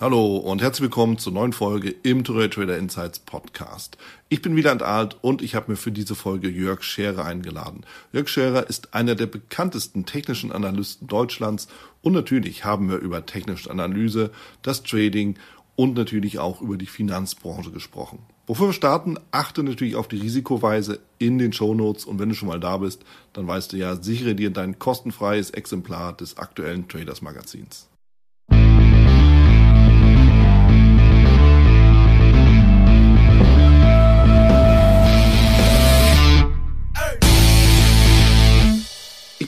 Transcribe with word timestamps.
Hallo 0.00 0.38
und 0.38 0.62
herzlich 0.62 0.84
willkommen 0.84 1.18
zur 1.18 1.34
neuen 1.34 1.52
Folge 1.52 1.90
im 1.90 2.22
Touré 2.22 2.50
Trader 2.50 2.78
Insights 2.78 3.18
Podcast. 3.18 3.98
Ich 4.30 4.40
bin 4.40 4.56
Wieland 4.56 4.82
Alt 4.82 5.18
und 5.20 5.42
ich 5.42 5.54
habe 5.54 5.72
mir 5.72 5.76
für 5.76 5.92
diese 5.92 6.14
Folge 6.14 6.48
Jörg 6.48 6.82
Scherer 6.82 7.26
eingeladen. 7.26 7.84
Jörg 8.10 8.26
Scherer 8.26 8.66
ist 8.66 8.94
einer 8.94 9.14
der 9.14 9.26
bekanntesten 9.26 10.06
technischen 10.06 10.52
Analysten 10.52 11.06
Deutschlands 11.06 11.68
und 12.00 12.14
natürlich 12.14 12.64
haben 12.64 12.88
wir 12.88 12.96
über 12.96 13.26
technische 13.26 13.70
Analyse, 13.70 14.30
das 14.62 14.82
Trading 14.84 15.38
und 15.76 15.98
natürlich 15.98 16.38
auch 16.38 16.62
über 16.62 16.78
die 16.78 16.86
Finanzbranche 16.86 17.70
gesprochen. 17.70 18.20
Bevor 18.46 18.68
wir 18.68 18.72
starten, 18.72 19.18
achte 19.32 19.62
natürlich 19.62 19.96
auf 19.96 20.08
die 20.08 20.16
Risikoweise 20.16 21.00
in 21.18 21.36
den 21.36 21.52
Shownotes 21.52 22.06
und 22.06 22.18
wenn 22.18 22.30
du 22.30 22.34
schon 22.34 22.48
mal 22.48 22.58
da 22.58 22.78
bist, 22.78 23.04
dann 23.34 23.46
weißt 23.46 23.74
du 23.74 23.76
ja, 23.76 23.96
sichere 23.96 24.34
dir 24.34 24.48
dein 24.48 24.78
kostenfreies 24.78 25.50
Exemplar 25.50 26.16
des 26.16 26.38
aktuellen 26.38 26.88
Traders 26.88 27.20
Magazins. 27.20 27.89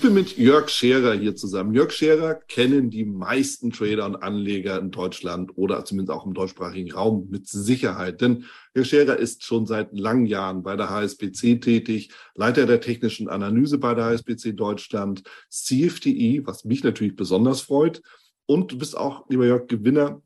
Bin 0.03 0.15
mit 0.15 0.37
Jörg 0.37 0.69
Scherer 0.69 1.15
hier 1.15 1.37
zusammen. 1.37 1.75
Jörg 1.75 1.93
Scherer 1.93 2.35
kennen 2.35 2.91
die 2.91 3.05
meisten 3.05 3.71
Trader 3.71 4.05
und 4.05 4.17
Anleger 4.17 4.81
in 4.81 4.91
Deutschland 4.91 5.57
oder 5.57 5.85
zumindest 5.85 6.19
auch 6.19 6.27
im 6.27 6.35
deutschsprachigen 6.35 6.93
Raum 6.93 7.29
mit 7.31 7.49
Sicherheit. 7.49 8.21
Denn 8.21 8.45
Jörg 8.75 8.89
Scherer 8.89 9.17
ist 9.17 9.45
schon 9.45 9.65
seit 9.65 9.97
langen 9.97 10.27
Jahren 10.27 10.65
bei 10.65 10.75
der 10.75 10.91
HSBC 10.91 11.61
tätig, 11.61 12.11
Leiter 12.35 12.67
der 12.67 12.81
technischen 12.81 13.29
Analyse 13.29 13.79
bei 13.79 13.95
der 13.95 14.07
HSBC 14.07 14.57
Deutschland, 14.57 15.23
CFTI, 15.49 16.43
was 16.45 16.65
mich 16.65 16.83
natürlich 16.83 17.15
besonders 17.15 17.61
freut. 17.61 18.03
Und 18.47 18.73
du 18.73 18.79
bist 18.79 18.97
auch, 18.97 19.25
lieber 19.29 19.47
Jörg, 19.47 19.69
Gewinner 19.69 20.21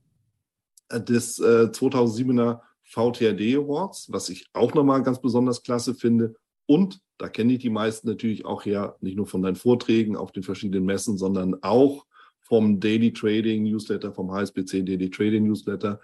des 0.91 1.39
äh, 1.39 1.69
2007er 1.71 2.61
VTRD 2.83 3.57
Awards, 3.57 4.11
was 4.11 4.31
ich 4.31 4.47
auch 4.55 4.73
nochmal 4.73 5.03
ganz 5.03 5.21
besonders 5.21 5.63
klasse 5.63 5.95
finde. 5.95 6.35
Und 6.67 7.01
da 7.19 7.29
kenne 7.29 7.55
ich 7.55 7.61
die 7.61 7.71
meisten 7.71 8.09
natürlich 8.09 8.45
auch 8.45 8.65
her, 8.65 8.97
nicht 9.01 9.17
nur 9.17 9.27
von 9.27 9.43
deinen 9.43 9.57
Vorträgen 9.57 10.17
auf 10.17 10.33
den 10.33 10.43
verschiedenen 10.43 10.85
Messen, 10.85 11.17
sondern 11.17 11.57
auch 11.63 12.07
vom 12.41 12.79
Daily 12.79 13.13
Trading 13.13 13.65
Newsletter, 13.65 14.13
vom 14.13 14.31
HSBC 14.31 14.85
Daily 14.85 15.11
Trading 15.11 15.45
Newsletter. 15.45 16.01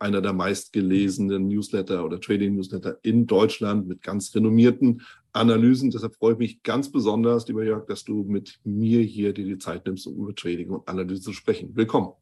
Einer 0.00 0.22
der 0.22 0.32
meistgelesenen 0.32 1.48
Newsletter 1.48 2.02
oder 2.02 2.18
Trading 2.18 2.54
Newsletter 2.54 2.98
in 3.02 3.26
Deutschland 3.26 3.86
mit 3.86 4.02
ganz 4.02 4.34
renommierten 4.34 5.02
Analysen. 5.34 5.90
Deshalb 5.90 6.14
freue 6.14 6.32
ich 6.32 6.38
mich 6.38 6.62
ganz 6.62 6.90
besonders, 6.90 7.46
lieber 7.46 7.62
Jörg, 7.62 7.86
dass 7.86 8.02
du 8.02 8.24
mit 8.24 8.58
mir 8.64 9.02
hier 9.02 9.34
dir 9.34 9.44
die 9.44 9.58
Zeit 9.58 9.84
nimmst, 9.84 10.06
um 10.06 10.16
über 10.16 10.34
Trading 10.34 10.70
und 10.70 10.88
Analyse 10.88 11.20
zu 11.20 11.34
sprechen. 11.34 11.76
Willkommen. 11.76 12.14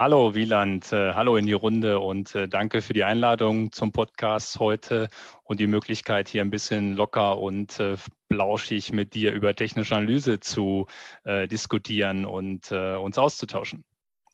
Hallo 0.00 0.36
Wieland, 0.36 0.92
äh, 0.92 1.14
hallo 1.14 1.36
in 1.36 1.46
die 1.46 1.54
Runde 1.54 1.98
und 1.98 2.32
äh, 2.36 2.46
danke 2.46 2.82
für 2.82 2.92
die 2.92 3.02
Einladung 3.02 3.72
zum 3.72 3.90
Podcast 3.90 4.60
heute 4.60 5.08
und 5.42 5.58
die 5.58 5.66
Möglichkeit, 5.66 6.28
hier 6.28 6.42
ein 6.42 6.50
bisschen 6.50 6.94
locker 6.94 7.36
und 7.38 7.80
äh, 7.80 7.96
blauschig 8.28 8.92
mit 8.92 9.14
dir 9.14 9.32
über 9.32 9.56
technische 9.56 9.96
Analyse 9.96 10.38
zu 10.38 10.86
äh, 11.24 11.48
diskutieren 11.48 12.26
und 12.26 12.70
äh, 12.70 12.94
uns 12.94 13.18
auszutauschen. 13.18 13.82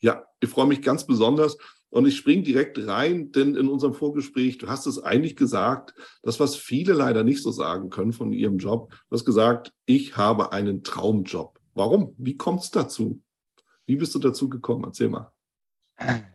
Ja, 0.03 0.27
ich 0.39 0.51
freue 0.51 0.67
mich 0.67 0.83
ganz 0.83 1.07
besonders 1.07 1.57
und 1.89 2.07
ich 2.07 2.19
springe 2.19 2.43
direkt 2.43 2.87
rein, 2.87 3.33
denn 3.33 3.55
in 3.55 3.69
unserem 3.69 3.95
Vorgespräch, 3.95 4.59
du 4.59 4.69
hast 4.69 4.85
es 4.85 5.03
eigentlich 5.03 5.35
gesagt, 5.35 5.95
das, 6.23 6.39
was 6.41 6.57
viele 6.57 6.93
leider 6.93 7.25
nicht 7.25 7.43
so 7.43 7.51
sagen 7.51 7.89
können 7.89 8.13
von 8.13 8.35
ihrem 8.35 8.59
Job, 8.59 8.91
du 8.91 9.15
hast 9.15 9.25
gesagt, 9.25 9.73
ich 9.87 10.19
habe 10.19 10.53
einen 10.53 10.83
Traumjob. 10.85 11.59
Warum? 11.73 12.15
Wie 12.19 12.37
kommt 12.37 12.61
es 12.61 12.71
dazu? 12.71 13.23
Wie 13.87 13.97
bist 13.97 14.15
du 14.15 14.19
dazu 14.19 14.51
gekommen? 14.51 14.85
Erzähl 14.85 15.09
mal. 15.09 15.34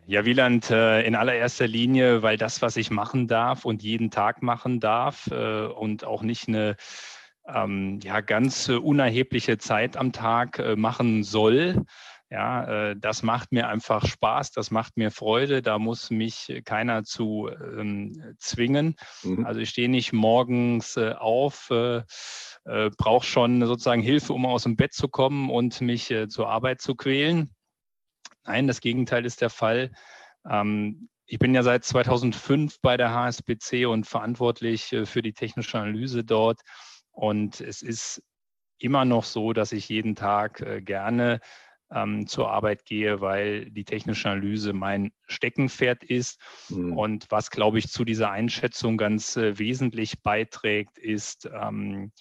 Ja, 0.06 0.24
Wieland, 0.24 0.70
äh, 0.70 1.02
in 1.02 1.14
allererster 1.14 1.66
Linie, 1.66 2.22
weil 2.22 2.36
das, 2.36 2.62
was 2.62 2.76
ich 2.76 2.90
machen 2.90 3.28
darf 3.28 3.64
und 3.64 3.82
jeden 3.82 4.10
Tag 4.10 4.42
machen 4.42 4.80
darf 4.80 5.28
äh, 5.30 5.66
und 5.66 6.04
auch 6.04 6.22
nicht 6.22 6.48
eine 6.48 6.76
ähm, 7.46 8.00
ja, 8.02 8.20
ganz 8.20 8.68
unerhebliche 8.68 9.58
Zeit 9.58 9.96
am 9.96 10.12
Tag 10.12 10.58
äh, 10.58 10.76
machen 10.76 11.22
soll. 11.22 11.84
Ja, 12.32 12.94
das 12.94 13.24
macht 13.24 13.50
mir 13.50 13.66
einfach 13.66 14.06
Spaß, 14.06 14.52
das 14.52 14.70
macht 14.70 14.96
mir 14.96 15.10
Freude, 15.10 15.62
da 15.62 15.80
muss 15.80 16.10
mich 16.10 16.62
keiner 16.64 17.02
zu 17.02 17.50
ähm, 17.50 18.36
zwingen. 18.38 18.94
Mhm. 19.24 19.44
Also 19.44 19.58
ich 19.58 19.70
stehe 19.70 19.88
nicht 19.88 20.12
morgens 20.12 20.96
auf, 20.96 21.70
äh, 21.70 22.02
brauche 22.96 23.26
schon 23.26 23.66
sozusagen 23.66 24.02
Hilfe, 24.02 24.32
um 24.32 24.46
aus 24.46 24.62
dem 24.62 24.76
Bett 24.76 24.92
zu 24.92 25.08
kommen 25.08 25.50
und 25.50 25.80
mich 25.80 26.14
zur 26.28 26.48
Arbeit 26.48 26.80
zu 26.80 26.94
quälen 26.94 27.50
Nein, 28.44 28.66
das 28.66 28.80
Gegenteil 28.80 29.24
ist 29.26 29.40
der 29.40 29.50
Fall. 29.50 29.92
Ähm, 30.48 31.08
ich 31.26 31.38
bin 31.38 31.54
ja 31.54 31.62
seit 31.62 31.84
2005 31.84 32.80
bei 32.80 32.96
der 32.96 33.14
HSBC 33.14 33.86
und 33.86 34.06
verantwortlich 34.06 34.92
äh, 34.92 35.06
für 35.06 35.22
die 35.22 35.32
technische 35.32 35.78
Analyse 35.78 36.24
dort. 36.24 36.60
Und 37.12 37.60
es 37.60 37.82
ist 37.82 38.22
immer 38.78 39.04
noch 39.04 39.24
so, 39.24 39.52
dass 39.52 39.72
ich 39.72 39.88
jeden 39.88 40.16
Tag 40.16 40.60
äh, 40.60 40.80
gerne 40.80 41.40
ähm, 41.92 42.26
zur 42.26 42.50
Arbeit 42.50 42.84
gehe, 42.84 43.20
weil 43.20 43.70
die 43.70 43.84
technische 43.84 44.30
Analyse 44.30 44.72
mein 44.72 45.12
Steckenpferd 45.26 46.04
ist. 46.04 46.40
Mhm. 46.68 46.96
Und 46.96 47.26
was, 47.30 47.50
glaube 47.50 47.78
ich, 47.78 47.88
zu 47.88 48.04
dieser 48.04 48.30
Einschätzung 48.30 48.96
ganz 48.96 49.36
äh, 49.36 49.58
wesentlich 49.58 50.22
beiträgt, 50.22 50.98
ist, 50.98 51.48
ähm, 51.52 52.12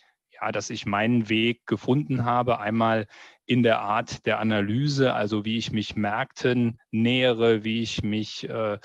ja, 0.41 0.51
dass 0.51 0.69
ich 0.69 0.85
meinen 0.85 1.29
Weg 1.29 1.65
gefunden 1.65 2.25
habe, 2.25 2.59
einmal 2.59 3.07
in 3.45 3.63
der 3.63 3.79
Art 3.81 4.25
der 4.27 4.39
Analyse, 4.39 5.13
also 5.13 5.43
wie 5.43 5.57
ich 5.57 5.71
mich 5.71 5.95
Märkten 5.95 6.79
nähere, 6.91 7.63
wie 7.63 7.81
ich 7.81 8.03
mich 8.03 8.47
äh, 8.47 8.77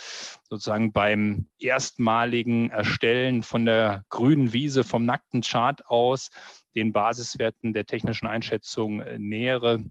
sozusagen 0.48 0.92
beim 0.92 1.48
erstmaligen 1.58 2.70
Erstellen 2.70 3.42
von 3.42 3.66
der 3.66 4.04
grünen 4.08 4.54
Wiese 4.54 4.82
vom 4.82 5.04
nackten 5.04 5.42
Chart 5.42 5.86
aus 5.86 6.30
den 6.74 6.92
Basiswerten 6.92 7.74
der 7.74 7.84
technischen 7.84 8.26
Einschätzung 8.26 9.00
äh, 9.00 9.18
nähere. 9.18 9.84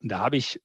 Da 0.00 0.20
habe 0.20 0.38
ich 0.38 0.60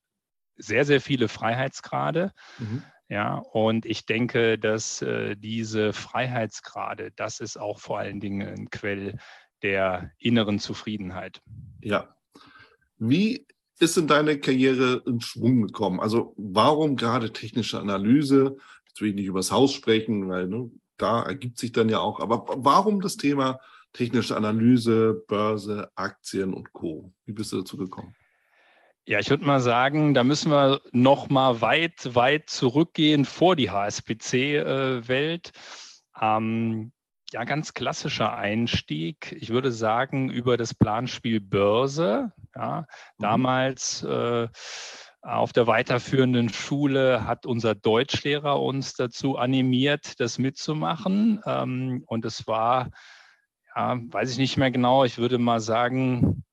sehr, 0.55 0.85
sehr 0.85 1.01
viele 1.01 1.27
Freiheitsgrade. 1.27 2.31
Mhm. 2.57 2.83
Ja, 3.07 3.35
und 3.35 3.85
ich 3.85 4.05
denke, 4.05 4.57
dass 4.57 5.01
äh, 5.01 5.35
diese 5.35 5.93
Freiheitsgrade, 5.93 7.11
das 7.15 7.39
ist 7.39 7.57
auch 7.57 7.79
vor 7.79 7.99
allen 7.99 8.19
Dingen 8.19 8.47
ein 8.47 8.69
Quell 8.71 9.19
der 9.65 10.11
inneren 10.19 10.59
Zufriedenheit. 10.59 11.41
Ja. 11.81 12.15
Wie 12.99 13.47
ist 13.79 13.97
in 13.97 14.07
deine 14.07 14.39
Karriere 14.39 15.01
in 15.07 15.21
Schwung 15.21 15.63
gekommen? 15.63 15.99
Also 15.99 16.35
warum 16.37 16.95
gerade 16.95 17.33
technische 17.33 17.79
Analyse? 17.79 18.57
Jetzt 18.87 19.01
will 19.01 19.09
ich 19.09 19.15
nicht 19.15 19.25
übers 19.25 19.51
Haus 19.51 19.73
sprechen, 19.73 20.29
weil 20.29 20.47
ne, 20.47 20.69
da 20.97 21.23
ergibt 21.23 21.57
sich 21.57 21.71
dann 21.71 21.89
ja 21.89 21.99
auch, 21.99 22.19
aber 22.19 22.45
warum 22.57 23.01
das 23.01 23.17
Thema 23.17 23.59
technische 23.91 24.37
Analyse, 24.37 25.23
Börse, 25.27 25.89
Aktien 25.95 26.53
und 26.53 26.71
Co? 26.71 27.11
Wie 27.25 27.33
bist 27.33 27.51
du 27.51 27.57
dazu 27.57 27.75
gekommen? 27.75 28.15
Ja, 29.07 29.19
ich 29.19 29.31
würde 29.31 29.45
mal 29.45 29.61
sagen, 29.61 30.13
da 30.13 30.23
müssen 30.23 30.51
wir 30.51 30.79
noch 30.91 31.29
mal 31.29 31.59
weit, 31.61 32.13
weit 32.13 32.51
zurückgehen 32.51 33.25
vor 33.25 33.55
die 33.55 33.71
HSBC-Welt. 33.71 35.51
Äh, 36.19 36.37
ähm, 36.37 36.91
ja, 37.31 37.43
ganz 37.43 37.73
klassischer 37.73 38.35
Einstieg. 38.35 39.35
Ich 39.39 39.49
würde 39.49 39.71
sagen, 39.71 40.29
über 40.29 40.57
das 40.57 40.73
Planspiel 40.73 41.41
Börse. 41.41 42.31
Ja, 42.55 42.81
mhm. 43.17 43.21
damals 43.21 44.03
äh, 44.03 44.47
auf 45.21 45.53
der 45.53 45.65
weiterführenden 45.65 46.49
Schule 46.49 47.25
hat 47.25 47.45
unser 47.45 47.73
Deutschlehrer 47.73 48.61
uns 48.61 48.93
dazu 48.93 49.37
animiert, 49.37 50.19
das 50.19 50.37
mitzumachen. 50.37 51.41
Ähm, 51.45 52.03
und 52.05 52.25
es 52.25 52.47
war, 52.47 52.91
ja, 53.75 53.99
weiß 53.99 54.31
ich 54.31 54.37
nicht 54.37 54.57
mehr 54.57 54.71
genau, 54.71 55.03
ich 55.03 55.17
würde 55.17 55.39
mal 55.39 55.59
sagen, 55.59 56.44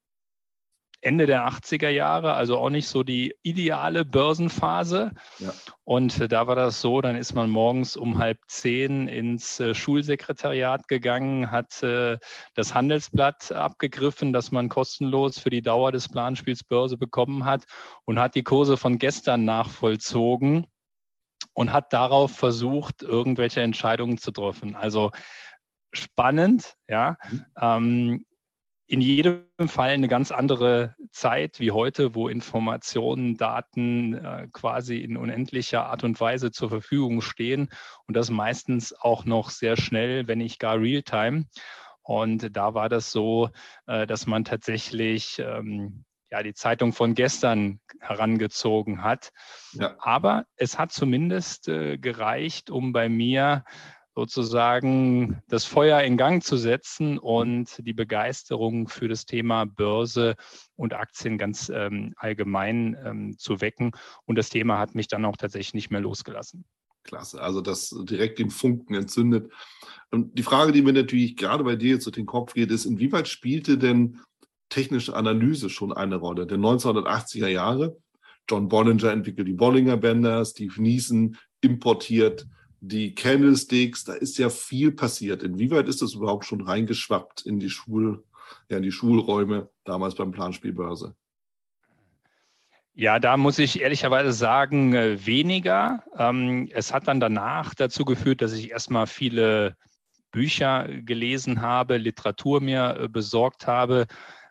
Ende 1.02 1.26
der 1.26 1.48
80er 1.48 1.88
Jahre, 1.88 2.34
also 2.34 2.58
auch 2.58 2.70
nicht 2.70 2.86
so 2.86 3.02
die 3.02 3.34
ideale 3.42 4.04
Börsenphase. 4.04 5.10
Ja. 5.40 5.52
Und 5.82 6.20
äh, 6.20 6.28
da 6.28 6.46
war 6.46 6.54
das 6.54 6.80
so, 6.80 7.00
dann 7.00 7.16
ist 7.16 7.34
man 7.34 7.50
morgens 7.50 7.96
um 7.96 8.18
halb 8.18 8.38
zehn 8.46 9.08
ins 9.08 9.58
äh, 9.58 9.74
Schulsekretariat 9.74 10.86
gegangen, 10.86 11.50
hat 11.50 11.82
äh, 11.82 12.18
das 12.54 12.72
Handelsblatt 12.74 13.50
abgegriffen, 13.50 14.32
das 14.32 14.52
man 14.52 14.68
kostenlos 14.68 15.40
für 15.40 15.50
die 15.50 15.62
Dauer 15.62 15.90
des 15.90 16.08
Planspiels 16.08 16.62
Börse 16.62 16.96
bekommen 16.96 17.44
hat 17.44 17.64
und 18.04 18.20
hat 18.20 18.36
die 18.36 18.44
Kurse 18.44 18.76
von 18.76 18.98
gestern 18.98 19.44
nachvollzogen 19.44 20.68
und 21.52 21.72
hat 21.72 21.92
darauf 21.92 22.30
versucht, 22.30 23.02
irgendwelche 23.02 23.60
Entscheidungen 23.60 24.18
zu 24.18 24.30
treffen. 24.30 24.76
Also 24.76 25.10
spannend, 25.92 26.74
ja. 26.88 27.16
Mhm. 27.28 27.44
Ähm, 27.60 28.24
in 28.92 29.00
jedem 29.00 29.46
Fall 29.68 29.88
eine 29.88 30.06
ganz 30.06 30.30
andere 30.32 30.94
Zeit 31.12 31.60
wie 31.60 31.70
heute, 31.70 32.14
wo 32.14 32.28
Informationen, 32.28 33.38
Daten 33.38 34.12
äh, 34.12 34.48
quasi 34.52 34.98
in 34.98 35.16
unendlicher 35.16 35.86
Art 35.86 36.04
und 36.04 36.20
Weise 36.20 36.50
zur 36.50 36.68
Verfügung 36.68 37.22
stehen 37.22 37.70
und 38.06 38.18
das 38.18 38.28
meistens 38.28 38.92
auch 38.92 39.24
noch 39.24 39.48
sehr 39.48 39.78
schnell, 39.78 40.28
wenn 40.28 40.36
nicht 40.36 40.58
gar 40.58 40.78
real-time. 40.78 41.46
Und 42.02 42.54
da 42.54 42.74
war 42.74 42.90
das 42.90 43.12
so, 43.12 43.48
äh, 43.86 44.06
dass 44.06 44.26
man 44.26 44.44
tatsächlich 44.44 45.38
ähm, 45.38 46.04
ja, 46.30 46.42
die 46.42 46.52
Zeitung 46.52 46.92
von 46.92 47.14
gestern 47.14 47.80
herangezogen 47.98 49.02
hat. 49.02 49.30
Ja. 49.72 49.96
Aber 50.00 50.44
es 50.56 50.78
hat 50.78 50.92
zumindest 50.92 51.66
äh, 51.66 51.96
gereicht, 51.96 52.68
um 52.68 52.92
bei 52.92 53.08
mir 53.08 53.64
sozusagen 54.14 55.42
das 55.48 55.64
Feuer 55.64 56.02
in 56.02 56.16
Gang 56.16 56.42
zu 56.42 56.56
setzen 56.56 57.18
und 57.18 57.84
die 57.86 57.94
Begeisterung 57.94 58.88
für 58.88 59.08
das 59.08 59.24
Thema 59.24 59.64
Börse 59.64 60.36
und 60.76 60.92
Aktien 60.94 61.38
ganz 61.38 61.70
ähm, 61.74 62.14
allgemein 62.16 62.96
ähm, 63.04 63.38
zu 63.38 63.60
wecken. 63.60 63.92
Und 64.26 64.36
das 64.36 64.50
Thema 64.50 64.78
hat 64.78 64.94
mich 64.94 65.08
dann 65.08 65.24
auch 65.24 65.36
tatsächlich 65.36 65.74
nicht 65.74 65.90
mehr 65.90 66.00
losgelassen. 66.00 66.64
Klasse, 67.04 67.40
also 67.40 67.60
das 67.60 67.94
direkt 68.04 68.38
den 68.38 68.50
Funken 68.50 68.94
entzündet. 68.94 69.50
Und 70.10 70.38
die 70.38 70.42
Frage, 70.42 70.72
die 70.72 70.82
mir 70.82 70.92
natürlich 70.92 71.36
gerade 71.36 71.64
bei 71.64 71.76
dir 71.76 71.94
jetzt 71.94 72.06
durch 72.06 72.14
den 72.14 72.26
Kopf 72.26 72.54
geht, 72.54 72.70
ist, 72.70 72.84
inwieweit 72.84 73.28
spielte 73.28 73.78
denn 73.78 74.20
technische 74.68 75.16
Analyse 75.16 75.68
schon 75.68 75.92
eine 75.92 76.16
Rolle? 76.16 76.46
Der 76.46 76.58
1980er 76.58 77.48
Jahre, 77.48 77.96
John 78.48 78.68
Bollinger 78.68 79.10
entwickelt 79.10 79.48
die 79.48 79.54
Bollinger 79.54 79.96
Bänder, 79.96 80.44
Steve 80.44 80.80
Neeson 80.80 81.36
importiert 81.60 82.46
die 82.84 83.14
Candlesticks, 83.14 84.02
da 84.04 84.12
ist 84.12 84.38
ja 84.38 84.50
viel 84.50 84.90
passiert. 84.90 85.44
Inwieweit 85.44 85.88
ist 85.88 86.02
das 86.02 86.14
überhaupt 86.14 86.44
schon 86.44 86.62
reingeschwappt 86.62 87.42
in 87.46 87.60
die 87.60 87.70
Schul, 87.70 88.24
ja, 88.68 88.78
in 88.78 88.82
die 88.82 88.90
Schulräume 88.90 89.70
damals 89.84 90.16
beim 90.16 90.32
Planspielbörse? 90.32 91.14
Ja, 92.94 93.20
da 93.20 93.36
muss 93.36 93.60
ich 93.60 93.80
ehrlicherweise 93.80 94.32
sagen, 94.32 94.94
äh, 94.94 95.24
weniger. 95.24 96.02
Ähm, 96.18 96.68
es 96.72 96.92
hat 96.92 97.06
dann 97.06 97.20
danach 97.20 97.72
dazu 97.74 98.04
geführt, 98.04 98.42
dass 98.42 98.52
ich 98.52 98.72
erstmal 98.72 99.06
viele 99.06 99.76
Bücher 100.32 100.88
gelesen 100.88 101.62
habe, 101.62 101.98
Literatur 101.98 102.60
mir 102.60 102.98
äh, 102.98 103.08
besorgt 103.08 103.68
habe. 103.68 104.06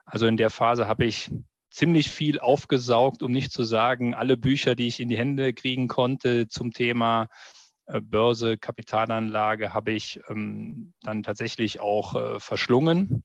Also 0.06 0.26
in 0.26 0.38
der 0.38 0.50
Phase 0.50 0.88
habe 0.88 1.04
ich 1.06 1.30
ziemlich 1.70 2.10
viel 2.10 2.40
aufgesaugt, 2.40 3.24
um 3.24 3.32
nicht 3.32 3.52
zu 3.52 3.64
sagen, 3.64 4.14
alle 4.14 4.38
Bücher, 4.38 4.74
die 4.76 4.88
ich 4.88 5.02
in 5.02 5.10
die 5.10 5.18
Hände 5.18 5.54
kriegen 5.54 5.90
konnte 5.90 6.48
zum 6.48 6.72
Thema 6.72 7.28
Börse, 8.00 8.58
Kapitalanlage 8.58 9.74
habe 9.74 9.92
ich 9.92 10.22
ähm, 10.30 10.94
dann 11.02 11.24
tatsächlich 11.24 11.80
auch 11.80 12.16
äh, 12.16 12.40
verschlungen. 12.40 13.24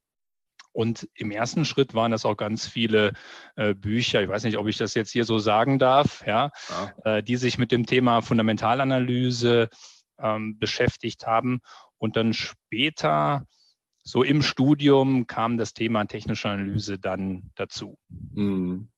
Und 0.73 1.09
im 1.15 1.31
ersten 1.31 1.65
Schritt 1.65 1.95
waren 1.95 2.11
das 2.11 2.27
auch 2.27 2.37
ganz 2.37 2.67
viele 2.67 3.15
äh, 3.55 3.75
Bücher, 3.75 4.23
ich 4.23 4.29
weiß 4.29 4.45
nicht, 4.45 4.59
ob 4.59 4.67
ich 4.67 4.77
das 4.77 4.95
jetzt 4.95 5.11
hier 5.11 5.25
so 5.25 5.39
sagen 5.39 5.79
darf, 5.79 6.27
ja, 6.27 6.51
ja. 6.69 7.17
Äh, 7.17 7.23
die 7.23 7.37
sich 7.37 7.57
mit 7.57 7.73
dem 7.73 7.87
Thema 7.87 8.21
Fundamentalanalyse 8.21 9.71
ähm, 10.19 10.59
beschäftigt 10.59 11.27
haben. 11.27 11.61
Und 11.97 12.17
dann 12.17 12.35
später, 12.35 13.47
so 14.03 14.23
im 14.23 14.43
Studium, 14.43 15.27
kam 15.27 15.57
das 15.57 15.73
Thema 15.73 16.05
technische 16.05 16.51
Analyse 16.51 16.99
dann 16.99 17.51
dazu. 17.55 17.97
Mhm. 18.35 18.89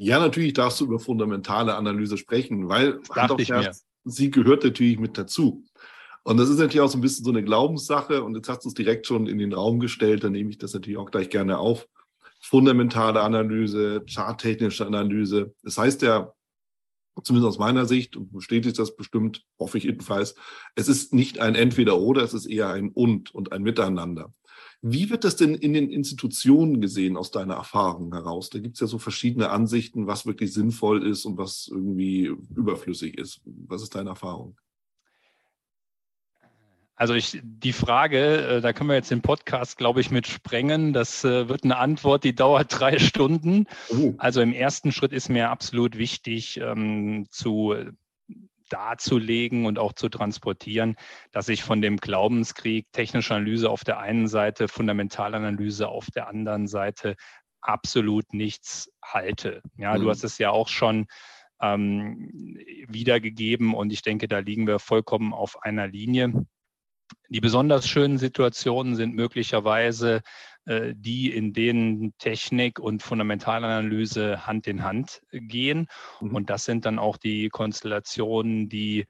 Ja, 0.00 0.20
natürlich 0.20 0.52
darfst 0.52 0.80
du 0.80 0.84
über 0.84 1.00
fundamentale 1.00 1.74
Analyse 1.74 2.18
sprechen, 2.18 2.68
weil 2.68 3.00
Hand 3.10 3.32
auf, 3.32 3.48
Herz, 3.48 3.84
sie 4.10 4.30
gehört 4.30 4.64
natürlich 4.64 4.98
mit 4.98 5.18
dazu. 5.18 5.64
Und 6.24 6.36
das 6.36 6.48
ist 6.48 6.58
natürlich 6.58 6.80
auch 6.80 6.90
so 6.90 6.98
ein 6.98 7.00
bisschen 7.00 7.24
so 7.24 7.30
eine 7.30 7.42
Glaubenssache. 7.42 8.22
Und 8.22 8.36
jetzt 8.36 8.48
hast 8.48 8.64
du 8.64 8.68
es 8.68 8.74
direkt 8.74 9.06
schon 9.06 9.26
in 9.26 9.38
den 9.38 9.52
Raum 9.52 9.80
gestellt. 9.80 10.24
Dann 10.24 10.32
nehme 10.32 10.50
ich 10.50 10.58
das 10.58 10.74
natürlich 10.74 10.98
auch 10.98 11.10
gleich 11.10 11.30
gerne 11.30 11.58
auf. 11.58 11.88
Fundamentale 12.40 13.20
Analyse, 13.20 14.04
charttechnische 14.06 14.86
Analyse. 14.86 15.54
Das 15.62 15.78
heißt 15.78 16.02
ja, 16.02 16.32
zumindest 17.22 17.48
aus 17.48 17.58
meiner 17.58 17.86
Sicht, 17.86 18.16
und 18.16 18.32
bestätigt 18.32 18.78
das 18.78 18.94
bestimmt, 18.94 19.44
hoffe 19.58 19.78
ich 19.78 19.84
jedenfalls, 19.84 20.34
es 20.74 20.88
ist 20.88 21.12
nicht 21.12 21.40
ein 21.40 21.54
Entweder-Oder, 21.54 22.22
es 22.22 22.34
ist 22.34 22.46
eher 22.46 22.70
ein 22.70 22.90
Und 22.90 23.34
und 23.34 23.52
ein 23.52 23.62
Miteinander. 23.62 24.32
Wie 24.80 25.10
wird 25.10 25.24
das 25.24 25.34
denn 25.34 25.54
in 25.54 25.72
den 25.72 25.90
Institutionen 25.90 26.80
gesehen 26.80 27.16
aus 27.16 27.32
deiner 27.32 27.54
Erfahrung 27.54 28.12
heraus? 28.12 28.48
Da 28.48 28.60
gibt 28.60 28.74
es 28.74 28.80
ja 28.80 28.86
so 28.86 28.98
verschiedene 28.98 29.50
Ansichten, 29.50 30.06
was 30.06 30.24
wirklich 30.24 30.52
sinnvoll 30.52 31.04
ist 31.04 31.24
und 31.24 31.36
was 31.36 31.68
irgendwie 31.70 32.26
überflüssig 32.54 33.18
ist. 33.18 33.40
Was 33.44 33.82
ist 33.82 33.94
deine 33.96 34.10
Erfahrung? 34.10 34.56
Also 36.94 37.14
ich, 37.14 37.40
die 37.42 37.72
Frage, 37.72 38.56
äh, 38.56 38.60
da 38.60 38.72
können 38.72 38.90
wir 38.90 38.96
jetzt 38.96 39.12
den 39.12 39.22
Podcast, 39.22 39.78
glaube 39.78 40.00
ich, 40.00 40.10
mit 40.10 40.26
sprengen. 40.26 40.92
Das 40.92 41.24
äh, 41.24 41.48
wird 41.48 41.62
eine 41.62 41.76
Antwort, 41.76 42.24
die 42.24 42.34
dauert 42.36 42.78
drei 42.78 42.98
Stunden. 42.98 43.66
Uh. 43.90 44.14
Also 44.18 44.40
im 44.40 44.52
ersten 44.52 44.90
Schritt 44.90 45.12
ist 45.12 45.28
mir 45.28 45.50
absolut 45.50 45.96
wichtig 45.96 46.58
ähm, 46.60 47.26
zu 47.30 47.74
darzulegen 48.68 49.66
und 49.66 49.78
auch 49.78 49.92
zu 49.92 50.08
transportieren, 50.08 50.96
dass 51.32 51.48
ich 51.48 51.62
von 51.62 51.80
dem 51.82 51.96
Glaubenskrieg 51.96 52.86
technische 52.92 53.34
Analyse 53.34 53.70
auf 53.70 53.84
der 53.84 53.98
einen 53.98 54.28
Seite, 54.28 54.68
Fundamentalanalyse 54.68 55.88
auf 55.88 56.06
der 56.06 56.28
anderen 56.28 56.66
Seite 56.66 57.16
absolut 57.60 58.32
nichts 58.32 58.90
halte. 59.02 59.62
Ja, 59.76 59.96
mhm. 59.96 60.02
du 60.02 60.10
hast 60.10 60.24
es 60.24 60.38
ja 60.38 60.50
auch 60.50 60.68
schon 60.68 61.06
ähm, 61.60 62.30
wiedergegeben 62.88 63.74
und 63.74 63.92
ich 63.92 64.02
denke, 64.02 64.28
da 64.28 64.38
liegen 64.38 64.66
wir 64.66 64.78
vollkommen 64.78 65.32
auf 65.32 65.62
einer 65.62 65.88
Linie. 65.88 66.32
Die 67.28 67.40
besonders 67.40 67.88
schönen 67.88 68.18
Situationen 68.18 68.96
sind 68.96 69.14
möglicherweise 69.14 70.22
äh, 70.64 70.94
die, 70.94 71.34
in 71.34 71.52
denen 71.52 72.14
Technik 72.18 72.78
und 72.78 73.02
Fundamentalanalyse 73.02 74.46
Hand 74.46 74.66
in 74.66 74.82
Hand 74.82 75.22
gehen. 75.32 75.88
Mhm. 76.20 76.34
Und 76.34 76.50
das 76.50 76.64
sind 76.64 76.84
dann 76.84 76.98
auch 76.98 77.16
die 77.16 77.48
Konstellationen, 77.48 78.68
die 78.68 79.06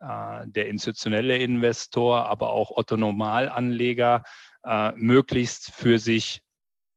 äh, 0.00 0.46
der 0.46 0.68
institutionelle 0.68 1.38
Investor, 1.38 2.26
aber 2.26 2.50
auch 2.50 2.70
Otto 2.70 2.96
Normalanleger 2.96 4.22
äh, 4.64 4.92
möglichst 4.92 5.72
für 5.72 5.98
sich 5.98 6.40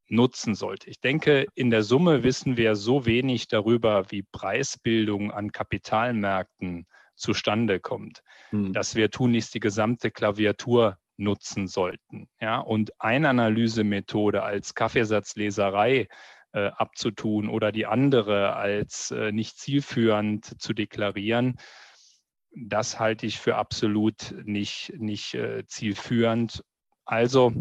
nutzen 0.07 0.55
sollte. 0.55 0.89
Ich 0.89 0.99
denke, 0.99 1.47
in 1.55 1.71
der 1.71 1.83
Summe 1.83 2.23
wissen 2.23 2.57
wir 2.57 2.75
so 2.75 3.05
wenig 3.05 3.47
darüber, 3.47 4.11
wie 4.11 4.23
Preisbildung 4.23 5.31
an 5.31 5.51
Kapitalmärkten 5.51 6.85
zustande 7.15 7.79
kommt, 7.79 8.21
mhm. 8.51 8.73
dass 8.73 8.95
wir 8.95 9.09
tunlichst 9.09 9.53
die 9.53 9.59
gesamte 9.59 10.11
Klaviatur 10.11 10.97
nutzen 11.17 11.67
sollten. 11.67 12.27
Ja, 12.39 12.59
und 12.59 12.91
eine 12.99 13.29
Analysemethode 13.29 14.43
als 14.43 14.75
Kaffeesatzleserei 14.75 16.07
äh, 16.51 16.67
abzutun 16.75 17.49
oder 17.49 17.71
die 17.71 17.85
andere 17.85 18.55
als 18.55 19.11
äh, 19.11 19.31
nicht 19.31 19.57
zielführend 19.57 20.61
zu 20.61 20.73
deklarieren, 20.73 21.57
das 22.55 22.99
halte 22.99 23.25
ich 23.25 23.39
für 23.39 23.55
absolut 23.55 24.33
nicht, 24.45 24.93
nicht 24.97 25.33
äh, 25.33 25.65
zielführend. 25.65 26.63
Also 27.03 27.53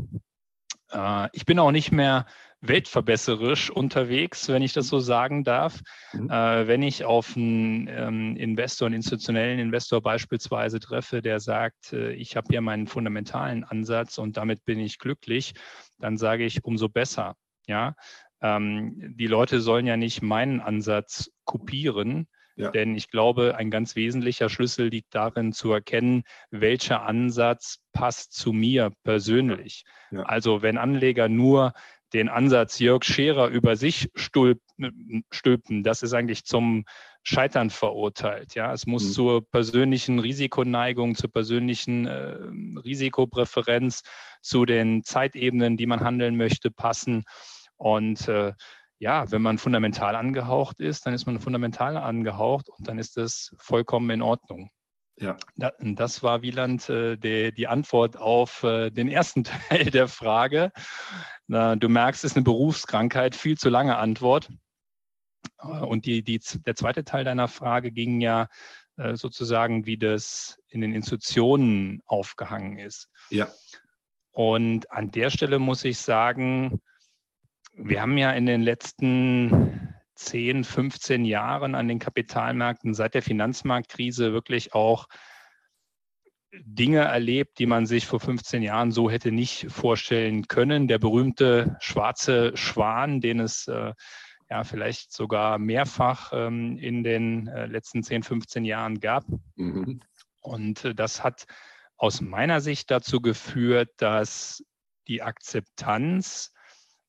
äh, 0.90 1.28
ich 1.32 1.44
bin 1.44 1.58
auch 1.58 1.72
nicht 1.72 1.92
mehr 1.92 2.26
weltverbesserisch 2.68 3.70
unterwegs, 3.70 4.48
wenn 4.48 4.62
ich 4.62 4.72
das 4.72 4.88
so 4.88 4.98
sagen 4.98 5.44
darf. 5.44 5.80
Mhm. 6.12 6.30
Äh, 6.30 6.66
wenn 6.66 6.82
ich 6.82 7.04
auf 7.04 7.36
einen 7.36 7.88
ähm, 7.88 8.36
Investor, 8.36 8.86
einen 8.86 8.96
institutionellen 8.96 9.58
Investor 9.58 10.00
beispielsweise 10.00 10.80
treffe, 10.80 11.22
der 11.22 11.40
sagt, 11.40 11.92
äh, 11.92 12.12
ich 12.12 12.36
habe 12.36 12.48
hier 12.50 12.60
meinen 12.60 12.86
fundamentalen 12.86 13.64
Ansatz 13.64 14.18
und 14.18 14.36
damit 14.36 14.64
bin 14.64 14.80
ich 14.80 14.98
glücklich, 14.98 15.54
dann 15.98 16.16
sage 16.16 16.44
ich, 16.44 16.64
umso 16.64 16.88
besser. 16.88 17.36
Ja, 17.66 17.94
ähm, 18.42 19.14
die 19.16 19.26
Leute 19.26 19.60
sollen 19.60 19.86
ja 19.86 19.96
nicht 19.96 20.22
meinen 20.22 20.60
Ansatz 20.60 21.30
kopieren, 21.44 22.26
ja. 22.56 22.70
Denn 22.70 22.94
ich 22.94 23.10
glaube, 23.10 23.56
ein 23.56 23.70
ganz 23.70 23.96
wesentlicher 23.96 24.48
Schlüssel 24.48 24.88
liegt 24.88 25.14
darin 25.14 25.52
zu 25.52 25.72
erkennen, 25.72 26.22
welcher 26.50 27.02
Ansatz 27.02 27.80
passt 27.92 28.32
zu 28.32 28.52
mir 28.52 28.92
persönlich. 29.02 29.84
Ja. 30.10 30.22
Also 30.22 30.62
wenn 30.62 30.78
Anleger 30.78 31.28
nur 31.28 31.72
den 32.14 32.28
Ansatz 32.28 32.78
Jörg 32.78 33.04
Scherer 33.04 33.48
über 33.48 33.76
sich 33.76 34.08
stülpen, 34.14 35.82
das 35.82 36.02
ist 36.02 36.14
eigentlich 36.14 36.44
zum 36.44 36.84
Scheitern 37.24 37.70
verurteilt. 37.70 38.54
Ja, 38.54 38.72
es 38.72 38.86
muss 38.86 39.04
mhm. 39.04 39.12
zur 39.12 39.50
persönlichen 39.50 40.18
Risikoneigung, 40.18 41.14
zur 41.16 41.32
persönlichen 41.32 42.06
äh, 42.06 42.36
Risikopräferenz, 42.84 44.02
zu 44.42 44.64
den 44.64 45.02
Zeitebenen, 45.02 45.76
die 45.76 45.86
man 45.86 46.00
handeln 46.00 46.36
möchte, 46.36 46.70
passen. 46.70 47.24
Und 47.76 48.28
äh, 48.28 48.52
ja, 48.98 49.30
wenn 49.32 49.42
man 49.42 49.58
fundamental 49.58 50.14
angehaucht 50.16 50.80
ist, 50.80 51.06
dann 51.06 51.14
ist 51.14 51.26
man 51.26 51.40
fundamental 51.40 51.96
angehaucht 51.96 52.68
und 52.68 52.86
dann 52.86 52.98
ist 52.98 53.16
das 53.16 53.54
vollkommen 53.58 54.10
in 54.10 54.22
Ordnung. 54.22 54.70
Ja. 55.16 55.36
Das 55.56 56.22
war 56.22 56.42
Wieland 56.42 56.88
äh, 56.88 57.16
die, 57.16 57.52
die, 57.52 57.68
Antwort 57.68 58.16
auf 58.16 58.62
äh, 58.64 58.90
den 58.90 59.08
ersten 59.08 59.44
Teil 59.68 59.90
der 59.90 60.08
Frage. 60.08 60.72
Du 61.46 61.88
merkst, 61.88 62.24
es 62.24 62.32
ist 62.32 62.36
eine 62.36 62.44
Berufskrankheit, 62.44 63.36
viel 63.36 63.58
zu 63.58 63.68
lange 63.68 63.96
Antwort. 63.96 64.50
Äh, 65.60 65.66
und 65.66 66.06
die, 66.06 66.22
die, 66.22 66.40
der 66.66 66.74
zweite 66.74 67.04
Teil 67.04 67.24
deiner 67.24 67.48
Frage 67.48 67.92
ging 67.92 68.20
ja 68.20 68.48
sozusagen, 69.14 69.86
wie 69.86 69.98
das 69.98 70.56
in 70.68 70.80
den 70.80 70.94
Institutionen 70.94 72.00
aufgehangen 72.06 72.78
ist. 72.78 73.08
Ja. 73.28 73.48
Und 74.30 74.88
an 74.92 75.10
der 75.10 75.30
Stelle 75.30 75.58
muss 75.58 75.84
ich 75.84 75.98
sagen, 75.98 76.80
wir 77.72 78.00
haben 78.00 78.16
ja 78.16 78.30
in 78.30 78.46
den 78.46 78.62
letzten 78.62 79.93
10, 80.14 80.64
15 80.64 81.24
Jahren 81.24 81.74
an 81.74 81.88
den 81.88 81.98
Kapitalmärkten 81.98 82.94
seit 82.94 83.14
der 83.14 83.22
Finanzmarktkrise 83.22 84.32
wirklich 84.32 84.74
auch 84.74 85.08
Dinge 86.62 87.00
erlebt, 87.00 87.58
die 87.58 87.66
man 87.66 87.86
sich 87.86 88.06
vor 88.06 88.20
15 88.20 88.62
Jahren 88.62 88.92
so 88.92 89.10
hätte 89.10 89.32
nicht 89.32 89.66
vorstellen 89.70 90.46
können. 90.46 90.88
Der 90.88 90.98
berühmte 90.98 91.76
schwarze 91.80 92.56
Schwan, 92.56 93.20
den 93.20 93.40
es 93.40 93.66
äh, 93.66 93.92
ja 94.48 94.64
vielleicht 94.64 95.12
sogar 95.12 95.58
mehrfach 95.58 96.32
ähm, 96.32 96.78
in 96.78 97.02
den 97.02 97.48
äh, 97.48 97.66
letzten 97.66 98.02
10, 98.02 98.22
15 98.22 98.64
Jahren 98.64 99.00
gab. 99.00 99.24
Mhm. 99.56 100.00
Und 100.40 100.84
äh, 100.84 100.94
das 100.94 101.24
hat 101.24 101.46
aus 101.96 102.20
meiner 102.20 102.60
Sicht 102.60 102.90
dazu 102.90 103.20
geführt, 103.20 103.90
dass 103.96 104.64
die 105.08 105.22
Akzeptanz 105.22 106.52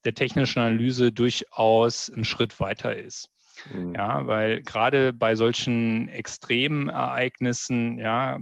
der 0.06 0.14
technischen 0.14 0.60
Analyse 0.60 1.12
durchaus 1.12 2.10
einen 2.10 2.26
Schritt 2.26 2.60
weiter 2.60 2.96
ist. 2.96 3.30
Mhm. 3.74 3.96
Ja, 3.96 4.28
weil 4.28 4.62
gerade 4.62 5.14
bei 5.14 5.36
solchen 5.36 6.10
extremen 6.10 6.90
Ereignissen, 6.90 7.98
ja, 7.98 8.40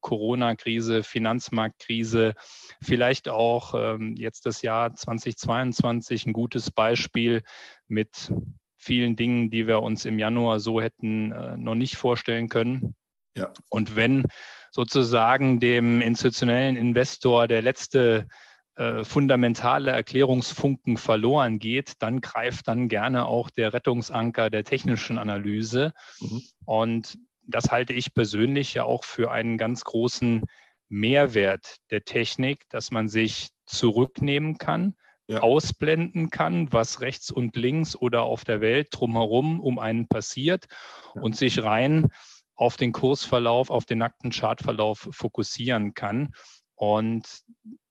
Corona-Krise, 0.00 1.02
Finanzmarktkrise, 1.02 2.34
vielleicht 2.82 3.28
auch 3.28 3.74
ähm, 3.76 4.16
jetzt 4.16 4.46
das 4.46 4.62
Jahr 4.62 4.94
2022 4.94 6.26
ein 6.26 6.32
gutes 6.32 6.70
Beispiel 6.70 7.42
mit 7.86 8.32
vielen 8.76 9.16
Dingen, 9.16 9.50
die 9.50 9.66
wir 9.66 9.82
uns 9.82 10.04
im 10.04 10.18
Januar 10.18 10.60
so 10.60 10.80
hätten 10.80 11.32
äh, 11.32 11.56
noch 11.56 11.74
nicht 11.74 11.96
vorstellen 11.96 12.48
können. 12.48 12.94
Ja. 13.36 13.52
Und 13.68 13.96
wenn 13.96 14.24
sozusagen 14.70 15.60
dem 15.60 16.00
institutionellen 16.00 16.76
Investor 16.76 17.48
der 17.48 17.62
letzte 17.62 18.26
äh, 18.76 19.04
fundamentale 19.04 19.90
Erklärungsfunken 19.90 20.98
verloren 20.98 21.58
geht, 21.58 21.94
dann 22.00 22.20
greift 22.20 22.68
dann 22.68 22.88
gerne 22.88 23.26
auch 23.26 23.48
der 23.48 23.72
Rettungsanker 23.72 24.50
der 24.50 24.64
technischen 24.64 25.16
Analyse. 25.16 25.92
Mhm. 26.20 26.42
Und 26.66 27.18
das 27.42 27.70
halte 27.70 27.94
ich 27.94 28.12
persönlich 28.12 28.74
ja 28.74 28.84
auch 28.84 29.04
für 29.04 29.30
einen 29.30 29.56
ganz 29.56 29.84
großen 29.84 30.42
Mehrwert 30.88 31.76
der 31.90 32.04
Technik, 32.04 32.68
dass 32.68 32.90
man 32.90 33.08
sich 33.08 33.48
zurücknehmen 33.64 34.58
kann, 34.58 34.94
ja. 35.26 35.40
ausblenden 35.40 36.30
kann, 36.30 36.72
was 36.72 37.00
rechts 37.00 37.30
und 37.30 37.56
links 37.56 37.96
oder 37.96 38.22
auf 38.24 38.44
der 38.44 38.60
Welt 38.60 38.88
drumherum 38.90 39.60
um 39.60 39.78
einen 39.78 40.06
passiert 40.06 40.66
ja. 41.14 41.22
und 41.22 41.34
sich 41.34 41.62
rein 41.62 42.08
auf 42.54 42.76
den 42.76 42.92
Kursverlauf, 42.92 43.70
auf 43.70 43.84
den 43.86 43.98
nackten 43.98 44.30
Chartverlauf 44.30 45.08
fokussieren 45.12 45.94
kann. 45.94 46.34
Und 46.74 47.26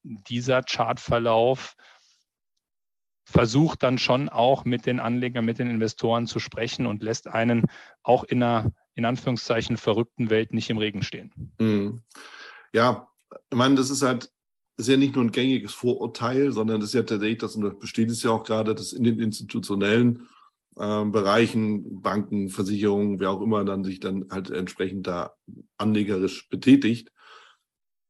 dieser 0.06 0.62
Chartverlauf 0.62 1.76
versucht 3.26 3.82
dann 3.82 3.98
schon 3.98 4.30
auch 4.30 4.66
mit 4.66 4.86
den 4.86 5.00
Anlegern, 5.00 5.46
mit 5.46 5.58
den 5.58 5.70
Investoren 5.70 6.28
zu 6.28 6.40
sprechen 6.40 6.86
und 6.86 7.02
lässt 7.02 7.28
einen 7.28 7.66
auch 8.04 8.24
in 8.24 8.44
einer, 8.44 8.72
in 8.94 9.04
Anführungszeichen, 9.06 9.78
verrückten 9.78 10.30
Welt 10.30 10.54
nicht 10.54 10.70
im 10.70 10.78
Regen 10.78 11.02
stehen. 11.02 11.32
Mhm. 11.60 12.04
Ja, 12.72 13.08
ich 13.50 13.58
meine, 13.58 13.76
das 13.76 13.90
ist 13.90 14.04
halt, 14.04 14.32
ist 14.78 14.90
ja 14.90 14.98
nicht 14.98 15.16
nur 15.16 15.24
ein 15.24 15.32
gängiges 15.32 15.74
Vorurteil, 15.74 16.52
sondern 16.52 16.80
das 16.80 16.90
ist 16.90 16.96
ja 16.96 17.04
tatsächlich, 17.04 17.40
das 17.40 17.58
besteht 17.80 18.12
es 18.12 18.22
ja 18.22 18.32
auch 18.32 18.44
gerade, 18.44 18.76
dass 18.76 18.94
in 18.94 19.04
den 19.04 19.20
institutionellen 19.20 20.28
äh, 20.76 21.06
Bereichen, 21.06 22.02
Banken, 22.02 22.50
Versicherungen, 22.50 23.20
wer 23.20 23.32
auch 23.32 23.42
immer 23.42 23.66
dann 23.66 23.84
sich 23.84 24.00
dann 24.00 24.26
halt 24.30 24.52
entsprechend 24.52 25.08
da 25.08 25.34
anlegerisch 25.78 26.48
betätigt, 26.50 27.12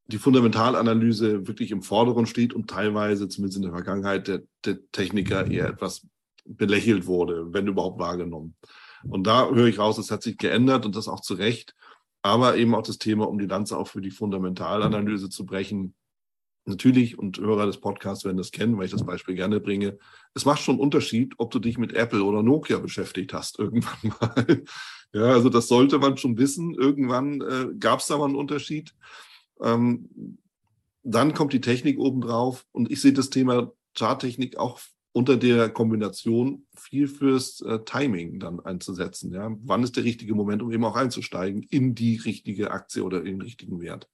die 0.08 0.18
Fundamentalanalyse 0.18 1.48
wirklich 1.48 1.72
im 1.72 1.82
Vordergrund 1.82 2.30
steht 2.30 2.54
und 2.54 2.70
teilweise, 2.70 3.28
zumindest 3.28 3.58
in 3.58 3.64
der 3.64 3.72
Vergangenheit, 3.72 4.28
der, 4.28 4.44
der 4.64 4.80
Techniker 4.92 5.50
eher 5.50 5.68
etwas 5.68 6.06
belächelt 6.46 7.08
wurde, 7.08 7.54
wenn 7.54 7.68
überhaupt 7.68 8.00
wahrgenommen. 8.00 8.56
Und 9.04 9.26
da 9.26 9.50
höre 9.50 9.68
ich 9.68 9.80
raus, 9.80 9.98
es 9.98 10.12
hat 10.12 10.24
sich 10.24 10.38
geändert 10.38 10.86
und 10.86 10.96
das 10.96 11.08
auch 11.08 11.22
zu 11.22 11.36
Recht. 11.36 11.76
Aber 12.22 12.58
eben 12.58 12.74
auch 12.74 12.82
das 12.82 12.98
Thema, 12.98 13.28
um 13.28 13.38
die 13.38 13.46
Lanze 13.46 13.78
auch 13.78 13.88
für 13.88 14.02
die 14.02 14.12
Fundamentalanalyse 14.12 15.30
zu 15.30 15.46
brechen. 15.46 15.94
Natürlich, 16.68 17.20
und 17.20 17.38
Hörer 17.38 17.68
des 17.68 17.80
Podcasts 17.80 18.26
werden 18.26 18.38
das 18.38 18.52
kennen, 18.52 18.78
weil 18.78 18.86
ich 18.86 18.92
das 18.92 19.06
Beispiel 19.06 19.36
gerne 19.36 19.60
bringe. 19.60 20.00
Es 20.34 20.46
macht 20.46 20.62
schon 20.62 20.76
einen 20.76 20.82
Unterschied, 20.82 21.36
ob 21.38 21.52
du 21.52 21.60
dich 21.60 21.78
mit 21.78 21.94
Apple 21.94 22.24
oder 22.24 22.42
Nokia 22.42 22.80
beschäftigt 22.80 23.34
hast, 23.34 23.60
irgendwann 23.60 24.14
mal. 24.20 24.64
Ja, 25.14 25.26
also 25.26 25.50
das 25.50 25.68
sollte 25.68 26.00
man 26.00 26.18
schon 26.18 26.38
wissen. 26.40 26.74
Irgendwann 26.74 27.42
äh, 27.42 27.68
gab 27.80 28.00
es 28.00 28.08
da 28.08 28.18
mal 28.18 28.26
einen 28.26 28.36
Unterschied. 28.36 28.96
Ähm, 29.62 30.40
dann 31.04 31.34
kommt 31.34 31.54
die 31.54 31.62
Technik 31.62 32.00
obendrauf 32.00 32.66
und 32.72 32.92
ich 32.92 33.02
sehe 33.02 33.14
das 33.14 33.30
Thema 33.30 33.72
Charttechnik 33.98 34.58
auch 34.58 34.80
unter 35.14 35.38
der 35.38 35.70
Kombination 35.70 36.66
viel 36.76 37.08
fürs 37.08 37.62
äh, 37.62 37.80
Timing 37.86 38.40
dann 38.40 38.60
einzusetzen. 38.60 39.32
Ja? 39.34 39.56
Wann 39.64 39.84
ist 39.84 39.96
der 39.96 40.04
richtige 40.04 40.36
Moment, 40.36 40.62
um 40.62 40.72
eben 40.72 40.84
auch 40.84 40.98
einzusteigen 40.98 41.64
in 41.64 41.96
die 41.96 42.18
richtige 42.18 42.72
Aktie 42.72 43.04
oder 43.04 43.20
in 43.20 43.26
den 43.26 43.42
richtigen 43.42 43.80
Wert? 43.80 44.10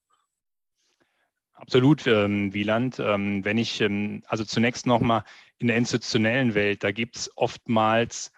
Absolut, 1.54 2.06
ähm, 2.08 2.54
Wieland. 2.54 3.00
Ähm, 3.00 3.46
wenn 3.46 3.58
ich, 3.58 3.82
ähm, 3.82 4.24
also 4.28 4.44
zunächst 4.44 4.86
nochmal 4.86 5.24
in 5.58 5.68
der 5.68 5.78
institutionellen 5.78 6.54
Welt, 6.56 6.84
da 6.84 6.92
gibt 6.92 7.16
es 7.16 7.32
oftmals 7.36 8.32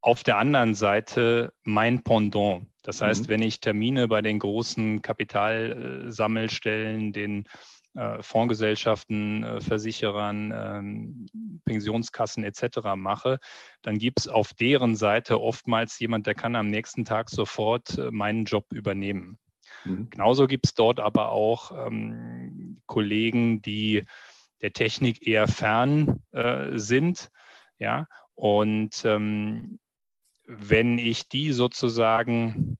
auf 0.00 0.24
der 0.24 0.38
anderen 0.38 0.74
Seite 0.74 1.52
mein 1.62 2.02
Pendant. 2.02 2.66
Das 2.84 3.00
heißt, 3.00 3.24
mhm. 3.24 3.28
wenn 3.28 3.42
ich 3.42 3.60
Termine 3.60 4.08
bei 4.08 4.22
den 4.22 4.38
großen 4.38 5.02
Kapitalsammelstellen, 5.02 7.12
den 7.12 7.48
äh, 7.94 8.22
Fondsgesellschaften, 8.22 9.42
äh, 9.42 9.60
Versicherern, 9.60 10.52
ähm, 10.54 11.26
Pensionskassen 11.64 12.44
etc. 12.44 12.94
mache, 12.94 13.38
dann 13.82 13.98
gibt 13.98 14.20
es 14.20 14.28
auf 14.28 14.52
deren 14.52 14.96
Seite 14.96 15.40
oftmals 15.40 15.98
jemand, 15.98 16.26
der 16.26 16.34
kann 16.34 16.56
am 16.56 16.68
nächsten 16.68 17.04
Tag 17.04 17.30
sofort 17.30 17.98
äh, 17.98 18.10
meinen 18.10 18.44
Job 18.44 18.66
übernehmen. 18.72 19.38
Mhm. 19.84 20.10
Genauso 20.10 20.46
gibt 20.46 20.66
es 20.66 20.74
dort 20.74 21.00
aber 21.00 21.30
auch 21.30 21.86
ähm, 21.86 22.82
Kollegen, 22.86 23.62
die 23.62 24.04
der 24.60 24.72
Technik 24.72 25.26
eher 25.26 25.48
fern 25.48 26.22
äh, 26.32 26.76
sind. 26.76 27.30
Ja, 27.78 28.06
und 28.34 29.04
ähm, 29.04 29.78
wenn 30.46 30.98
ich 30.98 31.28
die 31.28 31.52
sozusagen 31.52 32.76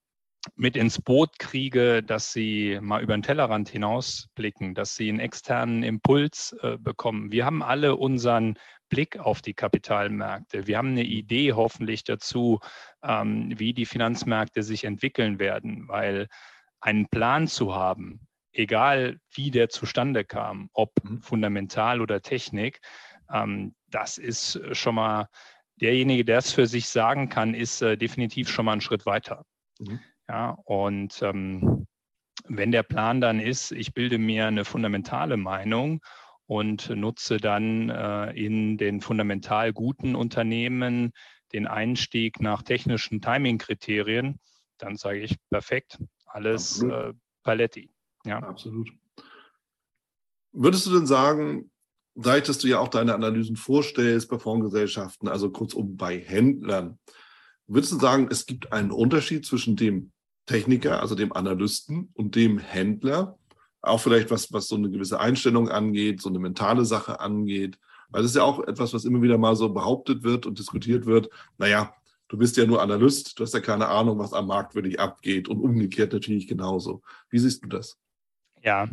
mit 0.56 0.76
ins 0.76 1.00
Boot 1.00 1.38
kriege, 1.38 2.02
dass 2.02 2.33
sie 2.33 2.78
mal 2.83 3.02
über 3.02 3.16
den 3.16 3.23
Tellerrand 3.23 3.68
hinausblicken, 3.68 4.75
dass 4.75 4.94
sie 4.94 5.09
einen 5.09 5.21
externen 5.21 5.83
Impuls 5.83 6.54
äh, 6.61 6.76
bekommen. 6.78 7.33
Wir 7.33 7.47
haben 7.47 7.62
alle 7.62 7.97
unseren 7.97 8.59
Blick 8.88 9.18
auf 9.18 9.40
die 9.40 9.54
Kapitalmärkte. 9.54 10.66
Wir 10.66 10.78
haben 10.78 10.90
eine 10.90 11.04
Idee 11.04 11.54
hoffentlich 11.54 12.04
dazu, 12.04 12.61
ähm, 13.02 13.52
wie 13.59 13.73
die 13.73 13.87
Finanzmärkte 13.87 14.62
sich 14.62 14.85
entwickeln 14.85 15.38
werden, 15.38 15.88
weil 15.88 16.28
einen 16.80 17.09
Plan 17.09 17.49
zu 17.49 17.75
haben, 17.75 18.21
egal 18.52 19.18
wie 19.33 19.50
der 19.50 19.71
zustande 19.71 20.25
kam, 20.25 20.68
ob 20.75 20.92
mhm. 21.02 21.23
fundamental 21.23 22.02
oder 22.02 22.21
Technik, 22.21 22.80
ähm, 23.33 23.75
das 23.88 24.18
ist 24.18 24.61
schon 24.73 24.97
mal 24.97 25.28
derjenige, 25.80 26.24
der 26.24 26.38
es 26.38 26.52
für 26.52 26.66
sich 26.66 26.88
sagen 26.88 27.28
kann, 27.28 27.54
ist 27.54 27.82
äh, 27.82 27.96
definitiv 27.96 28.48
schon 28.48 28.64
mal 28.64 28.72
einen 28.72 28.80
Schritt 28.80 29.06
weiter. 29.06 29.44
Mhm. 29.78 30.00
Ja, 30.28 30.56
und 30.64 31.20
ähm, 31.22 31.86
wenn 32.46 32.72
der 32.72 32.82
Plan 32.82 33.20
dann 33.20 33.40
ist, 33.40 33.72
ich 33.72 33.94
bilde 33.94 34.18
mir 34.18 34.46
eine 34.46 34.64
fundamentale 34.64 35.36
Meinung 35.36 36.00
und 36.46 36.90
nutze 36.90 37.38
dann 37.38 37.90
äh, 37.90 38.30
in 38.32 38.76
den 38.76 39.00
fundamental 39.00 39.72
guten 39.72 40.14
Unternehmen 40.14 41.12
den 41.52 41.66
Einstieg 41.66 42.40
nach 42.40 42.62
technischen 42.62 43.20
Timing-Kriterien, 43.20 44.40
dann 44.78 44.96
sage 44.96 45.20
ich 45.20 45.36
perfekt, 45.50 45.98
alles 46.26 46.82
äh, 46.82 47.12
Paletti. 47.42 47.90
Ja. 48.24 48.38
Absolut. 48.38 48.90
Würdest 50.52 50.86
du 50.86 50.92
denn 50.92 51.06
sagen, 51.06 51.70
dass 52.14 52.59
du 52.59 52.68
ja 52.68 52.78
auch 52.78 52.88
deine 52.88 53.14
Analysen 53.14 53.56
vorstellst 53.56 54.28
bei 54.28 54.38
Fondsgesellschaften, 54.38 55.28
also 55.28 55.50
kurzum 55.50 55.97
bei 55.97 56.18
Händlern, 56.18 56.99
würdest 57.66 57.92
du 57.92 57.99
sagen, 57.99 58.28
es 58.30 58.47
gibt 58.47 58.73
einen 58.73 58.90
Unterschied 58.90 59.44
zwischen 59.47 59.76
dem 59.76 60.12
Techniker, 60.47 61.00
also 61.00 61.14
dem 61.14 61.33
Analysten 61.33 62.11
und 62.14 62.37
dem 62.37 62.59
Händler, 62.59 63.38
auch 63.80 64.00
vielleicht 64.00 64.30
was, 64.30 64.52
was 64.52 64.68
so 64.68 64.76
eine 64.76 64.90
gewisse 64.90 65.21
Einstellung 65.21 65.68
angeht, 65.68 66.21
so 66.21 66.28
eine 66.28 66.38
mentale 66.38 66.85
Sache 66.85 67.21
angeht, 67.21 67.78
weil 68.11 68.23
das 68.23 68.30
ist 68.30 68.37
ja 68.37 68.44
auch 68.44 68.61
etwas, 68.66 68.94
was 68.94 69.04
immer 69.04 69.23
wieder 69.23 69.38
mal 69.38 69.56
so 69.56 69.68
behauptet 69.71 70.23
wird 70.23 70.47
und 70.47 70.59
diskutiert 70.59 71.06
wird. 71.06 71.28
Naja, 71.59 71.94
du 72.28 72.38
bist 72.38 72.56
ja 72.56 72.66
nur 72.66 72.83
Analyst, 72.83 73.38
du 73.38 73.42
hast 73.42 73.54
ja 73.54 73.61
keine 73.61 73.88
Ahnung, 73.88 74.18
was 74.18 74.33
am 74.33 74.47
Markt 74.47 74.75
wirklich 74.75 75.00
abgeht 75.00 75.49
und 75.49 75.61
umgekehrt 75.61 76.12
natürlich 76.12 76.47
genauso. 76.47 77.02
Wie 77.30 77.38
siehst 77.38 77.64
du 77.64 77.68
das? 77.68 77.99
Ja, 78.62 78.88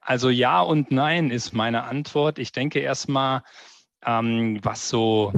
also 0.00 0.30
ja 0.30 0.60
und 0.60 0.90
nein 0.90 1.30
ist 1.30 1.52
meine 1.52 1.84
Antwort. 1.84 2.38
Ich 2.38 2.52
denke 2.52 2.80
erstmal, 2.80 3.42
ähm, 4.04 4.58
was 4.62 4.88
so, 4.88 5.32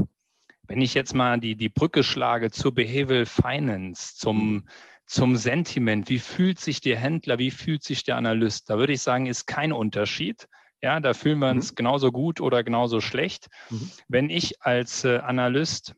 wenn 0.66 0.80
ich 0.80 0.94
jetzt 0.94 1.14
mal 1.14 1.38
die, 1.40 1.56
die 1.56 1.68
Brücke 1.68 2.02
schlage 2.02 2.50
zur 2.50 2.74
Behavioral 2.74 3.26
Finance, 3.26 4.16
zum, 4.16 4.68
zum 5.06 5.36
Sentiment, 5.36 6.08
wie 6.08 6.18
fühlt 6.18 6.60
sich 6.60 6.80
der 6.80 6.96
Händler, 6.98 7.38
wie 7.38 7.50
fühlt 7.50 7.82
sich 7.82 8.04
der 8.04 8.16
Analyst? 8.16 8.70
Da 8.70 8.78
würde 8.78 8.92
ich 8.92 9.02
sagen, 9.02 9.26
ist 9.26 9.46
kein 9.46 9.72
Unterschied. 9.72 10.48
Ja, 10.82 10.98
da 11.00 11.12
fühlen 11.12 11.40
wir 11.40 11.50
uns 11.50 11.72
mhm. 11.72 11.76
genauso 11.76 12.10
gut 12.10 12.40
oder 12.40 12.64
genauso 12.64 13.00
schlecht. 13.00 13.48
Mhm. 13.68 13.90
Wenn 14.08 14.30
ich 14.30 14.62
als 14.62 15.04
äh, 15.04 15.18
Analyst 15.18 15.94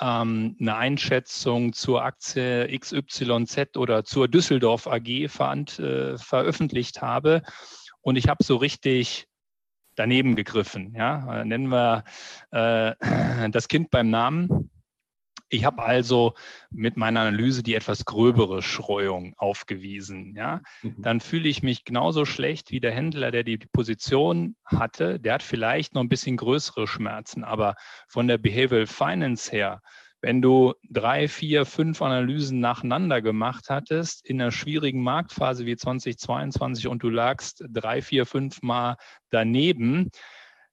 ähm, 0.00 0.56
eine 0.60 0.76
Einschätzung 0.76 1.72
zur 1.72 2.04
Aktie 2.04 2.78
XYZ 2.78 3.76
oder 3.76 4.04
zur 4.04 4.28
Düsseldorf 4.28 4.86
AG 4.86 5.28
ver 5.28 5.54
äh, 5.78 6.18
veröffentlicht 6.18 7.02
habe 7.02 7.42
und 8.00 8.16
ich 8.16 8.28
habe 8.28 8.44
so 8.44 8.56
richtig 8.56 9.26
daneben 9.96 10.36
gegriffen. 10.36 10.94
Ja? 10.96 11.40
Äh, 11.40 11.44
nennen 11.44 11.68
wir 11.68 12.04
äh, 12.50 12.94
das 13.50 13.68
Kind 13.68 13.90
beim 13.90 14.10
Namen. 14.10 14.63
Ich 15.54 15.64
habe 15.64 15.82
also 15.82 16.34
mit 16.70 16.96
meiner 16.96 17.20
Analyse 17.20 17.62
die 17.62 17.74
etwas 17.74 18.04
gröbere 18.04 18.60
Schreuung 18.60 19.34
aufgewiesen. 19.36 20.34
Ja? 20.36 20.62
Mhm. 20.82 20.96
Dann 20.98 21.20
fühle 21.20 21.48
ich 21.48 21.62
mich 21.62 21.84
genauso 21.84 22.24
schlecht 22.24 22.70
wie 22.72 22.80
der 22.80 22.92
Händler, 22.92 23.30
der 23.30 23.44
die 23.44 23.58
Position 23.58 24.56
hatte. 24.64 25.20
Der 25.20 25.34
hat 25.34 25.42
vielleicht 25.42 25.94
noch 25.94 26.02
ein 26.02 26.08
bisschen 26.08 26.36
größere 26.36 26.86
Schmerzen, 26.86 27.44
aber 27.44 27.76
von 28.08 28.26
der 28.26 28.38
Behavioral 28.38 28.86
Finance 28.86 29.50
her 29.50 29.80
wenn 30.20 30.40
du 30.40 30.72
drei, 30.88 31.28
vier, 31.28 31.66
fünf 31.66 32.00
Analysen 32.00 32.58
nacheinander 32.58 33.20
gemacht 33.20 33.66
hattest 33.68 34.24
in 34.24 34.40
einer 34.40 34.52
schwierigen 34.52 35.02
Marktphase 35.02 35.66
wie 35.66 35.76
2022 35.76 36.88
und 36.88 37.02
du 37.02 37.10
lagst 37.10 37.62
drei, 37.68 38.00
vier, 38.00 38.24
fünf 38.24 38.62
Mal 38.62 38.96
daneben, 39.28 40.10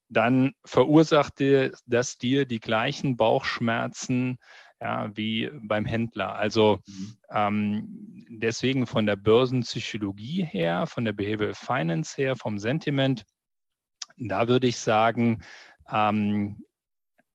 dann 0.08 0.52
verursachte 0.64 1.72
das 1.86 2.16
dir 2.16 2.46
die 2.46 2.60
gleichen 2.60 3.18
Bauchschmerzen 3.18 4.38
ja, 4.82 5.16
wie 5.16 5.48
beim 5.62 5.84
Händler. 5.84 6.34
Also 6.34 6.80
mhm. 6.86 7.16
ähm, 7.30 8.26
deswegen 8.28 8.86
von 8.86 9.06
der 9.06 9.16
Börsenpsychologie 9.16 10.44
her, 10.44 10.86
von 10.86 11.04
der 11.04 11.12
Behavioral 11.12 11.54
Finance 11.54 12.16
her, 12.16 12.34
vom 12.34 12.58
Sentiment, 12.58 13.24
da 14.16 14.48
würde 14.48 14.66
ich 14.66 14.78
sagen, 14.78 15.42
ähm, 15.88 16.64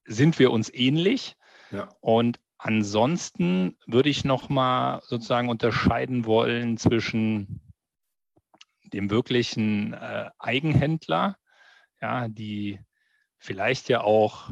sind 0.06 0.40
wir 0.40 0.52
uns 0.52 0.74
ähnlich. 0.74 1.36
Ja. 1.72 1.90
Und 2.02 2.40
ansonsten 2.58 3.78
würde 3.86 4.10
ich 4.10 4.26
nochmal 4.26 5.02
sozusagen 5.04 5.50
unterscheiden 5.50 6.26
wollen 6.26 6.78
zwischen 6.78 7.62
dem 8.84 9.10
wirklichen 9.10 9.94
äh, 9.94 10.30
Eigenhändler, 10.38 11.38
ja, 12.02 12.28
die 12.28 12.80
vielleicht 13.38 13.88
ja 13.88 14.02
auch, 14.02 14.52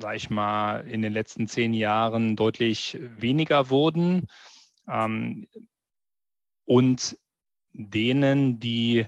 sag 0.00 0.16
ich 0.16 0.30
mal, 0.30 0.86
in 0.88 1.02
den 1.02 1.12
letzten 1.12 1.48
zehn 1.48 1.72
Jahren 1.74 2.36
deutlich 2.36 2.98
weniger 3.00 3.70
wurden 3.70 4.26
ähm, 4.88 5.46
und 6.64 7.18
denen, 7.72 8.58
die 8.60 9.06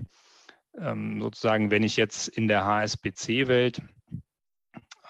ähm, 0.78 1.20
sozusagen, 1.20 1.70
wenn 1.70 1.82
ich 1.82 1.96
jetzt 1.96 2.28
in 2.28 2.48
der 2.48 2.64
HSBC-Welt 2.64 3.82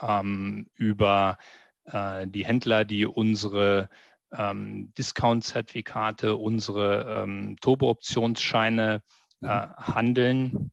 ähm, 0.00 0.68
über 0.74 1.38
äh, 1.84 2.26
die 2.26 2.46
Händler, 2.46 2.84
die 2.84 3.06
unsere 3.06 3.88
ähm, 4.32 4.92
Discount-Zertifikate, 4.96 6.36
unsere 6.36 7.22
ähm, 7.22 7.56
Turbo-Optionsscheine 7.60 9.02
äh, 9.42 9.46
mhm. 9.46 9.76
handeln, 9.78 10.70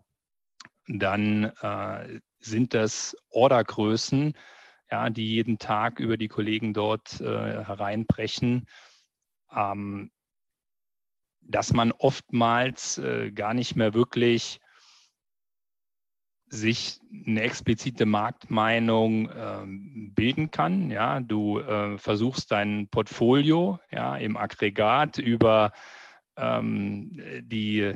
dann 0.87 1.45
äh, 1.61 2.19
sind 2.39 2.73
das 2.73 3.15
Ordergrößen, 3.29 4.33
ja, 4.93 5.09
die 5.09 5.25
jeden 5.25 5.57
Tag 5.57 5.99
über 5.99 6.17
die 6.17 6.27
Kollegen 6.27 6.71
dort 6.71 7.19
äh, 7.19 7.25
hereinbrechen, 7.65 8.67
ähm, 9.51 10.11
dass 11.41 11.73
man 11.73 11.91
oftmals 11.91 12.99
äh, 12.99 13.31
gar 13.31 13.55
nicht 13.55 13.75
mehr 13.75 13.95
wirklich 13.95 14.59
sich 16.45 16.99
eine 17.25 17.41
explizite 17.41 18.05
Marktmeinung 18.05 19.31
ähm, 19.35 20.11
bilden 20.13 20.51
kann. 20.51 20.91
Ja, 20.91 21.21
du 21.21 21.57
äh, 21.57 21.97
versuchst 21.97 22.51
dein 22.51 22.87
Portfolio 22.89 23.79
ja, 23.89 24.15
im 24.17 24.37
Aggregat 24.37 25.17
über 25.17 25.71
ähm, 26.37 27.19
die 27.41 27.95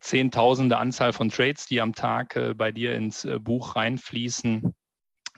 zehntausende 0.00 0.78
Anzahl 0.78 1.12
von 1.12 1.28
Trades, 1.28 1.66
die 1.66 1.80
am 1.80 1.92
Tag 1.92 2.36
äh, 2.36 2.54
bei 2.54 2.70
dir 2.70 2.94
ins 2.94 3.24
äh, 3.24 3.40
Buch 3.40 3.74
reinfließen, 3.74 4.76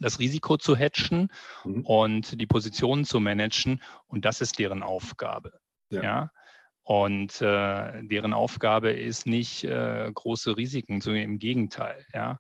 das 0.00 0.18
Risiko 0.18 0.56
zu 0.56 0.76
hatchen 0.76 1.30
mhm. 1.64 1.82
und 1.84 2.40
die 2.40 2.46
Positionen 2.46 3.04
zu 3.04 3.20
managen. 3.20 3.82
Und 4.08 4.24
das 4.24 4.40
ist 4.40 4.58
deren 4.58 4.82
Aufgabe. 4.82 5.60
Ja. 5.90 6.02
ja? 6.02 6.30
Und 6.82 7.40
äh, 7.40 8.02
deren 8.02 8.32
Aufgabe 8.32 8.90
ist 8.90 9.26
nicht 9.26 9.64
äh, 9.64 10.10
große 10.12 10.56
Risiken, 10.56 11.00
sondern 11.00 11.22
im 11.22 11.38
Gegenteil. 11.38 12.04
Ja. 12.12 12.38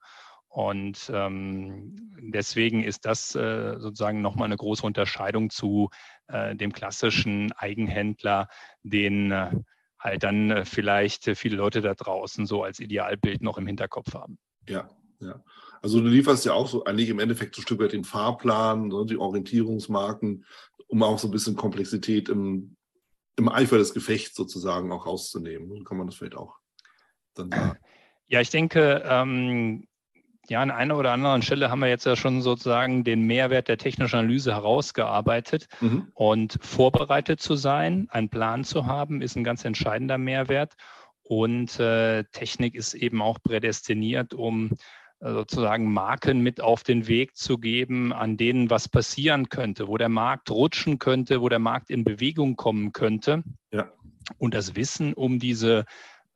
Und 0.48 1.12
ähm, 1.14 1.94
deswegen 2.18 2.82
ist 2.82 3.06
das 3.06 3.36
äh, 3.36 3.78
sozusagen 3.78 4.20
nochmal 4.20 4.46
eine 4.46 4.56
große 4.56 4.84
Unterscheidung 4.84 5.50
zu 5.50 5.90
äh, 6.26 6.56
dem 6.56 6.72
klassischen 6.72 7.52
Eigenhändler, 7.52 8.48
den 8.82 9.30
äh, 9.30 9.52
halt 10.00 10.24
dann 10.24 10.50
äh, 10.50 10.64
vielleicht 10.64 11.36
viele 11.36 11.56
Leute 11.56 11.82
da 11.82 11.94
draußen 11.94 12.46
so 12.46 12.64
als 12.64 12.80
Idealbild 12.80 13.42
noch 13.42 13.58
im 13.58 13.66
Hinterkopf 13.68 14.14
haben. 14.14 14.38
Ja, 14.68 14.88
ja. 15.20 15.40
Also 15.82 16.00
du 16.00 16.08
lieferst 16.08 16.44
ja 16.44 16.52
auch 16.52 16.68
so 16.68 16.84
eigentlich 16.84 17.08
im 17.08 17.18
Endeffekt 17.18 17.54
so 17.54 17.60
ein 17.60 17.64
Stück 17.64 17.80
weit 17.80 17.92
den 17.92 18.04
Fahrplan, 18.04 18.88
ne, 18.88 19.06
die 19.06 19.16
Orientierungsmarken, 19.16 20.44
um 20.88 21.02
auch 21.02 21.18
so 21.18 21.28
ein 21.28 21.30
bisschen 21.30 21.56
Komplexität 21.56 22.28
im 22.28 22.76
im 23.40 23.48
Eifer 23.48 23.78
des 23.78 23.94
Gefechts 23.94 24.36
sozusagen 24.36 24.92
auch 24.92 25.06
rauszunehmen. 25.06 25.68
Dann 25.70 25.84
kann 25.84 25.96
man 25.96 26.06
das 26.06 26.16
vielleicht 26.16 26.36
auch 26.36 26.56
dann 27.34 27.50
sagen. 27.50 27.78
Ja, 28.28 28.40
ich 28.40 28.50
denke, 28.50 29.02
ähm, 29.06 29.88
ja, 30.48 30.60
an 30.60 30.70
einer 30.70 30.96
oder 30.96 31.12
anderen 31.12 31.42
Stelle 31.42 31.70
haben 31.70 31.80
wir 31.80 31.88
jetzt 31.88 32.06
ja 32.06 32.16
schon 32.16 32.42
sozusagen 32.42 33.02
den 33.02 33.22
Mehrwert 33.22 33.68
der 33.68 33.78
technischen 33.78 34.16
Analyse 34.16 34.52
herausgearbeitet. 34.52 35.66
Mhm. 35.80 36.08
Und 36.14 36.58
vorbereitet 36.60 37.40
zu 37.40 37.56
sein, 37.56 38.08
einen 38.10 38.28
Plan 38.28 38.64
zu 38.64 38.86
haben, 38.86 39.22
ist 39.22 39.36
ein 39.36 39.44
ganz 39.44 39.64
entscheidender 39.64 40.18
Mehrwert. 40.18 40.74
Und 41.22 41.78
äh, 41.80 42.24
Technik 42.32 42.74
ist 42.74 42.94
eben 42.94 43.22
auch 43.22 43.38
prädestiniert, 43.42 44.34
um 44.34 44.70
sozusagen 45.20 45.92
Marken 45.92 46.40
mit 46.40 46.60
auf 46.60 46.82
den 46.82 47.06
Weg 47.06 47.36
zu 47.36 47.58
geben, 47.58 48.12
an 48.12 48.36
denen 48.36 48.70
was 48.70 48.88
passieren 48.88 49.50
könnte, 49.50 49.86
wo 49.86 49.98
der 49.98 50.08
Markt 50.08 50.50
rutschen 50.50 50.98
könnte, 50.98 51.42
wo 51.42 51.48
der 51.48 51.58
Markt 51.58 51.90
in 51.90 52.04
Bewegung 52.04 52.56
kommen 52.56 52.92
könnte. 52.92 53.42
Ja. 53.70 53.92
Und 54.38 54.54
das 54.54 54.76
Wissen 54.76 55.12
um 55.12 55.38
diese 55.38 55.84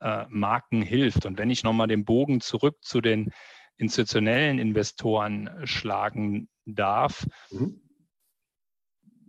äh, 0.00 0.26
Marken 0.28 0.82
hilft. 0.82 1.24
Und 1.24 1.38
wenn 1.38 1.50
ich 1.50 1.64
nochmal 1.64 1.88
den 1.88 2.04
Bogen 2.04 2.40
zurück 2.40 2.76
zu 2.82 3.00
den 3.00 3.32
institutionellen 3.78 4.58
Investoren 4.58 5.50
schlagen 5.64 6.48
darf, 6.66 7.26
mhm. 7.50 7.80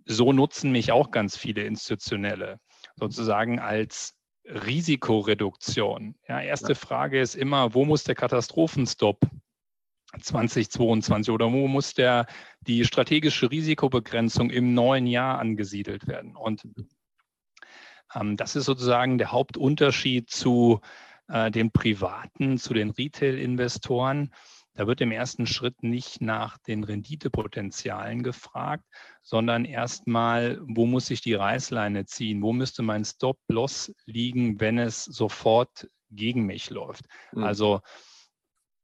so 0.05 0.33
nutzen 0.33 0.71
mich 0.71 0.91
auch 0.91 1.11
ganz 1.11 1.37
viele 1.37 1.63
institutionelle 1.63 2.59
sozusagen 2.95 3.59
als 3.59 4.15
Risikoreduktion. 4.45 6.15
Ja, 6.27 6.41
erste 6.41 6.73
ja. 6.73 6.75
Frage 6.75 7.19
ist 7.19 7.35
immer, 7.35 7.73
wo 7.73 7.85
muss 7.85 8.03
der 8.03 8.15
Katastrophenstop 8.15 9.19
2022 10.19 11.33
oder 11.33 11.51
wo 11.51 11.67
muss 11.67 11.93
der, 11.93 12.25
die 12.61 12.85
strategische 12.85 13.51
Risikobegrenzung 13.51 14.49
im 14.49 14.73
neuen 14.73 15.07
Jahr 15.07 15.39
angesiedelt 15.39 16.07
werden? 16.07 16.35
Und 16.35 16.63
ähm, 18.13 18.37
das 18.37 18.55
ist 18.55 18.65
sozusagen 18.65 19.17
der 19.17 19.31
Hauptunterschied 19.31 20.29
zu 20.29 20.81
äh, 21.27 21.51
den 21.51 21.71
privaten, 21.71 22.57
zu 22.57 22.73
den 22.73 22.91
Retail-Investoren. 22.91 24.31
Da 24.73 24.87
wird 24.87 24.99
im 24.99 25.11
ersten 25.11 25.47
Schritt 25.47 25.83
nicht 25.83 26.21
nach 26.21 26.57
den 26.57 26.83
Renditepotenzialen 26.83 28.23
gefragt, 28.23 28.83
sondern 29.21 29.63
erstmal, 29.63 30.59
wo 30.61 30.85
muss 30.85 31.09
ich 31.09 31.21
die 31.21 31.33
Reißleine 31.33 32.05
ziehen? 32.05 32.41
Wo 32.41 32.51
müsste 32.51 32.83
mein 32.83 33.05
Stop-Loss 33.05 33.93
liegen, 34.05 34.59
wenn 34.59 34.77
es 34.77 35.05
sofort 35.05 35.89
gegen 36.11 36.45
mich 36.45 36.69
läuft? 36.69 37.05
Mhm. 37.31 37.43
Also 37.43 37.81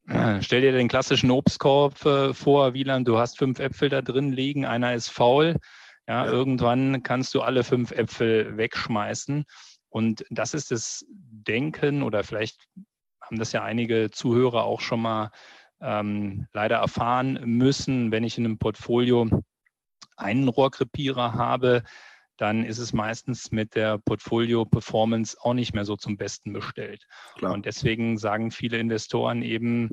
Stell 0.42 0.62
dir 0.62 0.72
den 0.72 0.88
klassischen 0.88 1.32
Obstkorb 1.32 2.06
äh, 2.06 2.34
vor, 2.34 2.74
Wieland, 2.74 3.08
du 3.08 3.18
hast 3.18 3.38
fünf 3.38 3.60
Äpfel 3.60 3.90
da 3.90 4.02
drin 4.02 4.32
liegen, 4.32 4.66
einer 4.66 4.94
ist 4.94 5.10
faul. 5.10 5.58
Ja, 6.08 6.26
ja, 6.26 6.32
irgendwann 6.32 7.04
kannst 7.04 7.34
du 7.36 7.42
alle 7.42 7.64
fünf 7.64 7.92
Äpfel 7.92 8.58
wegschmeißen. 8.58 9.46
Und 9.90 10.26
das 10.30 10.54
ist 10.54 10.72
das 10.72 11.06
Denken, 11.10 12.02
oder 12.02 12.24
vielleicht 12.24 12.68
haben 13.22 13.38
das 13.38 13.52
ja 13.52 13.64
einige 13.64 14.10
Zuhörer 14.10 14.64
auch 14.64 14.82
schon 14.82 15.02
mal 15.02 15.32
ähm, 15.82 16.48
leider 16.54 16.78
erfahren 16.78 17.40
müssen, 17.46 18.12
wenn 18.12 18.24
ich 18.24 18.38
in 18.38 18.46
einem 18.46 18.58
Portfolio 18.58 19.28
einen 20.18 20.48
Rohrkrepierer 20.48 21.34
habe, 21.34 21.84
dann 22.42 22.66
ist 22.66 22.80
es 22.80 22.92
meistens 22.92 23.52
mit 23.52 23.76
der 23.76 24.00
Portfolio-Performance 24.00 25.38
auch 25.40 25.54
nicht 25.54 25.76
mehr 25.76 25.86
so 25.86 25.96
zum 25.96 26.18
Besten 26.18 26.54
bestellt. 26.54 27.06
Klar. 27.36 27.54
Und 27.54 27.68
deswegen 27.68 28.18
sagen 28.18 28.50
viele 28.50 28.80
Investoren 28.80 29.44
eben, 29.44 29.92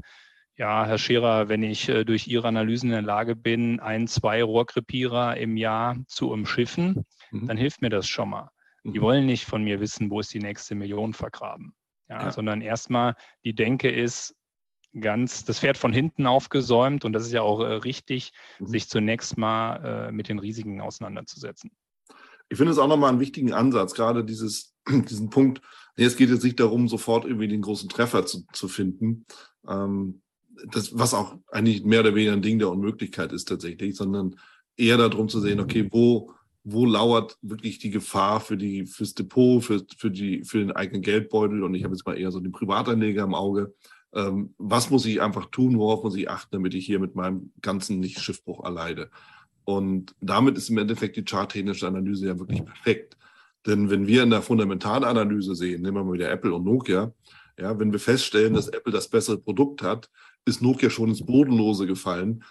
ja, 0.56 0.86
Herr 0.86 0.96
Scherer, 0.96 1.50
wenn 1.50 1.62
ich 1.62 1.90
äh, 1.90 2.04
durch 2.04 2.26
Ihre 2.26 2.48
Analysen 2.48 2.88
in 2.88 2.94
der 2.94 3.02
Lage 3.02 3.36
bin, 3.36 3.80
ein, 3.80 4.08
zwei 4.08 4.42
Rohrkrepierer 4.42 5.36
im 5.36 5.58
Jahr 5.58 5.98
zu 6.06 6.30
umschiffen, 6.30 7.04
mhm. 7.30 7.48
dann 7.48 7.58
hilft 7.58 7.82
mir 7.82 7.90
das 7.90 8.08
schon 8.08 8.30
mal. 8.30 8.48
Mhm. 8.82 8.92
Die 8.94 9.02
wollen 9.02 9.26
nicht 9.26 9.44
von 9.44 9.62
mir 9.62 9.78
wissen, 9.80 10.10
wo 10.10 10.20
ist 10.20 10.32
die 10.32 10.40
nächste 10.40 10.74
Million 10.74 11.12
vergraben. 11.12 11.74
Ja, 12.08 12.22
ja. 12.22 12.32
Sondern 12.32 12.62
erstmal 12.62 13.14
die 13.44 13.54
Denke 13.54 13.90
ist 13.90 14.34
ganz 14.98 15.44
das 15.44 15.60
Pferd 15.60 15.76
von 15.76 15.92
hinten 15.92 16.26
aufgesäumt 16.26 17.04
und 17.04 17.12
das 17.12 17.26
ist 17.26 17.32
ja 17.32 17.42
auch 17.42 17.60
äh, 17.60 17.74
richtig, 17.74 18.32
mhm. 18.58 18.68
sich 18.68 18.88
zunächst 18.88 19.36
mal 19.36 20.08
äh, 20.08 20.12
mit 20.12 20.30
den 20.30 20.38
Risiken 20.38 20.80
auseinanderzusetzen. 20.80 21.70
Ich 22.48 22.56
finde 22.56 22.72
es 22.72 22.78
auch 22.78 22.88
nochmal 22.88 23.10
einen 23.10 23.20
wichtigen 23.20 23.52
Ansatz, 23.52 23.94
gerade 23.94 24.24
dieses, 24.24 24.74
diesen 24.88 25.30
Punkt. 25.30 25.60
Es 25.96 26.16
geht 26.16 26.30
jetzt 26.30 26.44
nicht 26.44 26.60
darum, 26.60 26.88
sofort 26.88 27.24
irgendwie 27.24 27.48
den 27.48 27.62
großen 27.62 27.88
Treffer 27.88 28.24
zu, 28.24 28.46
zu 28.52 28.68
finden, 28.68 29.26
ähm, 29.66 30.22
das, 30.66 30.96
was 30.98 31.14
auch 31.14 31.36
eigentlich 31.50 31.84
mehr 31.84 32.00
oder 32.00 32.14
weniger 32.14 32.32
ein 32.32 32.42
Ding 32.42 32.58
der 32.58 32.70
Unmöglichkeit 32.70 33.32
ist 33.32 33.46
tatsächlich, 33.46 33.96
sondern 33.96 34.36
eher 34.76 34.96
darum 34.96 35.28
zu 35.28 35.40
sehen, 35.40 35.60
okay, 35.60 35.88
wo, 35.90 36.32
wo 36.64 36.84
lauert 36.84 37.36
wirklich 37.42 37.78
die 37.78 37.90
Gefahr 37.90 38.40
für 38.40 38.56
die, 38.56 38.86
fürs 38.86 39.14
Depot, 39.14 39.62
für, 39.62 39.84
für, 39.96 40.10
die, 40.10 40.44
für 40.44 40.58
den 40.58 40.72
eigenen 40.72 41.02
Geldbeutel 41.02 41.62
und 41.62 41.74
ich 41.74 41.84
habe 41.84 41.94
jetzt 41.94 42.06
mal 42.06 42.18
eher 42.18 42.30
so 42.30 42.40
den 42.40 42.52
Privatanleger 42.52 43.24
im 43.24 43.34
Auge. 43.34 43.74
Ähm, 44.12 44.54
was 44.58 44.90
muss 44.90 45.04
ich 45.06 45.20
einfach 45.20 45.46
tun, 45.46 45.78
worauf 45.78 46.02
muss 46.02 46.16
ich 46.16 46.30
achten, 46.30 46.50
damit 46.52 46.74
ich 46.74 46.86
hier 46.86 46.98
mit 46.98 47.14
meinem 47.14 47.52
ganzen 47.60 48.00
Nicht-Schiffbruch 48.00 48.64
erleide? 48.64 49.10
Und 49.68 50.14
damit 50.22 50.56
ist 50.56 50.70
im 50.70 50.78
Endeffekt 50.78 51.18
die 51.18 51.26
charttechnische 51.26 51.86
Analyse 51.86 52.28
ja 52.28 52.38
wirklich 52.38 52.64
perfekt. 52.64 53.18
Denn 53.66 53.90
wenn 53.90 54.06
wir 54.06 54.22
in 54.22 54.30
der 54.30 54.40
Fundamentalanalyse 54.40 55.54
sehen, 55.54 55.82
nehmen 55.82 55.98
wir 55.98 56.04
mal 56.04 56.14
wieder 56.14 56.30
Apple 56.30 56.54
und 56.54 56.64
Nokia, 56.64 57.12
ja, 57.58 57.78
wenn 57.78 57.92
wir 57.92 57.98
feststellen, 57.98 58.54
dass 58.54 58.68
Apple 58.68 58.94
das 58.94 59.08
bessere 59.08 59.36
Produkt 59.36 59.82
hat, 59.82 60.08
ist 60.46 60.62
Nokia 60.62 60.88
schon 60.88 61.10
ins 61.10 61.26
Bodenlose 61.26 61.86
gefallen. 61.86 62.44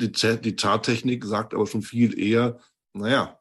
Die, 0.00 0.10
die 0.10 0.56
Charttechnik 0.56 1.24
sagt 1.24 1.54
aber 1.54 1.68
schon 1.68 1.82
viel 1.82 2.18
eher, 2.18 2.58
naja, 2.92 3.38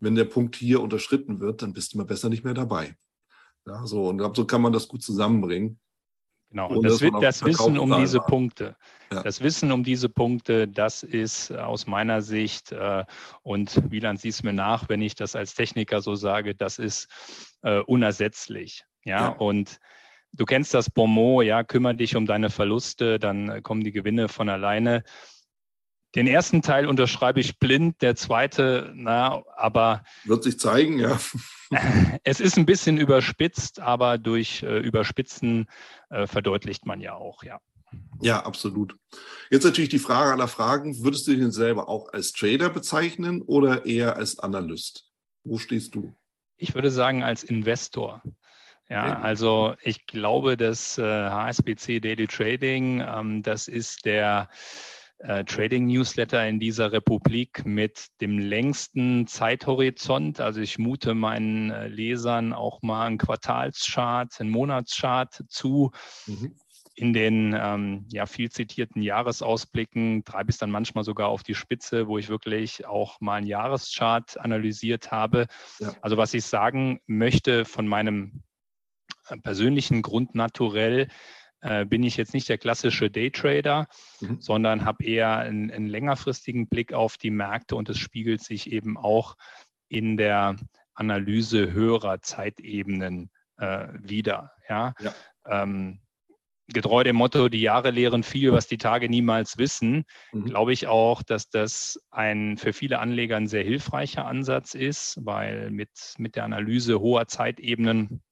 wenn 0.00 0.14
der 0.14 0.26
Punkt 0.26 0.56
hier 0.56 0.82
unterschritten 0.82 1.40
wird, 1.40 1.62
dann 1.62 1.72
bist 1.72 1.94
du 1.94 1.96
mal 1.96 2.04
besser 2.04 2.28
nicht 2.28 2.44
mehr 2.44 2.52
dabei. 2.52 2.98
Ja, 3.66 3.86
so, 3.86 4.10
und 4.10 4.36
so 4.36 4.44
kann 4.44 4.60
man 4.60 4.74
das 4.74 4.88
gut 4.88 5.02
zusammenbringen. 5.02 5.80
Genau, 6.50 6.68
und 6.68 6.84
das, 6.84 7.00
das 7.20 7.44
Wissen 7.44 7.78
um 7.78 7.96
diese. 7.98 8.20
Punkte, 8.20 8.76
ja. 9.14 9.22
das 9.22 9.40
Wissen 9.40 9.72
um 9.72 9.84
diese 9.84 10.08
Punkte, 10.08 10.68
das 10.68 11.02
ist 11.02 11.52
aus 11.52 11.86
meiner 11.86 12.22
Sicht, 12.22 12.72
äh, 12.72 13.04
und 13.42 13.90
Wieland 13.90 14.20
sieht 14.20 14.34
es 14.34 14.42
mir 14.42 14.52
nach, 14.52 14.88
wenn 14.88 15.02
ich 15.02 15.14
das 15.14 15.36
als 15.36 15.54
Techniker 15.54 16.00
so 16.00 16.14
sage, 16.14 16.54
das 16.54 16.78
ist 16.78 17.08
äh, 17.62 17.80
unersetzlich. 17.80 18.84
Ja, 19.04 19.20
ja. 19.20 19.28
und 19.28 19.78
du 20.32 20.44
kennst 20.44 20.74
das 20.74 20.90
Bonmot, 20.90 21.44
ja, 21.44 21.62
kümmere 21.62 21.94
dich 21.94 22.16
um 22.16 22.26
deine 22.26 22.50
Verluste, 22.50 23.18
dann 23.18 23.62
kommen 23.62 23.84
die 23.84 23.92
Gewinne 23.92 24.28
von 24.28 24.48
alleine. 24.48 25.04
Den 26.14 26.28
ersten 26.28 26.62
Teil 26.62 26.86
unterschreibe 26.86 27.40
ich 27.40 27.58
blind, 27.58 28.00
der 28.00 28.14
zweite, 28.14 28.92
na, 28.94 29.42
aber. 29.56 30.04
Wird 30.24 30.44
sich 30.44 30.58
zeigen, 30.58 30.98
ja. 30.98 31.18
Es 32.22 32.38
ist 32.38 32.56
ein 32.56 32.66
bisschen 32.66 32.98
überspitzt, 32.98 33.80
aber 33.80 34.16
durch 34.16 34.62
äh, 34.62 34.78
Überspitzen 34.78 35.66
äh, 36.10 36.28
verdeutlicht 36.28 36.86
man 36.86 37.00
ja 37.00 37.14
auch, 37.14 37.42
ja. 37.42 37.58
Ja, 38.20 38.44
absolut. 38.44 38.96
Jetzt 39.50 39.64
natürlich 39.64 39.90
die 39.90 39.98
Frage 39.98 40.32
aller 40.32 40.48
Fragen. 40.48 41.02
Würdest 41.02 41.26
du 41.26 41.34
dich 41.34 41.52
selber 41.52 41.88
auch 41.88 42.12
als 42.12 42.32
Trader 42.32 42.70
bezeichnen 42.70 43.42
oder 43.42 43.86
eher 43.86 44.16
als 44.16 44.38
Analyst? 44.38 45.10
Wo 45.44 45.58
stehst 45.58 45.94
du? 45.94 46.14
Ich 46.56 46.74
würde 46.74 46.90
sagen 46.90 47.22
als 47.22 47.44
Investor. 47.44 48.22
Ja, 48.88 49.20
also 49.20 49.74
ich 49.82 50.06
glaube, 50.06 50.56
dass 50.56 50.98
äh, 50.98 51.02
HSBC 51.02 52.00
Daily 52.00 52.26
Trading, 52.26 53.00
ähm, 53.00 53.42
das 53.42 53.66
ist 53.66 54.04
der 54.04 54.50
äh, 55.18 55.42
Trading 55.44 55.86
Newsletter 55.86 56.46
in 56.46 56.60
dieser 56.60 56.92
Republik 56.92 57.64
mit 57.64 58.08
dem 58.20 58.38
längsten 58.38 59.26
Zeithorizont. 59.26 60.38
Also 60.40 60.60
ich 60.60 60.78
mute 60.78 61.14
meinen 61.14 61.70
äh, 61.70 61.88
Lesern 61.88 62.52
auch 62.52 62.82
mal 62.82 63.06
einen 63.06 63.18
Quartalschart, 63.18 64.38
einen 64.38 64.50
Monatschart 64.50 65.44
zu. 65.48 65.90
Mhm. 66.26 66.54
In 66.96 67.12
den 67.12 67.56
ähm, 67.58 68.06
ja, 68.10 68.24
viel 68.26 68.50
zitierten 68.50 69.02
Jahresausblicken 69.02 70.24
treibe 70.24 70.50
ich 70.50 70.54
es 70.54 70.58
dann 70.58 70.70
manchmal 70.70 71.02
sogar 71.02 71.28
auf 71.28 71.42
die 71.42 71.56
Spitze, 71.56 72.06
wo 72.06 72.18
ich 72.18 72.28
wirklich 72.28 72.86
auch 72.86 73.20
mal 73.20 73.34
einen 73.34 73.48
Jahreschart 73.48 74.38
analysiert 74.38 75.10
habe. 75.10 75.46
Ja. 75.80 75.92
Also 76.02 76.16
was 76.16 76.34
ich 76.34 76.44
sagen 76.44 77.00
möchte 77.06 77.64
von 77.64 77.88
meinem 77.88 78.44
äh, 79.28 79.36
persönlichen 79.38 80.02
Grund 80.02 80.36
naturell, 80.36 81.08
äh, 81.64 81.86
bin 81.86 82.02
ich 82.02 82.16
jetzt 82.16 82.34
nicht 82.34 82.48
der 82.48 82.58
klassische 82.58 83.10
Daytrader, 83.10 83.88
mhm. 84.20 84.40
sondern 84.40 84.84
habe 84.84 85.02
eher 85.02 85.38
einen, 85.38 85.70
einen, 85.70 85.88
längerfristigen 85.88 86.68
Blick 86.68 86.92
auf 86.92 87.16
die 87.16 87.30
Märkte 87.30 87.74
und 87.74 87.88
es 87.88 87.98
spiegelt 87.98 88.42
sich 88.42 88.70
eben 88.70 88.98
auch 88.98 89.34
in 89.88 90.16
der 90.16 90.56
Analyse 90.94 91.72
höherer 91.72 92.20
Zeitebenen 92.20 93.30
äh, 93.56 93.88
wieder. 93.94 94.52
Ja. 94.68 94.94
ja. 95.00 95.14
Ähm, 95.46 96.00
getreu 96.68 97.04
dem 97.04 97.16
Motto, 97.16 97.48
die 97.48 97.60
Jahre 97.60 97.90
lehren 97.90 98.22
viel, 98.22 98.52
was 98.52 98.66
die 98.66 98.78
Tage 98.78 99.08
niemals 99.08 99.58
wissen, 99.58 100.04
mhm. 100.32 100.46
glaube 100.46 100.72
ich 100.72 100.86
auch, 100.86 101.22
dass 101.22 101.50
das 101.50 102.00
ein 102.10 102.56
für 102.56 102.72
viele 102.72 102.98
Anleger 103.00 103.36
ein 103.36 103.48
sehr 103.48 103.64
hilfreicher 103.64 104.26
Ansatz 104.26 104.74
ist, 104.74 105.18
weil 105.22 105.70
mit, 105.70 105.90
mit 106.18 106.36
der 106.36 106.44
Analyse 106.44 107.00
hoher 107.00 107.26
Zeitebenen 107.26 108.22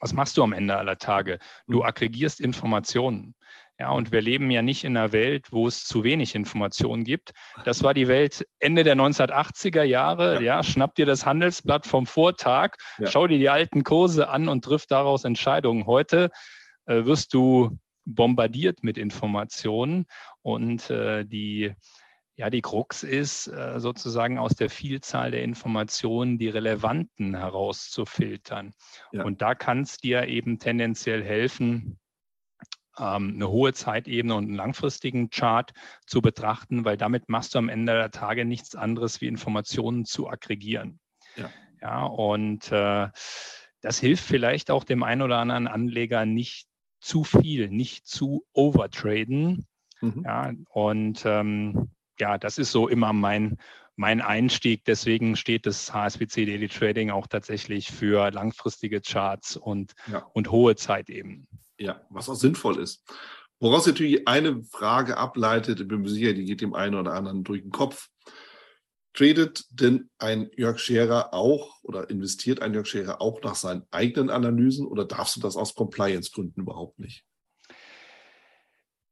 was 0.00 0.12
machst 0.12 0.36
du 0.36 0.42
am 0.42 0.52
Ende 0.52 0.76
aller 0.76 0.96
Tage? 0.96 1.38
Du 1.66 1.78
mhm. 1.78 1.82
aggregierst 1.82 2.40
Informationen. 2.40 3.34
Ja, 3.78 3.90
und 3.90 4.12
wir 4.12 4.20
leben 4.20 4.50
ja 4.50 4.62
nicht 4.62 4.84
in 4.84 4.96
einer 4.96 5.12
Welt, 5.12 5.48
wo 5.50 5.66
es 5.66 5.84
zu 5.84 6.04
wenig 6.04 6.34
Informationen 6.34 7.04
gibt. 7.04 7.32
Das 7.64 7.82
war 7.82 7.94
die 7.94 8.06
Welt 8.06 8.46
Ende 8.60 8.84
der 8.84 8.94
1980er 8.94 9.82
Jahre. 9.82 10.34
Ja, 10.34 10.40
ja 10.40 10.62
schnapp 10.62 10.94
dir 10.94 11.06
das 11.06 11.26
Handelsblatt 11.26 11.86
vom 11.86 12.06
Vortag, 12.06 12.76
ja. 12.98 13.08
schau 13.10 13.26
dir 13.26 13.38
die 13.38 13.48
alten 13.48 13.82
Kurse 13.82 14.28
an 14.28 14.48
und 14.48 14.64
triff 14.64 14.86
daraus 14.86 15.24
Entscheidungen. 15.24 15.86
Heute 15.86 16.30
äh, 16.86 17.04
wirst 17.04 17.34
du 17.34 17.78
bombardiert 18.04 18.82
mit 18.82 18.98
Informationen 18.98 20.06
und 20.42 20.90
äh, 20.90 21.24
die 21.24 21.74
ja, 22.34 22.48
die 22.48 22.62
Krux 22.62 23.02
ist 23.02 23.46
äh, 23.48 23.78
sozusagen 23.78 24.38
aus 24.38 24.54
der 24.54 24.70
Vielzahl 24.70 25.30
der 25.30 25.42
Informationen 25.42 26.38
die 26.38 26.48
relevanten 26.48 27.36
herauszufiltern. 27.36 28.72
Ja. 29.12 29.24
Und 29.24 29.42
da 29.42 29.54
kann 29.54 29.82
es 29.82 29.98
dir 29.98 30.26
eben 30.26 30.58
tendenziell 30.58 31.22
helfen, 31.22 32.00
ähm, 32.98 33.34
eine 33.34 33.48
hohe 33.48 33.72
Zeitebene 33.72 34.34
und 34.34 34.44
einen 34.44 34.54
langfristigen 34.54 35.30
Chart 35.30 35.72
zu 36.06 36.22
betrachten, 36.22 36.84
weil 36.84 36.96
damit 36.96 37.28
machst 37.28 37.54
du 37.54 37.58
am 37.58 37.68
Ende 37.68 37.92
der 37.92 38.10
Tage 38.10 38.44
nichts 38.44 38.74
anderes 38.74 39.20
wie 39.20 39.28
Informationen 39.28 40.04
zu 40.04 40.28
aggregieren. 40.28 41.00
Ja, 41.36 41.50
ja 41.80 42.02
und 42.04 42.72
äh, 42.72 43.08
das 43.82 43.98
hilft 43.98 44.24
vielleicht 44.24 44.70
auch 44.70 44.84
dem 44.84 45.02
einen 45.02 45.22
oder 45.22 45.38
anderen 45.38 45.68
Anleger 45.68 46.24
nicht 46.24 46.68
zu 47.02 47.24
viel, 47.24 47.68
nicht 47.68 48.06
zu 48.06 48.46
overtraden. 48.52 49.66
Mhm. 50.00 50.22
Ja, 50.24 50.52
und 50.70 51.22
ähm, 51.24 51.90
ja, 52.18 52.38
das 52.38 52.58
ist 52.58 52.72
so 52.72 52.88
immer 52.88 53.12
mein, 53.12 53.58
mein 53.96 54.20
Einstieg. 54.20 54.84
Deswegen 54.84 55.36
steht 55.36 55.66
das 55.66 55.92
HSBC 55.92 56.46
Daily 56.46 56.68
Trading 56.68 57.10
auch 57.10 57.26
tatsächlich 57.26 57.90
für 57.90 58.30
langfristige 58.30 59.00
Charts 59.00 59.56
und, 59.56 59.92
ja. 60.10 60.18
und 60.32 60.50
hohe 60.50 60.76
Zeitebenen. 60.76 61.48
Ja, 61.78 62.00
was 62.10 62.28
auch 62.28 62.34
sinnvoll 62.34 62.78
ist. 62.78 63.04
Woraus 63.58 63.86
natürlich 63.86 64.26
eine 64.26 64.62
Frage 64.64 65.16
ableitet, 65.16 65.80
ich 65.80 65.88
bin 65.88 66.02
mir 66.02 66.08
sicher, 66.08 66.32
die 66.32 66.44
geht 66.44 66.60
dem 66.60 66.74
einen 66.74 66.94
oder 66.94 67.14
anderen 67.14 67.44
durch 67.44 67.62
den 67.62 67.70
Kopf. 67.70 68.08
Tradet 69.14 69.64
denn 69.70 70.10
ein 70.18 70.50
Jörg 70.56 70.78
Scherer 70.78 71.34
auch 71.34 71.82
oder 71.82 72.08
investiert 72.08 72.62
ein 72.62 72.72
Jörg 72.72 72.86
Scherer 72.86 73.20
auch 73.20 73.42
nach 73.42 73.56
seinen 73.56 73.84
eigenen 73.90 74.30
Analysen 74.30 74.86
oder 74.86 75.04
darfst 75.04 75.36
du 75.36 75.40
das 75.40 75.56
aus 75.56 75.74
Compliance-Gründen 75.74 76.62
überhaupt 76.62 76.98
nicht? 76.98 77.24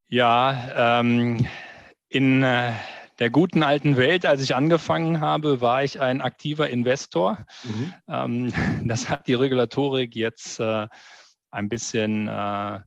Ja, 0.09 1.01
ähm, 1.01 1.47
in 2.09 2.43
äh, 2.43 2.73
der 3.21 3.31
guten 3.31 3.63
alten 3.63 3.99
Welt, 3.99 4.25
als 4.25 4.43
ich 4.43 4.55
angefangen 4.55 5.21
habe, 5.21 5.61
war 5.61 5.85
ich 5.85 6.01
ein 6.01 6.23
aktiver 6.23 6.71
Investor. 6.71 7.47
Mhm. 7.63 7.95
Ähm, 8.09 8.53
das 8.89 9.09
hat 9.11 9.29
die 9.29 9.35
Regulatorik 9.35 10.17
jetzt 10.17 10.59
äh, 10.59 10.89
ein 11.51 11.69
bisschen 11.69 12.27
äh, 12.27 12.81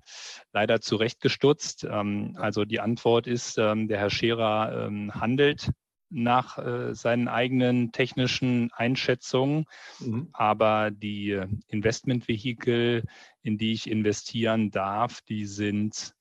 leider 0.52 0.82
zurechtgestutzt. 0.82 1.86
Ähm, 1.90 2.36
also 2.40 2.66
die 2.66 2.80
Antwort 2.80 3.28
ist, 3.28 3.58
ähm, 3.60 3.88
der 3.88 4.00
Herr 4.00 4.10
Scherer 4.10 4.88
ähm, 4.88 5.14
handelt 5.14 5.70
nach 6.14 6.58
äh, 6.58 6.94
seinen 6.94 7.28
eigenen 7.28 7.92
technischen 7.92 8.72
Einschätzungen, 8.74 9.66
mhm. 10.00 10.30
aber 10.32 10.92
die 10.92 11.42
Investmentvehikel, 11.68 13.04
in 13.42 13.58
die 13.58 13.74
ich 13.74 13.90
investieren 13.90 14.72
darf, 14.72 15.22
die 15.22 15.46
sind 15.46 16.14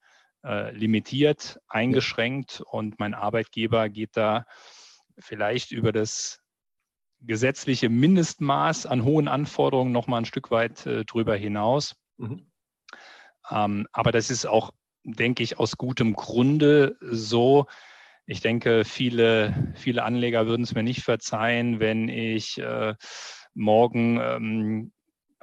äh, 0.45 0.75
limitiert, 0.75 1.61
eingeschränkt 1.69 2.63
und 2.71 2.99
mein 2.99 3.15
Arbeitgeber 3.15 3.89
geht 3.89 4.17
da 4.17 4.47
vielleicht 5.19 5.71
über 5.71 5.93
das 5.93 6.41
gesetzliche 7.21 7.89
Mindestmaß 7.89 8.87
an 8.87 9.05
hohen 9.05 9.29
Anforderungen 9.29 9.93
noch 9.93 10.07
mal 10.07 10.19
ein 10.19 10.25
Stück 10.25 10.51
weit 10.51 10.87
äh, 10.87 11.05
drüber 11.05 11.37
hinaus. 11.37 11.95
Mhm. 12.17 12.51
Ähm, 13.51 13.87
aber 13.93 14.13
das 14.13 14.31
ist 14.31 14.47
auch, 14.47 14.73
denke 15.05 15.43
ich, 15.43 15.59
aus 15.59 15.77
gutem 15.77 16.15
Grunde 16.15 16.97
so. 17.01 17.67
Ich 18.27 18.41
denke, 18.41 18.85
viele, 18.85 19.73
viele 19.75 20.05
Anleger 20.05 20.47
würden 20.47 20.63
es 20.63 20.75
mir 20.75 20.83
nicht 20.83 21.03
verzeihen, 21.03 21.81
wenn 21.81 22.09
ich 22.09 22.59
äh, 22.59 22.95
morgen 23.55 24.19
ähm, 24.21 24.93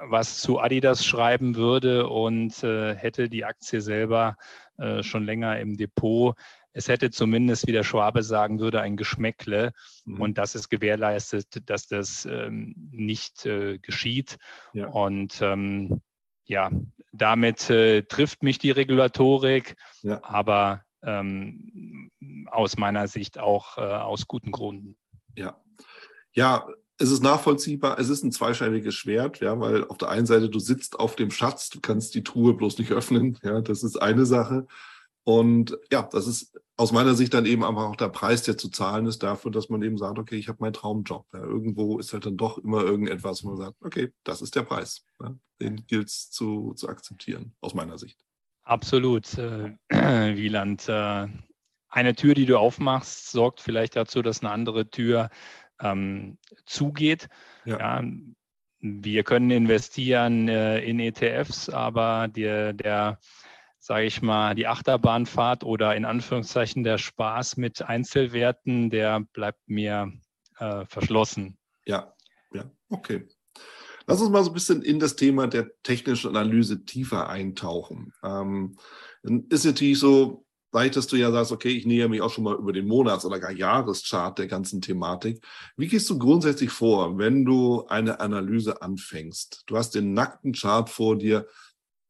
was 0.00 0.38
zu 0.38 0.58
Adidas 0.58 1.04
schreiben 1.04 1.56
würde 1.56 2.08
und 2.08 2.62
äh, 2.64 2.94
hätte 2.94 3.28
die 3.28 3.44
Aktie 3.44 3.80
selber 3.80 4.36
äh, 4.78 5.02
schon 5.02 5.24
länger 5.24 5.60
im 5.60 5.76
Depot. 5.76 6.34
Es 6.72 6.88
hätte 6.88 7.10
zumindest, 7.10 7.66
wie 7.66 7.72
der 7.72 7.84
Schwabe 7.84 8.22
sagen 8.22 8.60
würde, 8.60 8.80
ein 8.80 8.96
Geschmäckle. 8.96 9.72
Mhm. 10.04 10.20
Und 10.20 10.38
das 10.38 10.54
ist 10.54 10.70
gewährleistet, 10.70 11.68
dass 11.68 11.86
das 11.86 12.24
ähm, 12.24 12.74
nicht 12.90 13.44
äh, 13.44 13.78
geschieht. 13.78 14.38
Ja. 14.72 14.86
Und 14.86 15.40
ähm, 15.42 16.00
ja, 16.44 16.70
damit 17.12 17.68
äh, 17.70 18.02
trifft 18.02 18.42
mich 18.42 18.58
die 18.58 18.70
Regulatorik, 18.70 19.76
ja. 20.02 20.20
aber 20.22 20.82
ähm, 21.02 22.10
aus 22.50 22.76
meiner 22.76 23.08
Sicht 23.08 23.38
auch 23.38 23.78
äh, 23.78 23.80
aus 23.80 24.26
guten 24.26 24.52
Gründen. 24.52 24.96
Ja. 25.36 25.60
Ja, 26.32 26.66
es 26.98 27.10
ist 27.10 27.22
nachvollziehbar, 27.22 27.98
es 27.98 28.10
ist 28.10 28.22
ein 28.22 28.32
zweischneidiges 28.32 28.94
Schwert, 28.94 29.40
ja, 29.40 29.58
weil 29.58 29.86
auf 29.88 29.96
der 29.96 30.10
einen 30.10 30.26
Seite 30.26 30.50
du 30.50 30.58
sitzt 30.58 31.00
auf 31.00 31.16
dem 31.16 31.30
Schatz, 31.30 31.70
du 31.70 31.80
kannst 31.80 32.14
die 32.14 32.22
Truhe 32.22 32.54
bloß 32.54 32.78
nicht 32.78 32.92
öffnen, 32.92 33.38
ja, 33.42 33.62
das 33.62 33.82
ist 33.82 33.96
eine 33.96 34.26
Sache. 34.26 34.66
Und 35.24 35.78
ja, 35.90 36.02
das 36.02 36.26
ist 36.26 36.58
aus 36.76 36.92
meiner 36.92 37.14
Sicht 37.14 37.34
dann 37.34 37.46
eben 37.46 37.64
einfach 37.64 37.84
auch 37.84 37.96
der 37.96 38.08
Preis, 38.08 38.42
der 38.42 38.56
zu 38.56 38.68
zahlen 38.68 39.06
ist 39.06 39.22
dafür, 39.22 39.50
dass 39.50 39.68
man 39.68 39.82
eben 39.82 39.98
sagt, 39.98 40.18
okay, 40.18 40.36
ich 40.36 40.48
habe 40.48 40.58
meinen 40.60 40.72
Traumjob. 40.72 41.26
Ja, 41.32 41.40
irgendwo 41.40 41.98
ist 41.98 42.12
halt 42.12 42.26
dann 42.26 42.36
doch 42.36 42.58
immer 42.58 42.82
irgendetwas, 42.82 43.44
wo 43.44 43.48
man 43.48 43.58
sagt, 43.58 43.76
okay, 43.82 44.12
das 44.24 44.40
ist 44.40 44.56
der 44.56 44.62
Preis. 44.62 45.04
Ja, 45.22 45.34
den 45.60 45.86
gilt 45.86 46.08
es 46.08 46.30
zu, 46.30 46.72
zu 46.74 46.88
akzeptieren, 46.88 47.54
aus 47.60 47.74
meiner 47.74 47.98
Sicht. 47.98 48.18
Absolut, 48.70 49.36
äh, 49.36 49.74
Wieland. 49.90 50.88
Äh, 50.88 51.26
eine 51.88 52.14
Tür, 52.14 52.34
die 52.34 52.46
du 52.46 52.56
aufmachst, 52.56 53.32
sorgt 53.32 53.60
vielleicht 53.60 53.96
dazu, 53.96 54.22
dass 54.22 54.42
eine 54.42 54.52
andere 54.52 54.88
Tür 54.88 55.28
ähm, 55.80 56.38
zugeht. 56.66 57.28
Ja. 57.64 57.78
ja. 57.80 58.04
wir 58.78 59.24
können 59.24 59.50
investieren 59.50 60.46
äh, 60.48 60.78
in 60.84 61.00
ETFs, 61.00 61.68
aber 61.68 62.28
der, 62.28 62.72
der 62.72 63.18
sage 63.80 64.04
ich 64.04 64.22
mal, 64.22 64.54
die 64.54 64.68
Achterbahnfahrt 64.68 65.64
oder 65.64 65.96
in 65.96 66.04
Anführungszeichen 66.04 66.84
der 66.84 66.98
Spaß 66.98 67.56
mit 67.56 67.82
Einzelwerten, 67.82 68.88
der 68.88 69.18
bleibt 69.32 69.68
mir 69.68 70.12
äh, 70.60 70.84
verschlossen. 70.84 71.58
Ja, 71.86 72.14
ja, 72.52 72.70
okay. 72.88 73.26
Lass 74.06 74.20
uns 74.20 74.30
mal 74.30 74.42
so 74.42 74.50
ein 74.50 74.54
bisschen 74.54 74.82
in 74.82 74.98
das 74.98 75.16
Thema 75.16 75.46
der 75.46 75.70
technischen 75.82 76.28
Analyse 76.28 76.84
tiefer 76.84 77.28
eintauchen. 77.28 78.12
Ähm, 78.22 78.76
ist 79.22 79.64
natürlich 79.64 79.98
so, 79.98 80.44
leicht, 80.72 80.96
dass 80.96 81.06
du 81.06 81.16
ja 81.16 81.30
sagst, 81.30 81.52
okay, 81.52 81.70
ich 81.70 81.86
nähere 81.86 82.08
mich 82.08 82.20
auch 82.20 82.30
schon 82.30 82.44
mal 82.44 82.56
über 82.56 82.72
den 82.72 82.86
Monats- 82.86 83.24
oder 83.24 83.40
gar 83.40 83.50
Jahreschart 83.50 84.38
der 84.38 84.46
ganzen 84.46 84.80
Thematik. 84.80 85.44
Wie 85.76 85.88
gehst 85.88 86.08
du 86.10 86.18
grundsätzlich 86.18 86.70
vor, 86.70 87.18
wenn 87.18 87.44
du 87.44 87.86
eine 87.88 88.20
Analyse 88.20 88.82
anfängst? 88.82 89.64
Du 89.66 89.76
hast 89.76 89.94
den 89.94 90.14
nackten 90.14 90.52
Chart 90.52 90.88
vor 90.88 91.16
dir. 91.16 91.46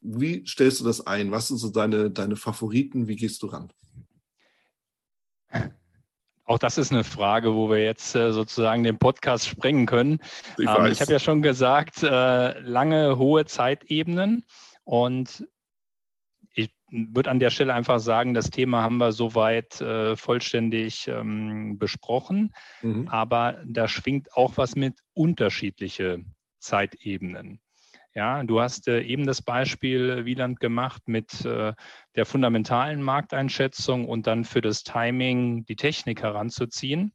Wie 0.01 0.45
stellst 0.47 0.81
du 0.81 0.85
das 0.85 1.07
ein? 1.07 1.31
Was 1.31 1.49
sind 1.49 1.59
so 1.59 1.71
deine, 1.71 2.11
deine 2.11 2.37
Favoriten? 2.37 3.09
Wie 3.09 3.17
gehst 3.17 3.43
du 3.43 3.47
ran? 3.49 3.73
Auch 6.51 6.59
das 6.59 6.79
ist 6.79 6.91
eine 6.91 7.05
Frage, 7.05 7.55
wo 7.55 7.71
wir 7.71 7.81
jetzt 7.85 8.17
äh, 8.17 8.33
sozusagen 8.33 8.83
den 8.83 8.99
Podcast 8.99 9.47
sprengen 9.47 9.87
können. 9.87 10.19
Ich, 10.59 10.69
ähm, 10.69 10.87
ich 10.87 11.01
habe 11.01 11.13
ja 11.13 11.21
schon 11.21 11.43
gesagt, 11.43 12.03
äh, 12.03 12.59
lange, 12.59 13.19
hohe 13.19 13.45
Zeitebenen. 13.45 14.45
Und 14.83 15.47
würde 16.91 17.31
an 17.31 17.39
der 17.39 17.51
Stelle 17.51 17.73
einfach 17.73 18.01
sagen, 18.01 18.35
das 18.35 18.51
Thema 18.51 18.83
haben 18.83 18.99
wir 18.99 19.13
soweit 19.13 19.81
äh, 19.81 20.17
vollständig 20.17 21.07
ähm, 21.07 21.79
besprochen, 21.79 22.53
mhm. 22.83 23.07
aber 23.07 23.63
da 23.65 23.87
schwingt 23.87 24.35
auch 24.35 24.57
was 24.57 24.75
mit 24.75 24.95
unterschiedliche 25.15 26.25
Zeitebenen. 26.59 27.61
Ja, 28.15 28.43
du 28.43 28.61
hast 28.61 28.89
äh, 28.89 29.03
eben 29.03 29.25
das 29.25 29.41
Beispiel 29.41 30.25
Wieland 30.25 30.59
gemacht 30.59 31.03
mit 31.07 31.45
äh, 31.45 31.73
der 32.17 32.27
fundamentalen 32.27 33.03
Markteinschätzung 33.03 34.09
und 34.09 34.27
dann 34.27 34.45
für 34.45 34.61
das 34.61 34.83
Timing 34.83 35.65
die 35.67 35.77
Technik 35.77 36.23
heranzuziehen. 36.23 37.13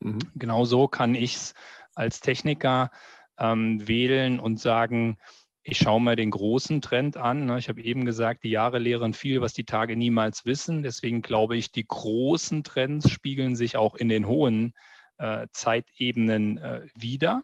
Mhm. 0.00 0.18
Genauso 0.36 0.88
kann 0.88 1.14
ich 1.14 1.34
es 1.34 1.54
als 1.94 2.20
Techniker 2.20 2.90
ähm, 3.38 3.86
wählen 3.86 4.40
und 4.40 4.58
sagen, 4.58 5.18
ich 5.62 5.76
schaue 5.76 6.00
mir 6.00 6.16
den 6.16 6.30
großen 6.30 6.80
Trend 6.80 7.18
an. 7.18 7.44
Ne? 7.44 7.58
Ich 7.58 7.68
habe 7.68 7.82
eben 7.82 8.06
gesagt, 8.06 8.42
die 8.42 8.50
Jahre 8.50 8.78
lehren 8.78 9.12
viel, 9.12 9.42
was 9.42 9.52
die 9.52 9.64
Tage 9.64 9.96
niemals 9.96 10.46
wissen. 10.46 10.82
Deswegen 10.82 11.20
glaube 11.20 11.58
ich, 11.58 11.72
die 11.72 11.86
großen 11.86 12.64
Trends 12.64 13.10
spiegeln 13.10 13.54
sich 13.54 13.76
auch 13.76 13.94
in 13.94 14.08
den 14.08 14.26
hohen 14.26 14.72
äh, 15.18 15.46
Zeitebenen 15.52 16.56
äh, 16.56 16.86
wieder. 16.94 17.42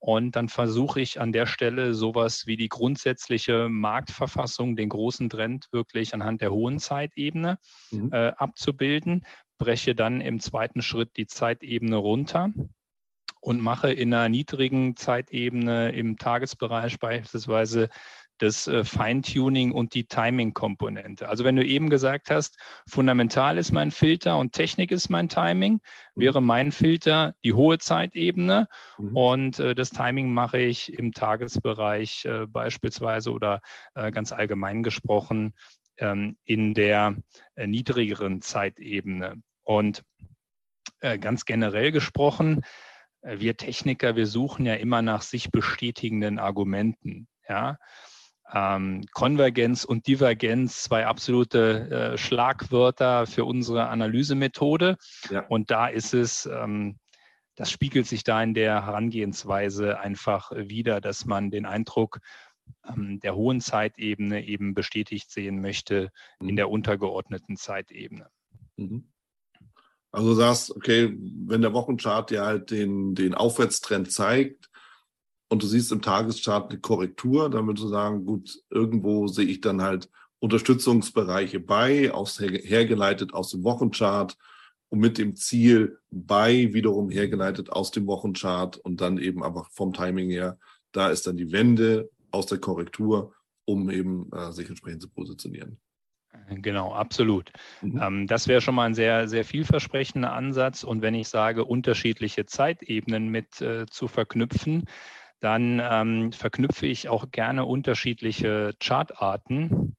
Und 0.00 0.36
dann 0.36 0.48
versuche 0.48 1.00
ich 1.00 1.20
an 1.20 1.32
der 1.32 1.46
Stelle 1.46 1.92
sowas 1.92 2.46
wie 2.46 2.56
die 2.56 2.68
grundsätzliche 2.68 3.68
Marktverfassung, 3.68 4.76
den 4.76 4.88
großen 4.88 5.28
Trend 5.28 5.66
wirklich 5.72 6.14
anhand 6.14 6.40
der 6.40 6.52
hohen 6.52 6.78
Zeitebene 6.78 7.58
mhm. 7.90 8.12
äh, 8.12 8.28
abzubilden, 8.36 9.26
breche 9.58 9.96
dann 9.96 10.20
im 10.20 10.38
zweiten 10.38 10.82
Schritt 10.82 11.16
die 11.16 11.26
Zeitebene 11.26 11.96
runter 11.96 12.50
und 13.40 13.60
mache 13.60 13.92
in 13.92 14.14
einer 14.14 14.28
niedrigen 14.28 14.96
Zeitebene 14.96 15.90
im 15.92 16.16
Tagesbereich 16.16 16.98
beispielsweise 17.00 17.88
das 18.38 18.66
äh, 18.66 18.84
Feintuning 18.84 19.72
und 19.72 19.94
die 19.94 20.04
Timing-Komponente. 20.04 21.28
Also 21.28 21.44
wenn 21.44 21.56
du 21.56 21.64
eben 21.64 21.90
gesagt 21.90 22.30
hast, 22.30 22.58
fundamental 22.86 23.58
ist 23.58 23.72
mein 23.72 23.90
Filter 23.90 24.38
und 24.38 24.52
Technik 24.52 24.90
ist 24.90 25.08
mein 25.08 25.28
Timing, 25.28 25.74
mhm. 25.74 26.20
wäre 26.20 26.40
mein 26.40 26.72
Filter 26.72 27.34
die 27.44 27.52
hohe 27.52 27.78
Zeitebene 27.78 28.68
mhm. 28.98 29.16
und 29.16 29.58
äh, 29.58 29.74
das 29.74 29.90
Timing 29.90 30.32
mache 30.32 30.58
ich 30.58 30.92
im 30.92 31.12
Tagesbereich 31.12 32.24
äh, 32.24 32.46
beispielsweise 32.46 33.32
oder 33.32 33.60
äh, 33.94 34.10
ganz 34.10 34.32
allgemein 34.32 34.82
gesprochen 34.82 35.54
ähm, 35.98 36.36
in 36.44 36.74
der 36.74 37.16
äh, 37.56 37.66
niedrigeren 37.66 38.40
Zeitebene. 38.40 39.42
Und 39.64 40.02
äh, 41.00 41.18
ganz 41.18 41.44
generell 41.44 41.92
gesprochen, 41.92 42.62
wir 43.22 43.56
Techniker, 43.56 44.16
wir 44.16 44.26
suchen 44.26 44.64
ja 44.64 44.74
immer 44.74 45.02
nach 45.02 45.22
sich 45.22 45.50
bestätigenden 45.50 46.38
Argumenten. 46.38 47.26
Ja? 47.48 47.78
Ähm, 48.52 49.04
Konvergenz 49.12 49.84
und 49.84 50.06
Divergenz, 50.06 50.82
zwei 50.82 51.06
absolute 51.06 51.90
äh, 51.90 52.18
Schlagwörter 52.18 53.26
für 53.26 53.44
unsere 53.44 53.88
Analysemethode. 53.88 54.96
Ja. 55.30 55.46
Und 55.48 55.70
da 55.70 55.88
ist 55.88 56.14
es, 56.14 56.46
ähm, 56.46 56.98
das 57.56 57.70
spiegelt 57.70 58.06
sich 58.06 58.24
da 58.24 58.42
in 58.42 58.54
der 58.54 58.86
Herangehensweise 58.86 60.00
einfach 60.00 60.50
wieder, 60.52 61.00
dass 61.00 61.26
man 61.26 61.50
den 61.50 61.66
Eindruck 61.66 62.20
ähm, 62.88 63.20
der 63.20 63.34
hohen 63.34 63.60
Zeitebene 63.60 64.46
eben 64.46 64.74
bestätigt 64.74 65.30
sehen 65.30 65.60
möchte 65.60 66.10
in 66.40 66.52
mhm. 66.52 66.56
der 66.56 66.70
untergeordneten 66.70 67.56
Zeitebene. 67.56 68.28
Mhm. 68.76 69.10
Also 70.10 70.30
du 70.30 70.34
sagst, 70.34 70.74
okay, 70.74 71.14
wenn 71.18 71.60
der 71.60 71.74
Wochenchart 71.74 72.30
dir 72.30 72.42
halt 72.44 72.70
den, 72.70 73.14
den 73.14 73.34
Aufwärtstrend 73.34 74.10
zeigt 74.10 74.70
und 75.48 75.62
du 75.62 75.66
siehst 75.66 75.92
im 75.92 76.02
Tageschart 76.02 76.70
eine 76.70 76.80
Korrektur, 76.80 77.50
dann 77.50 77.66
würdest 77.66 77.84
du 77.84 77.88
sagen, 77.88 78.24
gut, 78.26 78.62
irgendwo 78.70 79.28
sehe 79.28 79.46
ich 79.46 79.60
dann 79.60 79.82
halt 79.82 80.10
Unterstützungsbereiche 80.40 81.60
bei, 81.60 82.12
aus, 82.12 82.38
hergeleitet 82.40 83.34
aus 83.34 83.50
dem 83.50 83.64
Wochenchart 83.64 84.36
und 84.90 85.00
mit 85.00 85.18
dem 85.18 85.36
Ziel 85.36 85.98
bei 86.10 86.72
wiederum 86.72 87.10
hergeleitet 87.10 87.70
aus 87.70 87.90
dem 87.90 88.06
Wochenchart 88.06 88.76
und 88.76 89.00
dann 89.00 89.18
eben 89.18 89.42
einfach 89.42 89.70
vom 89.70 89.92
Timing 89.92 90.30
her, 90.30 90.58
da 90.92 91.08
ist 91.10 91.26
dann 91.26 91.36
die 91.36 91.52
Wende 91.52 92.10
aus 92.30 92.46
der 92.46 92.58
Korrektur, 92.58 93.34
um 93.64 93.90
eben 93.90 94.30
äh, 94.32 94.52
sich 94.52 94.68
entsprechend 94.68 95.02
zu 95.02 95.08
positionieren. 95.08 95.78
Genau, 96.50 96.92
absolut. 96.92 97.52
Mhm. 97.82 98.00
Ähm, 98.02 98.26
das 98.26 98.48
wäre 98.48 98.60
schon 98.60 98.74
mal 98.74 98.84
ein 98.84 98.94
sehr, 98.94 99.28
sehr 99.28 99.44
vielversprechender 99.44 100.32
Ansatz. 100.32 100.84
Und 100.84 101.02
wenn 101.02 101.14
ich 101.14 101.28
sage, 101.28 101.64
unterschiedliche 101.64 102.46
Zeitebenen 102.46 103.28
mit 103.28 103.60
äh, 103.60 103.86
zu 103.86 104.08
verknüpfen, 104.08 104.84
dann 105.40 105.80
ähm, 105.82 106.32
verknüpfe 106.32 106.86
ich 106.86 107.08
auch 107.08 107.30
gerne 107.30 107.64
unterschiedliche 107.64 108.74
Chartarten. 108.80 109.96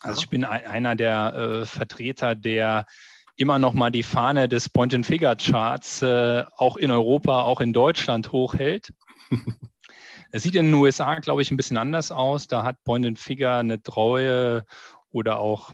Also 0.00 0.20
ich 0.20 0.28
bin 0.28 0.44
einer 0.44 0.96
der 0.96 1.34
äh, 1.34 1.66
Vertreter, 1.66 2.34
der 2.34 2.86
immer 3.36 3.58
noch 3.58 3.74
mal 3.74 3.90
die 3.90 4.02
Fahne 4.02 4.48
des 4.48 4.68
Point-and-Figure-Charts 4.68 6.02
äh, 6.02 6.44
auch 6.56 6.76
in 6.76 6.90
Europa, 6.90 7.42
auch 7.42 7.60
in 7.60 7.72
Deutschland 7.72 8.32
hochhält. 8.32 8.92
Es 10.32 10.42
sieht 10.42 10.56
in 10.56 10.66
den 10.66 10.74
USA, 10.74 11.14
glaube 11.20 11.40
ich, 11.40 11.50
ein 11.50 11.56
bisschen 11.56 11.76
anders 11.76 12.10
aus. 12.10 12.48
Da 12.48 12.64
hat 12.64 12.82
Point 12.84 13.06
and 13.06 13.18
Figure 13.18 13.56
eine 13.56 13.80
treue 13.80 14.66
oder 15.10 15.38
auch 15.38 15.72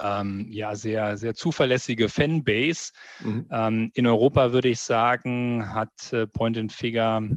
ähm, 0.00 0.46
ja, 0.50 0.74
sehr, 0.74 1.16
sehr 1.16 1.34
zuverlässige 1.34 2.08
Fanbase. 2.08 2.92
Mhm. 3.20 3.46
Ähm, 3.50 3.90
in 3.94 4.06
Europa 4.06 4.52
würde 4.52 4.68
ich 4.68 4.80
sagen, 4.80 5.74
hat 5.74 6.12
äh, 6.12 6.26
Point 6.26 6.58
and 6.58 6.72
Figure 6.72 7.28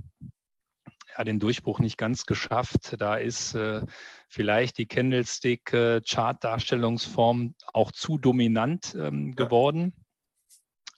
ja, 1.17 1.23
den 1.23 1.39
Durchbruch 1.39 1.79
nicht 1.79 1.97
ganz 1.97 2.25
geschafft. 2.25 2.95
Da 2.99 3.15
ist 3.15 3.55
äh, 3.55 3.81
vielleicht 4.27 4.77
die 4.77 4.85
Candlestick-Chart-Darstellungsform 4.85 7.55
auch 7.73 7.91
zu 7.91 8.17
dominant 8.17 8.97
ähm, 8.99 9.33
geworden. 9.35 9.93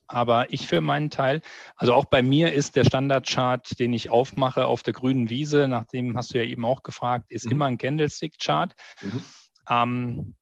Aber 0.09 0.53
ich 0.53 0.67
für 0.67 0.79
meinen 0.79 1.09
Teil, 1.09 1.41
also 1.75 1.93
auch 1.93 2.05
bei 2.05 2.23
mir 2.23 2.53
ist 2.53 2.77
der 2.77 2.85
Standardchart, 2.85 3.77
den 3.77 3.91
ich 3.91 4.09
aufmache 4.09 4.65
auf 4.65 4.81
der 4.81 4.93
grünen 4.93 5.29
Wiese, 5.29 5.67
nachdem 5.67 6.15
hast 6.15 6.33
du 6.33 6.37
ja 6.37 6.45
eben 6.45 6.63
auch 6.63 6.81
gefragt, 6.81 7.25
ist 7.29 7.45
mhm. 7.45 7.51
immer 7.51 7.65
ein 7.65 7.77
Candlestick-Chart. 7.77 8.73
Mhm. 9.01 9.21
Ähm, 9.69 10.35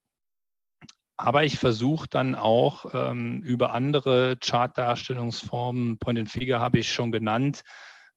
aber 1.18 1.44
ich 1.44 1.60
versuche 1.60 2.08
dann 2.10 2.36
auch 2.36 2.86
ähm, 2.94 3.42
über 3.42 3.74
andere 3.74 4.38
Chartdarstellungsformen, 4.38 5.98
Point 5.98 6.20
and 6.20 6.30
Figure 6.30 6.60
habe 6.60 6.80
ich 6.80 6.92
schon 6.92 7.12
genannt, 7.12 7.64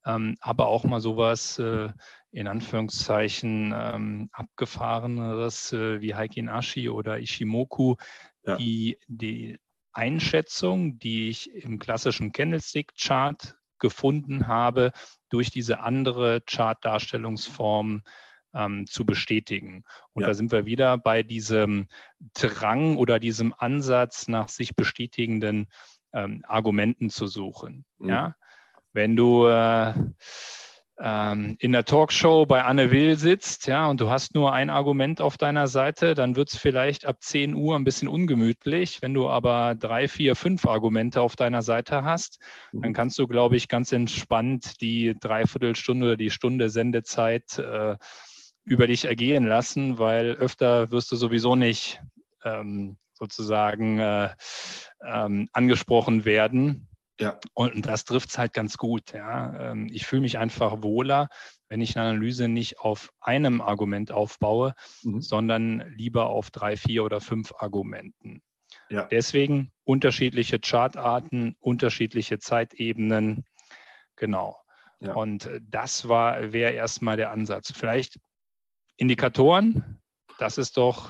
ähm, 0.05 0.37
aber 0.41 0.67
auch 0.67 0.83
mal 0.83 0.99
sowas 0.99 1.59
äh, 1.59 1.89
in 2.31 2.47
Anführungszeichen 2.47 3.73
ähm, 3.75 4.29
abgefahreneres 4.31 5.73
äh, 5.73 6.01
wie 6.01 6.15
Heikin 6.15 6.49
Ashi 6.49 6.89
oder 6.89 7.19
Ishimoku, 7.19 7.95
ja. 8.43 8.57
die 8.57 8.97
die 9.07 9.57
Einschätzung, 9.93 10.99
die 10.99 11.29
ich 11.29 11.51
im 11.53 11.79
klassischen 11.79 12.31
Candlestick-Chart 12.31 13.55
gefunden 13.79 14.47
habe, 14.47 14.91
durch 15.29 15.51
diese 15.51 15.79
andere 15.79 16.41
Chartdarstellungsform 16.41 18.03
ähm, 18.53 18.85
zu 18.87 19.05
bestätigen. 19.05 19.83
Und 20.13 20.23
ja. 20.23 20.29
da 20.29 20.33
sind 20.33 20.51
wir 20.51 20.65
wieder 20.65 20.97
bei 20.97 21.23
diesem 21.23 21.87
Drang 22.33 22.97
oder 22.97 23.19
diesem 23.19 23.53
Ansatz 23.57 24.27
nach 24.27 24.49
sich 24.49 24.75
bestätigenden 24.75 25.67
ähm, 26.13 26.43
Argumenten 26.47 27.09
zu 27.09 27.27
suchen. 27.27 27.85
Mhm. 27.99 28.09
Ja? 28.09 28.35
Wenn 28.93 29.15
du 29.15 29.47
äh, 29.47 29.93
ähm, 31.01 31.55
in 31.59 31.71
der 31.71 31.85
Talkshow 31.85 32.45
bei 32.45 32.63
Anne 32.63 32.91
Will 32.91 33.17
sitzt, 33.17 33.67
ja, 33.67 33.87
und 33.87 34.01
du 34.01 34.09
hast 34.09 34.35
nur 34.35 34.51
ein 34.51 34.69
Argument 34.69 35.21
auf 35.21 35.37
deiner 35.37 35.67
Seite, 35.67 36.13
dann 36.13 36.35
wird 36.35 36.51
es 36.51 36.57
vielleicht 36.57 37.05
ab 37.05 37.17
10 37.21 37.55
Uhr 37.55 37.75
ein 37.77 37.85
bisschen 37.85 38.09
ungemütlich. 38.09 39.01
Wenn 39.01 39.13
du 39.13 39.29
aber 39.29 39.75
drei, 39.75 40.07
vier, 40.07 40.35
fünf 40.35 40.65
Argumente 40.65 41.21
auf 41.21 41.35
deiner 41.35 41.61
Seite 41.61 42.03
hast, 42.03 42.39
dann 42.73 42.89
mhm. 42.89 42.93
kannst 42.93 43.17
du, 43.17 43.27
glaube 43.27 43.55
ich, 43.55 43.69
ganz 43.69 43.91
entspannt 43.91 44.81
die 44.81 45.15
Dreiviertelstunde 45.17 46.05
oder 46.05 46.17
die 46.17 46.31
Stunde 46.31 46.69
Sendezeit 46.69 47.57
äh, 47.59 47.95
über 48.63 48.87
dich 48.87 49.05
ergehen 49.05 49.45
lassen, 49.45 49.97
weil 49.97 50.31
öfter 50.31 50.91
wirst 50.91 51.11
du 51.11 51.15
sowieso 51.15 51.55
nicht 51.55 52.01
ähm, 52.43 52.97
sozusagen 53.13 53.99
äh, 53.99 54.29
ähm, 55.05 55.49
angesprochen 55.53 56.25
werden. 56.25 56.87
Ja. 57.19 57.37
Und 57.53 57.85
das 57.85 58.05
trifft 58.05 58.29
es 58.29 58.37
halt 58.37 58.53
ganz 58.53 58.77
gut. 58.77 59.11
Ja. 59.13 59.71
Ähm, 59.71 59.89
ich 59.91 60.05
fühle 60.05 60.21
mich 60.21 60.37
einfach 60.37 60.81
wohler, 60.81 61.27
wenn 61.67 61.81
ich 61.81 61.97
eine 61.97 62.09
Analyse 62.09 62.47
nicht 62.47 62.79
auf 62.79 63.11
einem 63.19 63.61
Argument 63.61 64.11
aufbaue, 64.11 64.73
mhm. 65.03 65.21
sondern 65.21 65.83
lieber 65.95 66.27
auf 66.27 66.49
drei, 66.49 66.77
vier 66.77 67.03
oder 67.03 67.19
fünf 67.19 67.53
Argumenten. 67.57 68.41
Ja. 68.89 69.03
Deswegen 69.03 69.71
unterschiedliche 69.83 70.59
Chartarten, 70.59 71.55
unterschiedliche 71.59 72.39
Zeitebenen. 72.39 73.45
Genau. 74.15 74.57
Ja. 75.01 75.13
Und 75.13 75.49
das 75.61 76.07
war, 76.07 76.51
wäre 76.53 76.73
erstmal 76.73 77.17
der 77.17 77.31
Ansatz. 77.31 77.71
Vielleicht 77.71 78.19
Indikatoren, 78.99 79.99
das 80.39 80.57
ist 80.57 80.75
doch 80.75 81.09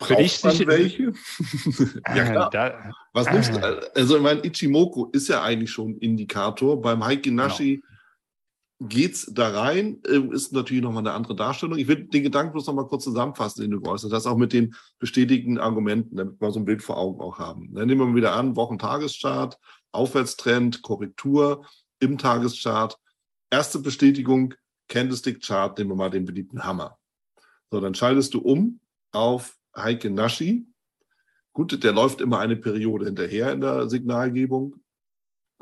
für 0.00 0.16
dich 0.16 0.42
welche? 0.42 1.12
ja, 2.14 2.24
klar. 2.24 2.50
Da, 2.50 2.92
Was 3.12 3.26
äh, 3.26 3.32
nimmst 3.32 3.54
du? 3.54 3.90
Also, 3.94 4.20
mein 4.20 4.42
Ichimoku 4.42 5.06
ist 5.12 5.28
ja 5.28 5.42
eigentlich 5.42 5.70
schon 5.70 5.92
ein 5.92 5.98
Indikator. 5.98 6.80
Beim 6.80 7.04
Haikinashi 7.04 7.76
genau. 7.76 8.88
geht 8.88 9.14
es 9.14 9.32
da 9.32 9.48
rein, 9.48 10.00
ähm, 10.08 10.32
ist 10.32 10.52
natürlich 10.52 10.82
nochmal 10.82 11.02
eine 11.02 11.12
andere 11.12 11.36
Darstellung. 11.36 11.78
Ich 11.78 11.88
will 11.88 12.04
den 12.04 12.22
Gedanken 12.22 12.52
bloß 12.52 12.66
nochmal 12.66 12.86
kurz 12.86 13.04
zusammenfassen, 13.04 13.62
den 13.62 13.70
du 13.70 13.80
geäußert 13.80 14.12
hast, 14.12 14.26
auch 14.26 14.36
mit 14.36 14.52
den 14.52 14.74
bestätigten 14.98 15.58
Argumenten, 15.58 16.16
damit 16.16 16.40
wir 16.40 16.50
so 16.50 16.60
ein 16.60 16.64
Bild 16.64 16.82
vor 16.82 16.98
Augen 16.98 17.20
auch 17.20 17.38
haben. 17.38 17.74
Dann 17.74 17.86
nehmen 17.86 18.08
wir 18.08 18.16
wieder 18.16 18.34
an, 18.34 18.56
Wochentageschart, 18.56 19.58
Aufwärtstrend, 19.92 20.82
Korrektur 20.82 21.64
im 22.00 22.18
Tageschart. 22.18 22.98
Erste 23.50 23.80
Bestätigung, 23.80 24.54
Candlestick-Chart, 24.90 25.78
nehmen 25.78 25.90
wir 25.90 25.96
mal 25.96 26.10
den 26.10 26.26
beliebten 26.26 26.64
Hammer. 26.64 26.98
So, 27.70 27.80
dann 27.80 27.94
schaltest 27.94 28.34
du 28.34 28.40
um 28.40 28.80
auf 29.12 29.56
Heike 29.74 30.10
Naschi. 30.10 30.66
Gut, 31.52 31.82
der 31.82 31.92
läuft 31.92 32.20
immer 32.20 32.40
eine 32.40 32.56
Periode 32.56 33.06
hinterher 33.06 33.52
in 33.52 33.60
der 33.60 33.88
Signalgebung. 33.88 34.76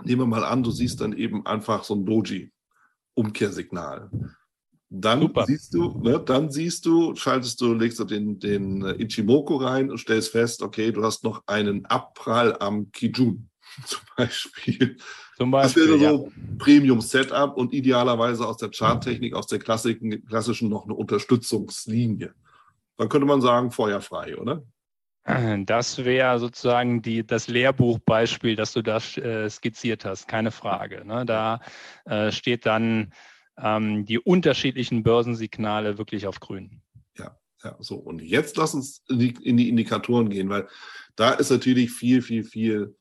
Nehmen 0.02 0.22
wir 0.22 0.26
mal 0.26 0.44
an, 0.44 0.62
du 0.62 0.70
siehst 0.70 1.00
dann 1.00 1.12
eben 1.12 1.46
einfach 1.46 1.84
so 1.84 1.94
ein 1.94 2.04
Doji, 2.04 2.52
Umkehrsignal. 3.14 4.10
Dann 4.90 5.20
Super. 5.20 5.44
siehst 5.46 5.74
du, 5.74 5.98
ne, 6.00 6.18
dann 6.18 6.50
siehst 6.50 6.86
du, 6.86 7.14
schaltest 7.14 7.60
du, 7.60 7.74
legst 7.74 7.98
du 7.98 8.04
den, 8.04 8.38
den 8.38 8.82
Ichimoku 8.98 9.56
rein 9.56 9.90
und 9.90 9.98
stellst 9.98 10.30
fest, 10.30 10.62
okay, 10.62 10.92
du 10.92 11.04
hast 11.04 11.24
noch 11.24 11.42
einen 11.46 11.84
Abprall 11.86 12.56
am 12.58 12.90
Kijun 12.90 13.50
zum 13.84 14.00
Beispiel. 14.16 14.96
Zum 15.36 15.50
Beispiel, 15.52 15.86
das 15.86 16.00
wäre 16.00 16.12
so 16.14 16.26
ja. 16.26 16.56
Premium-Setup 16.58 17.56
und 17.56 17.72
idealerweise 17.72 18.46
aus 18.46 18.56
der 18.56 18.70
Charttechnik, 18.70 19.34
aus 19.34 19.46
der 19.46 19.60
klassischen, 19.60 20.26
klassischen 20.26 20.68
noch 20.68 20.84
eine 20.84 20.94
Unterstützungslinie. 20.94 22.34
Dann 22.96 23.08
könnte 23.08 23.26
man 23.26 23.40
sagen, 23.40 23.70
feuerfrei, 23.70 24.36
oder? 24.36 24.64
Das 25.66 26.04
wäre 26.04 26.38
sozusagen 26.38 27.02
die, 27.02 27.26
das 27.26 27.48
Lehrbuchbeispiel, 27.48 28.56
das 28.56 28.72
du 28.72 28.82
da 28.82 28.96
äh, 28.96 29.48
skizziert 29.48 30.04
hast, 30.04 30.26
keine 30.26 30.50
Frage. 30.50 31.04
Ne? 31.04 31.24
Da 31.24 31.60
äh, 32.04 32.32
steht 32.32 32.66
dann 32.66 33.12
ähm, 33.58 34.04
die 34.04 34.18
unterschiedlichen 34.18 35.02
Börsensignale 35.02 35.98
wirklich 35.98 36.26
auf 36.26 36.40
grün. 36.40 36.82
Ja, 37.16 37.36
ja, 37.62 37.76
so. 37.78 37.96
Und 37.96 38.22
jetzt 38.22 38.56
lass 38.56 38.74
uns 38.74 39.02
in 39.08 39.18
die, 39.18 39.36
in 39.42 39.56
die 39.56 39.68
Indikatoren 39.68 40.30
gehen, 40.30 40.48
weil 40.48 40.68
da 41.16 41.32
ist 41.32 41.50
natürlich 41.50 41.90
viel, 41.90 42.22
viel, 42.22 42.44
viel 42.44 42.96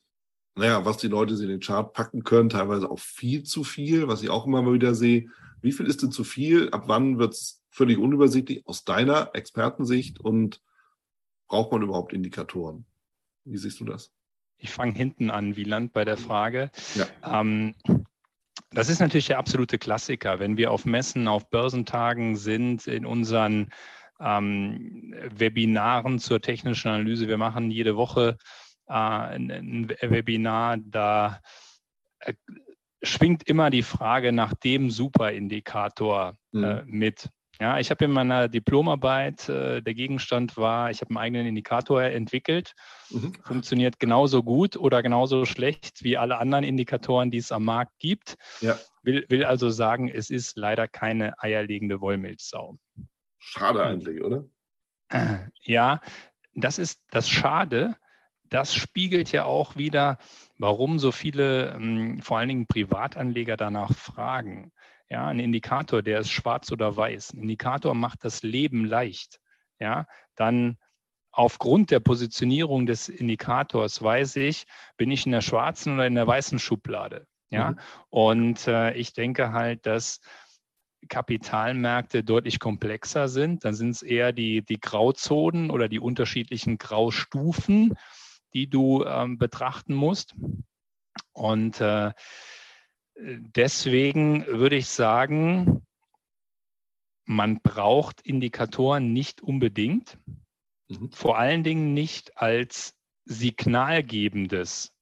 naja, 0.58 0.86
was 0.86 0.98
die 0.98 1.08
Leute 1.08 1.36
in 1.36 1.48
den 1.48 1.60
Chart 1.60 1.94
packen 1.94 2.24
können, 2.24 2.50
teilweise 2.50 2.90
auch 2.90 3.00
viel 3.00 3.44
zu 3.44 3.64
viel, 3.64 4.08
was 4.08 4.24
ich 4.24 4.30
auch 4.30 4.46
immer 4.46 4.62
mal 4.62 4.74
wieder 4.74 4.96
sehe. 4.96 5.30
Wie 5.62 5.72
viel 5.72 5.86
ist 5.88 6.02
denn 6.02 6.12
zu 6.12 6.24
viel? 6.24 6.70
Ab 6.72 6.84
wann 6.88 7.20
wird 7.20 7.34
es 7.34 7.64
völlig 7.70 7.98
unübersichtlich 7.98 8.68
aus 8.68 8.84
deiner 8.84 9.32
Expertensicht 9.34 10.20
und 10.20 10.62
braucht 11.48 11.72
man 11.72 11.82
überhaupt 11.82 12.14
Indikatoren? 12.14 12.86
Wie 13.46 13.58
siehst 13.58 13.80
du 13.80 13.86
das? 13.86 14.12
Ich 14.58 14.72
fange 14.72 14.94
hinten 14.94 15.30
an, 15.30 15.56
Wieland, 15.56 15.94
bei 15.94 16.04
der 16.04 16.18
Frage. 16.18 16.72
Ja. 16.96 17.42
Ähm, 17.42 17.76
das 18.72 18.90
ist 18.90 19.00
natürlich 19.00 19.28
der 19.28 19.38
absolute 19.38 19.78
Klassiker. 19.78 20.40
Wenn 20.40 20.58
wir 20.58 20.72
auf 20.72 20.86
Messen, 20.86 21.28
auf 21.28 21.50
Börsentagen 21.50 22.36
sind, 22.36 22.88
in 22.88 23.06
unseren 23.06 23.70
ähm, 24.20 25.14
Webinaren 25.36 26.20
zur 26.20 26.42
technischen 26.42 26.90
Analyse, 26.90 27.28
wir 27.28 27.38
machen 27.38 27.70
jede 27.70 27.96
Woche 27.96 28.38
ein, 28.88 29.52
ein, 29.52 29.90
Webinar, 30.02 30.78
da 30.78 31.42
äh, 32.20 32.34
schwingt 33.04 33.44
immer 33.48 33.70
die 33.70 33.84
Frage 33.84 34.32
nach 34.32 34.54
dem 34.54 34.90
Superindikator 34.90 36.36
äh, 36.54 36.58
mhm. 36.58 36.84
mit. 36.86 37.30
Ja, 37.60 37.80
ich 37.80 37.90
habe 37.90 38.06
in 38.06 38.12
meiner 38.12 38.48
Diplomarbeit, 38.48 39.50
äh, 39.50 39.82
der 39.82 39.94
Gegenstand 39.96 40.58
war, 40.58 40.92
ich 40.92 41.02
habe 41.02 41.10
einen 41.10 41.18
eigenen 41.18 41.48
Indikator 41.48 42.04
entwickelt. 42.04 42.74
Mhm. 43.10 43.34
Funktioniert 43.44 44.00
genauso 44.00 44.44
gut 44.44 44.78
oder 44.78 45.02
genauso 45.02 45.46
schlecht 45.46 46.04
wie 46.04 46.18
alle 46.18 46.38
anderen 46.38 46.64
Indikatoren, 46.64 47.32
die 47.32 47.40
es 47.40 47.52
am 47.52 47.66
Markt 47.66 47.98
gibt. 48.00 48.36
Ja. 48.62 48.78
Will, 49.02 49.26
will 49.30 49.44
also 49.44 49.70
sagen, 49.70 50.08
es 50.08 50.30
ist 50.30 50.56
leider 50.56 50.88
keine 50.88 51.42
eierlegende 51.42 52.00
Wollmilchsau. 52.00 52.78
Schade 53.40 53.84
eigentlich, 53.84 54.22
oder? 54.22 54.46
Ja, 55.62 56.02
das 56.54 56.80
ist 56.80 57.02
das 57.12 57.30
Schade. 57.30 57.96
Das 58.50 58.74
spiegelt 58.74 59.32
ja 59.32 59.46
auch 59.46 59.76
wieder, 59.76 60.18
warum 60.58 61.00
so 61.00 61.12
viele, 61.12 61.74
ähm, 61.74 62.22
vor 62.22 62.38
allen 62.38 62.50
Dingen 62.50 62.68
Privatanleger 62.68 63.58
danach 63.58 63.94
fragen. 63.94 64.72
Ja, 65.10 65.28
ein 65.28 65.40
Indikator, 65.40 66.02
der 66.02 66.20
ist 66.20 66.30
schwarz 66.30 66.72
oder 66.72 66.96
weiß. 66.96 67.34
Ein 67.34 67.44
Indikator 67.44 67.94
macht 67.94 68.24
das 68.24 68.44
Leben 68.44 68.86
leicht. 68.86 69.40
Ja, 69.80 70.08
dann 70.36 70.78
aufgrund 71.32 71.92
der 71.92 72.00
Positionierung 72.00 72.86
des 72.86 73.10
Indikators 73.10 74.02
weiß 74.02 74.38
ich, 74.38 74.66
bin 74.98 75.12
ich 75.12 75.26
in 75.26 75.32
der 75.32 75.42
schwarzen 75.42 75.94
oder 75.94 76.08
in 76.08 76.16
der 76.16 76.28
weißen 76.28 76.60
Schublade. 76.60 77.28
Ja, 77.50 77.72
mhm. 77.72 77.80
und 78.10 78.68
äh, 78.68 78.94
ich 78.94 79.14
denke 79.14 79.54
halt, 79.54 79.86
dass 79.86 80.20
Kapitalmärkte 81.08 82.24
deutlich 82.24 82.60
komplexer 82.60 83.28
sind. 83.28 83.64
Dann 83.64 83.74
sind 83.74 83.92
es 83.92 84.02
eher 84.02 84.34
die, 84.34 84.64
die 84.64 84.80
Grauzonen 84.80 85.70
oder 85.70 85.88
die 85.88 86.00
unterschiedlichen 86.00 86.78
Graustufen, 86.78 87.96
die 88.54 88.70
du 88.70 89.04
ähm, 89.04 89.38
betrachten 89.38 89.94
musst. 89.94 90.36
Und 91.34 91.82
äh, 91.82 92.14
deswegen 93.16 94.46
würde 94.48 94.76
ich 94.76 94.88
sagen, 94.88 95.86
man 97.26 97.60
braucht 97.62 98.22
Indikatoren 98.22 99.12
nicht 99.14 99.42
unbedingt, 99.42 100.18
mhm. 100.88 101.12
vor 101.12 101.38
allen 101.38 101.64
Dingen 101.64 101.94
nicht 101.94 102.38
als 102.38 102.96
signalgebendes 103.26 104.94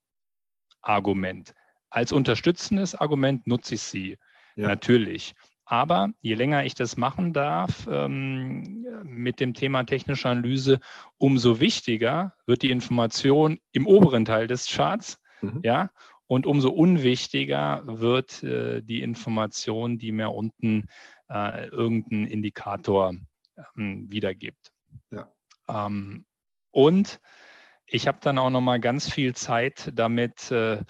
Argument. 0.81 1.53
Als 1.89 2.11
unterstützendes 2.11 2.95
Argument 2.95 3.47
nutze 3.47 3.75
ich 3.75 3.81
sie 3.81 4.17
ja. 4.55 4.67
natürlich. 4.67 5.35
Aber 5.65 6.09
je 6.21 6.35
länger 6.35 6.63
ich 6.63 6.75
das 6.75 6.95
machen 6.95 7.33
darf 7.33 7.87
ähm, 7.89 8.85
mit 9.03 9.39
dem 9.39 9.53
Thema 9.53 9.83
technische 9.83 10.29
Analyse, 10.29 10.79
umso 11.17 11.59
wichtiger 11.59 12.33
wird 12.45 12.61
die 12.61 12.71
Information 12.71 13.59
im 13.71 13.87
oberen 13.87 14.25
Teil 14.25 14.47
des 14.47 14.67
Charts, 14.67 15.19
Mhm. 15.45 15.61
Ja, 15.63 15.89
und 16.27 16.45
umso 16.45 16.69
unwichtiger 16.69 17.83
wird 17.85 18.43
äh, 18.43 18.81
die 18.81 19.01
Information, 19.01 19.97
die 19.97 20.11
mir 20.11 20.31
unten 20.31 20.87
äh, 21.29 21.67
irgendein 21.67 22.25
Indikator 22.25 23.13
ähm, 23.77 24.07
wiedergibt. 24.09 24.71
Ja. 25.11 25.31
Ähm, 25.67 26.25
und 26.71 27.19
ich 27.85 28.07
habe 28.07 28.17
dann 28.21 28.39
auch 28.39 28.49
noch 28.49 28.61
mal 28.61 28.79
ganz 28.79 29.11
viel 29.11 29.35
Zeit 29.35 29.91
damit 29.93 30.51
äh, 30.51 30.81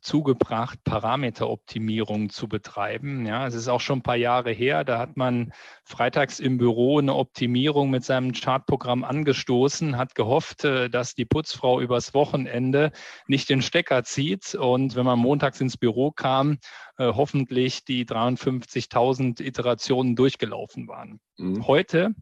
zugebracht, 0.00 0.82
Parameteroptimierung 0.84 2.30
zu 2.30 2.48
betreiben. 2.48 3.26
Ja, 3.26 3.46
es 3.46 3.54
ist 3.54 3.68
auch 3.68 3.80
schon 3.80 3.98
ein 3.98 4.02
paar 4.02 4.16
Jahre 4.16 4.50
her. 4.50 4.84
Da 4.84 4.98
hat 4.98 5.16
man 5.16 5.52
freitags 5.84 6.40
im 6.40 6.58
Büro 6.58 6.98
eine 6.98 7.14
Optimierung 7.14 7.90
mit 7.90 8.04
seinem 8.04 8.32
Chartprogramm 8.32 9.04
angestoßen, 9.04 9.96
hat 9.96 10.14
gehofft, 10.14 10.64
äh, 10.64 10.88
dass 10.88 11.14
die 11.14 11.24
Putzfrau 11.24 11.80
übers 11.80 12.14
Wochenende 12.14 12.92
nicht 13.26 13.48
den 13.48 13.62
Stecker 13.62 14.04
zieht 14.04 14.54
und 14.54 14.96
wenn 14.96 15.04
man 15.04 15.18
montags 15.18 15.60
ins 15.60 15.76
Büro 15.76 16.10
kam, 16.10 16.58
äh, 16.96 17.12
hoffentlich 17.12 17.84
die 17.84 18.04
53.000 18.04 19.40
Iterationen 19.40 20.16
durchgelaufen 20.16 20.88
waren. 20.88 21.20
Mhm. 21.36 21.66
Heute 21.66 22.14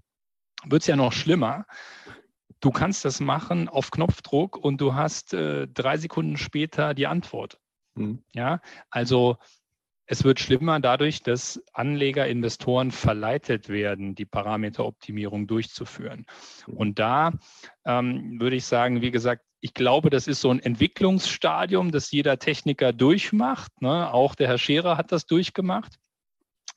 wird 0.64 0.82
es 0.82 0.88
ja 0.88 0.96
noch 0.96 1.12
schlimmer. 1.12 1.66
Du 2.60 2.72
kannst 2.72 3.04
das 3.04 3.20
machen 3.20 3.68
auf 3.68 3.90
Knopfdruck 3.92 4.56
und 4.56 4.80
du 4.80 4.94
hast 4.94 5.32
äh, 5.32 5.68
drei 5.68 5.96
Sekunden 5.96 6.36
später 6.36 6.92
die 6.92 7.06
Antwort. 7.06 7.60
Mhm. 8.01 8.22
Ja, 8.34 8.61
also 8.90 9.36
es 10.07 10.24
wird 10.24 10.40
schlimmer 10.40 10.80
dadurch, 10.80 11.22
dass 11.22 11.62
Anleger, 11.74 12.26
Investoren 12.26 12.90
verleitet 12.90 13.68
werden, 13.68 14.14
die 14.14 14.24
Parameteroptimierung 14.24 15.46
durchzuführen. 15.46 16.24
Mhm. 16.66 16.76
Und 16.76 16.99
da 16.99 17.32
ähm, 17.84 18.40
würde 18.40 18.57
ich 18.57 18.64
sagen, 18.64 19.03
wie 19.03 19.11
gesagt, 19.11 19.42
ich 19.61 19.74
glaube, 19.74 20.09
das 20.09 20.26
ist 20.26 20.40
so 20.40 20.51
ein 20.51 20.61
Entwicklungsstadium, 20.61 21.90
das 21.90 22.11
jeder 22.11 22.38
Techniker 22.38 22.92
durchmacht. 22.92 23.82
Ne? 23.82 24.12
Auch 24.12 24.34
der 24.34 24.49
Herr 24.49 24.59
Scherer 24.59 24.96
hat 24.96 25.12
das 25.12 25.26
durchgemacht. 25.26 25.99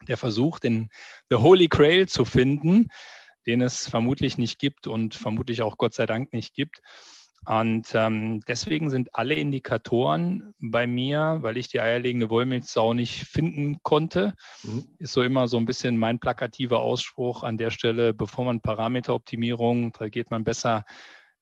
Der 0.07 0.17
versucht, 0.17 0.63
den 0.63 0.89
The 1.29 1.37
Holy 1.37 1.67
Grail 1.67 2.07
zu 2.07 2.25
finden, 2.25 2.87
den 3.45 3.61
es 3.61 3.87
vermutlich 3.87 4.37
nicht 4.37 4.59
gibt 4.59 4.87
und 4.87 5.13
vermutlich 5.13 5.61
auch 5.61 5.77
Gott 5.77 5.93
sei 5.93 6.05
Dank 6.05 6.33
nicht 6.33 6.53
gibt. 6.53 6.81
Und 7.45 7.87
ähm, 7.95 8.41
deswegen 8.47 8.91
sind 8.91 9.15
alle 9.15 9.33
Indikatoren 9.33 10.53
bei 10.59 10.85
mir, 10.85 11.39
weil 11.41 11.57
ich 11.57 11.69
die 11.69 11.81
eierlegende 11.81 12.29
Wollmilchsau 12.29 12.93
nicht 12.93 13.23
finden 13.23 13.79
konnte, 13.81 14.35
mhm. 14.63 14.85
ist 14.99 15.13
so 15.13 15.23
immer 15.23 15.47
so 15.47 15.57
ein 15.57 15.65
bisschen 15.65 15.97
mein 15.97 16.19
plakativer 16.19 16.81
Ausspruch 16.81 17.43
an 17.43 17.57
der 17.57 17.71
Stelle, 17.71 18.13
bevor 18.13 18.45
man 18.45 18.61
Parameteroptimierung, 18.61 19.91
da 19.97 20.09
geht 20.09 20.29
man 20.29 20.43
besser 20.43 20.85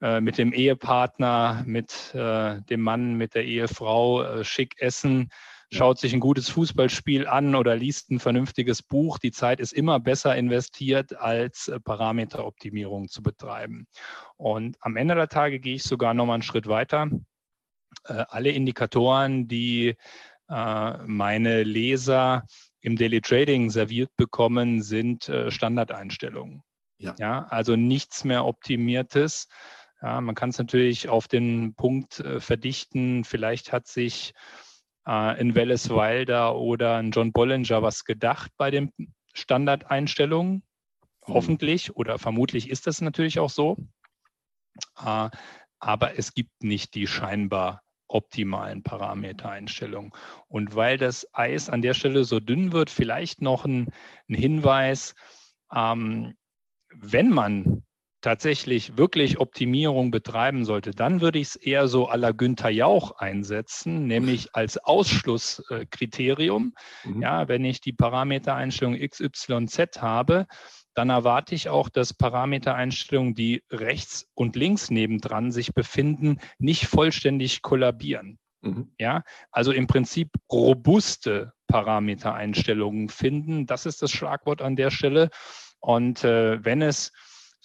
äh, 0.01 0.21
mit 0.21 0.37
dem 0.37 0.53
Ehepartner, 0.53 1.63
mit 1.65 2.15
äh, 2.15 2.61
dem 2.61 2.81
Mann, 2.81 3.15
mit 3.15 3.35
der 3.35 3.43
Ehefrau 3.43 4.23
äh, 4.23 4.43
schick 4.45 4.81
essen 4.81 5.29
schaut 5.71 5.99
sich 5.99 6.13
ein 6.13 6.19
gutes 6.19 6.49
Fußballspiel 6.49 7.27
an 7.27 7.55
oder 7.55 7.75
liest 7.75 8.09
ein 8.09 8.19
vernünftiges 8.19 8.81
Buch. 8.81 9.19
Die 9.19 9.31
Zeit 9.31 9.59
ist 9.59 9.71
immer 9.71 9.99
besser 9.99 10.35
investiert, 10.35 11.15
als 11.15 11.67
äh, 11.67 11.79
Parameteroptimierung 11.79 13.07
zu 13.07 13.21
betreiben. 13.21 13.87
Und 14.37 14.77
am 14.81 14.95
Ende 14.95 15.15
der 15.15 15.29
Tage 15.29 15.59
gehe 15.59 15.75
ich 15.75 15.83
sogar 15.83 16.13
noch 16.13 16.25
mal 16.25 16.35
einen 16.35 16.43
Schritt 16.43 16.67
weiter. 16.67 17.09
Äh, 18.05 18.25
alle 18.29 18.49
Indikatoren, 18.49 19.47
die 19.47 19.95
äh, 20.49 20.97
meine 21.05 21.63
Leser 21.63 22.45
im 22.81 22.95
Daily 22.95 23.21
Trading 23.21 23.69
serviert 23.69 24.15
bekommen, 24.15 24.81
sind 24.81 25.29
Standardeinstellungen. 25.49 26.63
Ja. 26.97 27.13
ja, 27.19 27.43
also 27.49 27.75
nichts 27.75 28.23
mehr 28.23 28.45
Optimiertes. 28.45 29.49
Ja, 30.01 30.21
man 30.21 30.33
kann 30.33 30.51
es 30.51 30.57
natürlich 30.57 31.09
auf 31.09 31.27
den 31.27 31.75
Punkt 31.75 32.23
verdichten. 32.37 33.25
Vielleicht 33.25 33.73
hat 33.73 33.87
sich 33.87 34.33
äh, 35.09 35.41
in 35.41 35.55
Welles 35.55 35.89
Wilder 35.89 36.55
oder 36.55 36.97
ein 36.97 37.11
John 37.11 37.31
Bollinger 37.31 37.81
was 37.81 38.05
gedacht 38.05 38.51
bei 38.57 38.69
den 38.69 38.91
Standardeinstellungen. 39.33 40.63
Mhm. 41.27 41.33
Hoffentlich 41.33 41.95
oder 41.95 42.19
vermutlich 42.19 42.69
ist 42.69 42.87
das 42.87 43.01
natürlich 43.01 43.39
auch 43.39 43.49
so. 43.49 43.77
Äh, 45.03 45.29
aber 45.79 46.17
es 46.17 46.33
gibt 46.33 46.63
nicht 46.63 46.93
die 46.93 47.07
scheinbar 47.07 47.81
optimalen 48.07 48.83
Parametereinstellungen. 48.83 50.11
Und 50.47 50.75
weil 50.75 50.97
das 50.97 51.27
Eis 51.33 51.69
an 51.69 51.81
der 51.81 51.93
Stelle 51.93 52.23
so 52.23 52.39
dünn 52.39 52.71
wird, 52.71 52.89
vielleicht 52.89 53.41
noch 53.41 53.65
ein, 53.65 53.87
ein 54.27 54.35
Hinweis, 54.35 55.15
ähm, 55.73 56.35
wenn 56.91 57.29
man 57.29 57.83
tatsächlich 58.21 58.97
wirklich 58.97 59.39
Optimierung 59.39 60.11
betreiben 60.11 60.65
sollte, 60.65 60.91
dann 60.91 61.21
würde 61.21 61.39
ich 61.39 61.49
es 61.49 61.55
eher 61.55 61.87
so 61.87 62.09
à 62.09 62.17
la 62.17 62.31
Günther 62.31 62.69
Jauch 62.69 63.11
einsetzen, 63.17 64.07
nämlich 64.07 64.49
als 64.55 64.77
Ausschlusskriterium. 64.77 66.73
Mhm. 67.03 67.21
Ja, 67.21 67.47
wenn 67.47 67.65
ich 67.65 67.81
die 67.81 67.93
Parametereinstellung 67.93 68.97
XYZ 68.97 70.01
habe, 70.01 70.47
dann 70.93 71.09
erwarte 71.09 71.55
ich 71.55 71.69
auch, 71.69 71.87
dass 71.87 72.13
Parametereinstellungen, 72.13 73.35
die 73.35 73.63
rechts 73.71 74.27
und 74.33 74.55
links 74.55 74.89
nebendran 74.89 75.51
sich 75.51 75.73
befinden, 75.73 76.39
nicht 76.57 76.87
vollständig 76.87 77.61
kollabieren. 77.61 78.37
Mhm. 78.61 78.91
Ja, 78.99 79.23
also 79.51 79.71
im 79.71 79.87
Prinzip 79.87 80.29
robuste 80.51 81.53
Parametereinstellungen 81.67 83.07
finden. 83.07 83.65
Das 83.65 83.85
ist 83.85 84.01
das 84.01 84.11
Schlagwort 84.11 84.61
an 84.61 84.75
der 84.75 84.91
Stelle. 84.91 85.29
Und 85.79 86.25
äh, 86.25 86.63
wenn 86.65 86.81
es 86.81 87.13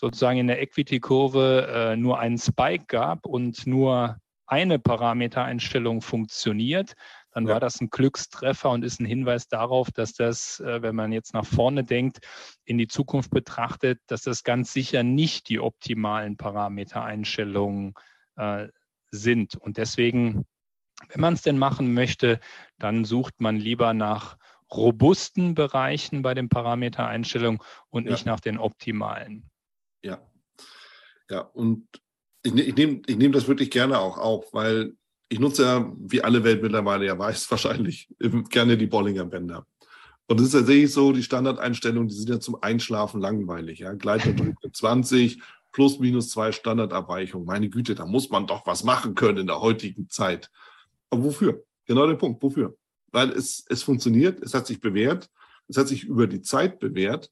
sozusagen 0.04 0.38
in 0.38 0.48
der 0.48 0.60
Equity-Kurve 0.60 1.92
äh, 1.94 1.96
nur 1.96 2.18
einen 2.18 2.36
Spike 2.36 2.84
gab 2.88 3.24
und 3.24 3.66
nur 3.66 4.18
eine 4.46 4.78
Parametereinstellung 4.78 6.02
funktioniert, 6.02 6.92
dann 7.30 7.46
ja. 7.46 7.54
war 7.54 7.60
das 7.60 7.80
ein 7.80 7.88
Glückstreffer 7.88 8.68
und 8.68 8.84
ist 8.84 9.00
ein 9.00 9.06
Hinweis 9.06 9.48
darauf, 9.48 9.90
dass 9.90 10.12
das, 10.12 10.60
äh, 10.60 10.82
wenn 10.82 10.94
man 10.94 11.10
jetzt 11.10 11.32
nach 11.32 11.46
vorne 11.46 11.84
denkt, 11.84 12.18
in 12.66 12.76
die 12.76 12.86
Zukunft 12.86 13.30
betrachtet, 13.30 13.98
dass 14.06 14.20
das 14.20 14.44
ganz 14.44 14.74
sicher 14.74 15.02
nicht 15.02 15.48
die 15.48 15.58
optimalen 15.58 16.36
Parametereinstellungen 16.36 17.94
äh, 18.36 18.68
sind. 19.10 19.56
Und 19.56 19.78
deswegen, 19.78 20.44
wenn 21.08 21.22
man 21.22 21.32
es 21.32 21.40
denn 21.40 21.56
machen 21.56 21.94
möchte, 21.94 22.40
dann 22.78 23.06
sucht 23.06 23.40
man 23.40 23.56
lieber 23.56 23.94
nach 23.94 24.36
robusten 24.70 25.54
Bereichen 25.54 26.20
bei 26.20 26.34
den 26.34 26.50
Parametereinstellungen 26.50 27.60
und 27.88 28.04
ja. 28.04 28.12
nicht 28.12 28.26
nach 28.26 28.40
den 28.40 28.58
optimalen. 28.58 29.48
Ja. 30.04 30.20
Ja, 31.30 31.40
und 31.40 31.88
ich, 32.42 32.52
ne-, 32.52 32.62
ich 32.62 32.76
nehme 32.76 33.00
ich 33.06 33.16
nehm 33.16 33.32
das 33.32 33.48
wirklich 33.48 33.70
gerne 33.70 33.98
auch 33.98 34.18
auf, 34.18 34.52
weil 34.52 34.94
ich 35.28 35.40
nutze 35.40 35.62
ja, 35.62 35.92
wie 35.98 36.22
alle 36.22 36.44
Welt 36.44 36.62
mittlerweile 36.62 37.06
ja 37.06 37.18
weiß, 37.18 37.50
wahrscheinlich 37.50 38.08
gerne 38.50 38.76
die 38.76 38.86
Bollinger 38.86 39.24
Bänder. 39.24 39.66
Und 40.26 40.40
es 40.40 40.46
ist 40.46 40.52
tatsächlich 40.52 40.92
so, 40.92 41.12
die 41.12 41.22
Standardeinstellungen, 41.22 42.08
die 42.08 42.14
sind 42.14 42.30
ja 42.30 42.40
zum 42.40 42.56
Einschlafen 42.62 43.20
langweilig. 43.20 43.80
Ja? 43.80 43.92
Gleiterdruck 43.92 44.56
20, 44.72 45.42
plus 45.72 45.98
minus 45.98 46.30
zwei 46.30 46.50
Standardabweichungen. 46.52 47.46
Meine 47.46 47.68
Güte, 47.68 47.94
da 47.94 48.06
muss 48.06 48.30
man 48.30 48.46
doch 48.46 48.66
was 48.66 48.84
machen 48.84 49.14
können 49.14 49.38
in 49.38 49.46
der 49.46 49.60
heutigen 49.60 50.08
Zeit. 50.08 50.50
Aber 51.10 51.24
wofür? 51.24 51.64
Genau 51.84 52.06
der 52.06 52.14
Punkt, 52.14 52.42
wofür? 52.42 52.74
Weil 53.12 53.30
es, 53.30 53.66
es 53.68 53.82
funktioniert, 53.82 54.42
es 54.42 54.54
hat 54.54 54.66
sich 54.66 54.80
bewährt, 54.80 55.28
es 55.68 55.76
hat 55.76 55.88
sich 55.88 56.04
über 56.04 56.26
die 56.26 56.40
Zeit 56.40 56.78
bewährt 56.78 57.30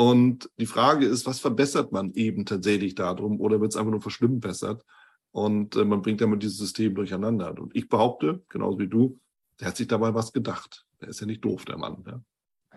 und 0.00 0.48
die 0.58 0.66
Frage 0.66 1.06
ist, 1.06 1.26
was 1.26 1.40
verbessert 1.40 1.90
man 1.90 2.12
eben 2.12 2.46
tatsächlich 2.46 2.94
darum 2.94 3.40
oder 3.40 3.60
wird 3.60 3.72
es 3.72 3.76
einfach 3.76 3.90
nur 3.90 4.00
verschlimmbessert? 4.00 4.84
Und 5.32 5.74
äh, 5.74 5.84
man 5.84 6.02
bringt 6.02 6.20
damit 6.20 6.40
dieses 6.44 6.56
System 6.56 6.94
durcheinander. 6.94 7.60
Und 7.60 7.74
ich 7.74 7.88
behaupte, 7.88 8.40
genauso 8.48 8.78
wie 8.78 8.86
du, 8.86 9.18
der 9.58 9.66
hat 9.66 9.76
sich 9.76 9.88
dabei 9.88 10.14
was 10.14 10.32
gedacht. 10.32 10.86
Der 11.00 11.08
ist 11.08 11.20
ja 11.20 11.26
nicht 11.26 11.44
doof, 11.44 11.64
der 11.64 11.78
Mann. 11.78 12.04
Ja. 12.06 12.22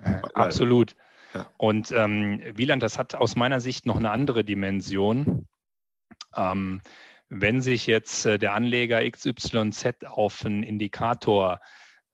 Äh, 0.01 0.22
absolut. 0.34 0.95
Ja. 1.36 1.47
Und 1.57 1.91
ähm, 1.91 2.41
Wieland, 2.55 2.82
das 2.82 2.97
hat 2.97 3.13
aus 3.13 3.36
meiner 3.36 3.61
Sicht 3.61 3.86
noch 3.86 3.97
eine 3.97 4.09
andere 4.09 4.43
Dimension. 4.43 5.47
Ähm, 6.36 6.82
wenn 7.30 7.61
sich 7.61 7.86
jetzt 7.86 8.26
äh, 8.26 8.39
der 8.39 8.55
Anleger 8.55 9.07
XYZ 9.07 10.05
auf 10.07 10.43
einen 10.43 10.63
Indikator 10.63 11.59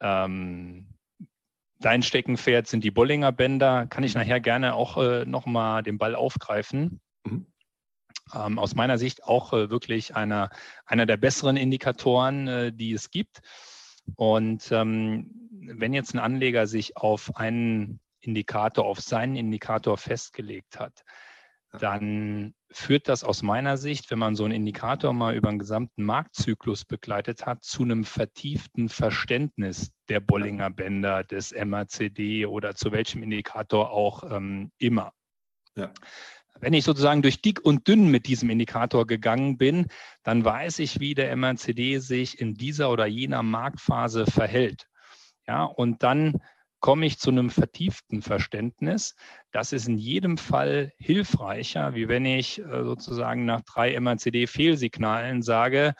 ähm, 0.02 0.90
Dein 1.80 2.02
Steckenpferd 2.02 2.68
sind 2.68 2.84
die 2.84 2.92
Bollinger 2.92 3.32
Bänder. 3.32 3.86
Kann 3.88 4.04
ich 4.04 4.16
nachher 4.16 4.40
gerne 4.40 4.74
auch 4.74 4.98
äh, 4.98 5.26
nochmal 5.26 5.84
den 5.84 5.98
Ball 5.98 6.16
aufgreifen. 6.16 7.02
Mhm. 7.24 7.48
Ähm, 8.34 8.60
aus 8.60 8.76
meiner 8.76 8.98
Sicht 8.98 9.24
auch 9.24 9.54
äh, 9.54 9.70
wirklich 9.70 10.16
einer, 10.16 10.50
einer 10.86 11.06
der 11.06 11.18
besseren 11.18 11.56
Indikatoren, 11.56 12.48
äh, 12.48 12.74
die 12.74 12.94
es 12.94 13.12
gibt. 13.12 13.42
Und 14.16 14.72
ähm, 14.72 15.32
wenn 15.52 15.94
jetzt 15.94 16.14
ein 16.14 16.20
Anleger 16.20 16.68
sich 16.68 16.98
auf 16.98 17.36
einen 17.36 18.00
Indikator, 18.20 18.86
auf 18.86 19.00
seinen 19.00 19.36
Indikator 19.36 19.98
festgelegt 19.98 20.80
hat, 20.80 21.04
dann 21.72 22.54
führt 22.72 23.08
das 23.08 23.24
aus 23.24 23.44
meiner 23.44 23.78
Sicht, 23.78 24.10
wenn 24.12 24.20
man 24.20 24.36
so 24.36 24.46
einen 24.46 24.54
Indikator 24.54 25.14
mal 25.14 25.36
über 25.36 25.50
den 25.50 25.60
gesamten 25.60 26.04
Marktzyklus 26.04 26.86
begleitet 26.86 27.46
hat, 27.46 27.64
zu 27.64 27.84
einem 27.84 28.04
vertieften 28.04 28.90
Verständnis 28.90 29.92
der 30.10 30.20
Bollinger 30.20 30.70
Bänder, 30.70 31.24
des 31.24 31.54
MACD 31.54 32.46
oder 32.46 32.76
zu 32.76 32.92
welchem 32.92 33.24
Indikator 33.24 33.92
auch 33.92 34.30
ähm, 34.32 34.72
immer. 34.78 35.14
Ja. 35.76 35.92
Wenn 36.60 36.74
ich 36.74 36.86
sozusagen 36.86 37.22
durch 37.22 37.42
dick 37.42 37.64
und 37.64 37.88
dünn 37.88 38.10
mit 38.10 38.26
diesem 38.26 38.50
Indikator 38.50 39.06
gegangen 39.06 39.58
bin, 39.58 39.88
dann 40.24 40.44
weiß 40.44 40.80
ich, 40.80 41.00
wie 41.00 41.14
der 41.14 41.36
MRCD 41.36 42.00
sich 42.00 42.42
in 42.42 42.56
dieser 42.56 42.90
oder 42.90 43.06
jener 43.06 43.44
Marktphase 43.44 44.26
verhält. 44.26 44.88
Ja, 45.48 45.64
und 45.64 46.04
dann 46.04 46.42
komme 46.88 47.06
ich 47.06 47.20
zu 47.20 47.32
einem 47.32 47.50
vertieften 47.50 48.22
Verständnis. 48.22 49.18
Das 49.52 49.74
ist 49.74 49.90
in 49.90 49.98
jedem 49.98 50.38
Fall 50.38 50.94
hilfreicher, 50.98 51.96
wie 51.96 52.08
wenn 52.08 52.24
ich 52.24 52.60
äh, 52.60 52.84
sozusagen 52.86 53.44
nach 53.44 53.60
drei 53.64 54.00
MRCD-Fehlsignalen 54.00 55.42
sage, 55.42 55.96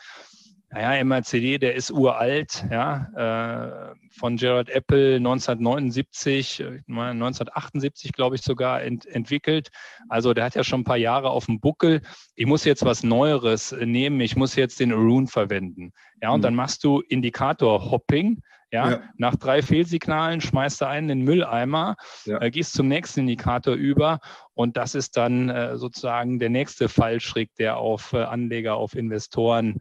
naja, 0.70 1.04
MRCD, 1.04 1.58
der 1.58 1.74
ist 1.74 1.90
uralt, 1.90 2.64
ja, 2.70 3.92
äh, 3.92 3.94
von 4.18 4.38
Gerald 4.38 4.70
Apple 4.70 5.16
1979, 5.16 6.64
1978, 6.88 8.12
glaube 8.12 8.36
ich, 8.36 8.42
sogar 8.42 8.82
ent, 8.82 9.04
entwickelt. 9.04 9.68
Also 10.08 10.32
der 10.32 10.46
hat 10.46 10.54
ja 10.54 10.64
schon 10.64 10.80
ein 10.80 10.84
paar 10.84 10.96
Jahre 10.96 11.28
auf 11.28 11.44
dem 11.44 11.60
Buckel. 11.60 12.00
Ich 12.34 12.46
muss 12.46 12.64
jetzt 12.64 12.86
was 12.86 13.02
Neueres 13.02 13.72
nehmen, 13.72 14.22
ich 14.22 14.36
muss 14.36 14.56
jetzt 14.56 14.80
den 14.80 14.94
Arun 14.94 15.26
verwenden. 15.26 15.92
Ja, 16.22 16.30
und 16.30 16.40
mhm. 16.40 16.44
dann 16.44 16.54
machst 16.54 16.82
du 16.82 17.00
Indikator-Hopping. 17.00 18.40
Ja, 18.70 18.90
ja, 18.90 19.02
nach 19.16 19.36
drei 19.36 19.62
Fehlsignalen 19.62 20.42
schmeißt 20.42 20.82
du 20.82 20.86
einen 20.86 21.08
in 21.08 21.18
den 21.20 21.24
Mülleimer, 21.24 21.96
ja. 22.26 22.40
äh, 22.42 22.50
gehst 22.50 22.74
zum 22.74 22.86
nächsten 22.86 23.20
Indikator 23.20 23.74
über 23.74 24.20
und 24.52 24.76
das 24.76 24.94
ist 24.94 25.16
dann 25.16 25.48
äh, 25.48 25.78
sozusagen 25.78 26.38
der 26.38 26.50
nächste 26.50 26.90
Fallschritt, 26.90 27.50
der 27.58 27.78
auf 27.78 28.12
äh, 28.12 28.18
Anleger, 28.24 28.76
auf 28.76 28.94
Investoren 28.94 29.78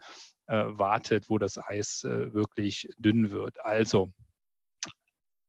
äh, 0.47 0.63
wartet, 0.67 1.29
wo 1.29 1.37
das 1.37 1.57
Eis 1.57 2.05
äh, 2.05 2.33
wirklich 2.33 2.87
dünn 2.97 3.31
wird. 3.31 3.59
Also 3.65 4.13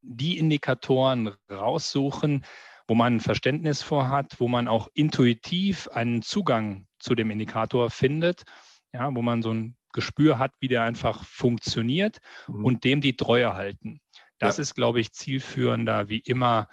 die 0.01 0.37
Indikatoren 0.37 1.33
raussuchen, 1.49 2.45
wo 2.87 2.95
man 2.95 3.15
ein 3.15 3.19
Verständnis 3.19 3.81
vor 3.81 4.09
hat, 4.09 4.39
wo 4.39 4.47
man 4.47 4.67
auch 4.67 4.89
intuitiv 4.93 5.87
einen 5.89 6.21
Zugang 6.21 6.87
zu 6.97 7.15
dem 7.15 7.31
Indikator 7.31 7.89
findet, 7.89 8.43
ja, 8.91 9.13
wo 9.15 9.21
man 9.21 9.41
so 9.41 9.53
ein 9.53 9.77
Gespür 9.93 10.39
hat, 10.39 10.53
wie 10.59 10.67
der 10.67 10.83
einfach 10.83 11.23
funktioniert 11.23 12.19
mhm. 12.47 12.65
und 12.65 12.83
dem 12.83 13.01
die 13.01 13.15
Treue 13.15 13.53
halten. 13.53 14.01
Das 14.37 14.57
ja. 14.57 14.61
ist, 14.61 14.75
glaube 14.75 14.99
ich, 14.99 15.11
zielführender, 15.11 16.09
wie 16.09 16.19
immer 16.19 16.67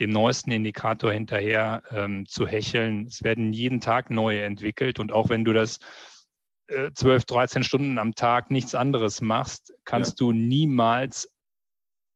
dem 0.00 0.10
neuesten 0.10 0.50
Indikator 0.50 1.12
hinterher 1.12 1.82
ähm, 1.90 2.26
zu 2.26 2.46
hecheln. 2.46 3.06
Es 3.06 3.22
werden 3.22 3.52
jeden 3.52 3.80
Tag 3.80 4.10
neue 4.10 4.42
entwickelt 4.42 4.98
und 4.98 5.12
auch 5.12 5.30
wenn 5.30 5.44
du 5.44 5.52
das 5.52 5.78
12, 6.68 7.22
äh, 7.22 7.26
13 7.26 7.62
Stunden 7.62 7.98
am 7.98 8.14
Tag 8.14 8.50
nichts 8.50 8.74
anderes 8.74 9.20
machst, 9.20 9.72
kannst 9.84 10.20
ja. 10.20 10.26
du 10.26 10.32
niemals 10.32 11.30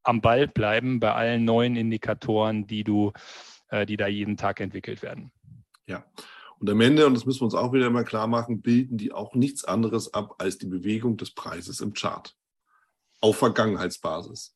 am 0.03 0.21
Ball 0.21 0.49
bleiben 0.49 1.01
bei 1.01 1.13
allen 1.13 1.45
neuen 1.45 1.77
Indikatoren, 1.77 2.67
die 2.67 2.85
du, 2.85 3.13
äh, 3.69 3.87
die 3.87 3.97
da 3.97 4.07
jeden 4.07 4.37
Tag 4.37 4.61
entwickelt 4.61 5.03
werden. 5.03 5.31
Ja. 5.87 6.05
Und 6.61 6.69
am 6.69 6.81
Ende, 6.83 7.07
und 7.07 7.15
das 7.15 7.25
müssen 7.25 7.41
wir 7.41 7.47
uns 7.47 7.55
auch 7.55 7.73
wieder 7.73 7.89
mal 7.89 8.05
klar 8.05 8.27
machen, 8.27 8.61
bilden 8.61 8.99
die 8.99 9.13
auch 9.13 9.35
nichts 9.35 9.65
anderes 9.65 10.13
ab 10.13 10.35
als 10.39 10.59
die 10.59 10.67
Bewegung 10.67 11.17
des 11.17 11.31
Preises 11.31 11.81
im 11.81 11.95
Chart. 11.95 12.37
Auf 13.21 13.39
Vergangenheitsbasis. 13.39 14.55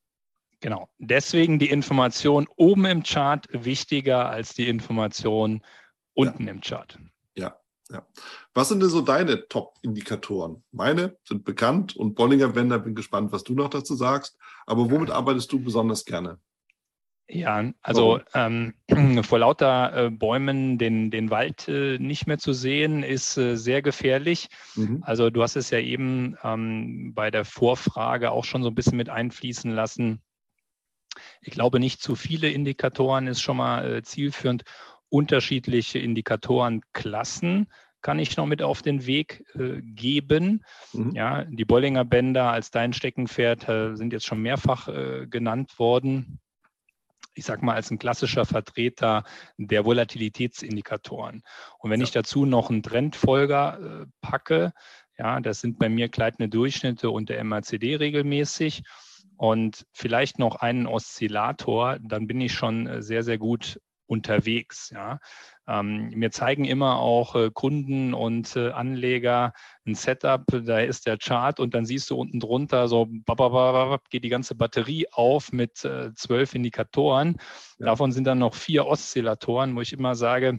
Genau. 0.61 0.89
Deswegen 0.99 1.59
die 1.59 1.71
Information 1.71 2.47
oben 2.57 2.85
im 2.85 3.03
Chart 3.03 3.47
wichtiger 3.53 4.29
als 4.29 4.55
die 4.55 4.69
Information 4.69 5.63
unten 6.13 6.45
ja. 6.45 6.51
im 6.51 6.61
Chart. 6.61 6.99
Ja, 7.37 7.57
ja. 7.91 8.07
Was 8.53 8.69
sind 8.69 8.81
denn 8.81 8.91
so 8.91 9.01
deine 9.01 9.49
Top-Indikatoren? 9.49 10.63
Meine 10.73 11.17
sind 11.25 11.45
bekannt 11.45 11.97
und 11.97 12.15
Bollinger 12.15 12.49
Bender, 12.49 12.79
bin 12.79 12.95
gespannt, 12.95 13.33
was 13.33 13.45
du 13.45 13.55
noch 13.55 13.71
dazu 13.71 13.95
sagst. 13.95 14.37
Aber 14.67 14.91
womit 14.91 15.11
arbeitest 15.11 15.51
du 15.53 15.59
besonders 15.59 16.05
gerne? 16.05 16.39
Ja, 17.27 17.73
also 17.81 18.21
ähm, 18.35 18.75
vor 19.23 19.39
lauter 19.39 20.07
äh, 20.07 20.11
Bäumen 20.11 20.77
den, 20.77 21.11
den 21.11 21.31
Wald 21.31 21.69
äh, 21.69 21.99
nicht 21.99 22.27
mehr 22.27 22.39
zu 22.39 22.53
sehen, 22.53 23.03
ist 23.03 23.39
äh, 23.39 23.57
sehr 23.57 23.81
gefährlich. 23.81 24.49
Mhm. 24.75 25.03
Also 25.07 25.31
du 25.31 25.43
hast 25.43 25.57
es 25.57 25.71
ja 25.71 25.79
eben 25.79 26.37
ähm, 26.43 27.15
bei 27.15 27.31
der 27.31 27.47
Vorfrage 27.47 28.31
auch 28.31 28.45
schon 28.45 28.63
so 28.63 28.69
ein 28.69 28.75
bisschen 28.75 28.99
mit 28.99 29.09
einfließen 29.09 29.71
lassen. 29.71 30.21
Ich 31.41 31.53
glaube, 31.53 31.81
nicht 31.81 32.03
zu 32.03 32.15
viele 32.15 32.51
Indikatoren 32.51 33.27
ist 33.27 33.41
schon 33.41 33.57
mal 33.57 33.91
äh, 33.91 34.03
zielführend. 34.03 34.65
Unterschiedliche 35.09 36.01
Indikatorenklassen 36.01 37.69
kann 38.03 38.19
ich 38.19 38.37
noch 38.37 38.47
mit 38.47 38.61
auf 38.61 38.83
den 38.83 39.07
Weg 39.07 39.45
äh, 39.55 39.81
geben. 39.81 40.63
Mhm. 40.93 41.13
Ja, 41.15 41.45
die 41.45 41.65
Bollinger 41.65 42.05
Bänder 42.05 42.51
als 42.51 42.71
dein 42.71 42.93
Steckenpferd 42.93 43.69
äh, 43.69 43.97
sind 43.97 44.13
jetzt 44.13 44.27
schon 44.27 44.43
mehrfach 44.43 44.89
äh, 44.89 45.27
genannt 45.27 45.79
worden. 45.79 46.39
Ich 47.35 47.45
sage 47.45 47.65
mal, 47.65 47.75
als 47.75 47.91
ein 47.91 47.99
klassischer 47.99 48.47
Vertreter 48.47 49.25
der 49.57 49.85
Volatilitätsindikatoren. 49.85 51.43
Und 51.79 51.91
wenn 51.91 52.01
ja. 52.01 52.05
ich 52.05 52.13
dazu 52.13 52.47
noch 52.47 52.71
einen 52.71 52.83
Trendfolger 52.83 54.03
äh, 54.03 54.07
packe, 54.21 54.73
ja, 55.19 55.41
das 55.41 55.61
sind 55.61 55.79
bei 55.79 55.89
mir 55.89 56.09
gleitende 56.09 56.49
Durchschnitte 56.49 57.11
und 57.11 57.29
der 57.29 57.43
MACD 57.45 57.97
regelmäßig 57.97 58.83
und 59.37 59.87
vielleicht 59.93 60.39
noch 60.39 60.57
einen 60.57 60.87
Oszillator, 60.87 61.99
dann 62.01 62.27
bin 62.27 62.41
ich 62.41 62.53
schon 62.53 62.87
äh, 62.87 63.03
sehr, 63.03 63.23
sehr 63.23 63.39
gut 63.39 63.81
unterwegs. 64.07 64.91
Ja. 64.91 65.19
Ähm, 65.67 66.11
mir 66.11 66.31
zeigen 66.31 66.65
immer 66.65 66.99
auch 66.99 67.35
äh, 67.35 67.51
Kunden 67.53 68.13
und 68.15 68.55
äh, 68.57 68.71
Anleger 68.71 69.53
ein 69.87 69.95
Setup, 69.95 70.45
da 70.47 70.81
ist 70.81 71.07
der 71.07 71.19
Chart 71.19 71.59
und 71.59 71.75
dann 71.75 71.87
siehst 71.87 72.11
du 72.11 72.17
unten 72.17 72.41
drunter 72.41 72.89
so, 72.89 73.09
geht 74.11 74.25
die 74.25 74.29
ganze 74.29 74.55
Batterie 74.55 75.07
auf 75.11 75.53
mit 75.53 75.85
äh, 75.85 76.13
zwölf 76.15 76.55
Indikatoren. 76.55 77.37
Ja. 77.79 77.87
Davon 77.87 78.13
sind 78.13 78.25
dann 78.25 78.39
noch 78.39 78.55
vier 78.55 78.87
Oszillatoren, 78.87 79.75
wo 79.75 79.81
ich 79.81 79.93
immer 79.93 80.15
sage, 80.15 80.57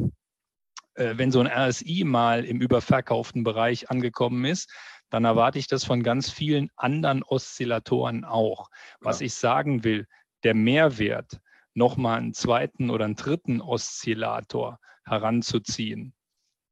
äh, 0.96 1.14
wenn 1.18 1.32
so 1.32 1.39
ein 1.39 1.48
RSI 1.48 2.04
mal 2.04 2.46
im 2.46 2.60
überverkauften 2.60 3.43
Bereich 3.43 3.89
angekommen 3.89 4.46
ist, 4.46 4.72
dann 5.10 5.26
erwarte 5.26 5.60
ich 5.60 5.68
das 5.68 5.84
von 5.84 6.04
ganz 6.04 6.32
vielen 6.32 6.70
anderen 6.76 7.24
Oszillatoren 7.24 8.26
auch. 8.26 8.70
Was 9.00 9.20
ja. 9.20 9.28
ich 9.28 9.36
sagen 9.36 9.84
will, 9.84 10.08
der 10.43 10.56
Mehrwert, 10.56 11.39
nochmal 11.76 12.17
einen 12.17 12.34
zweiten 12.34 12.89
oder 12.89 13.05
einen 13.05 13.15
dritten 13.15 13.61
Oszillator 13.61 14.80
heranzuziehen, 15.05 16.13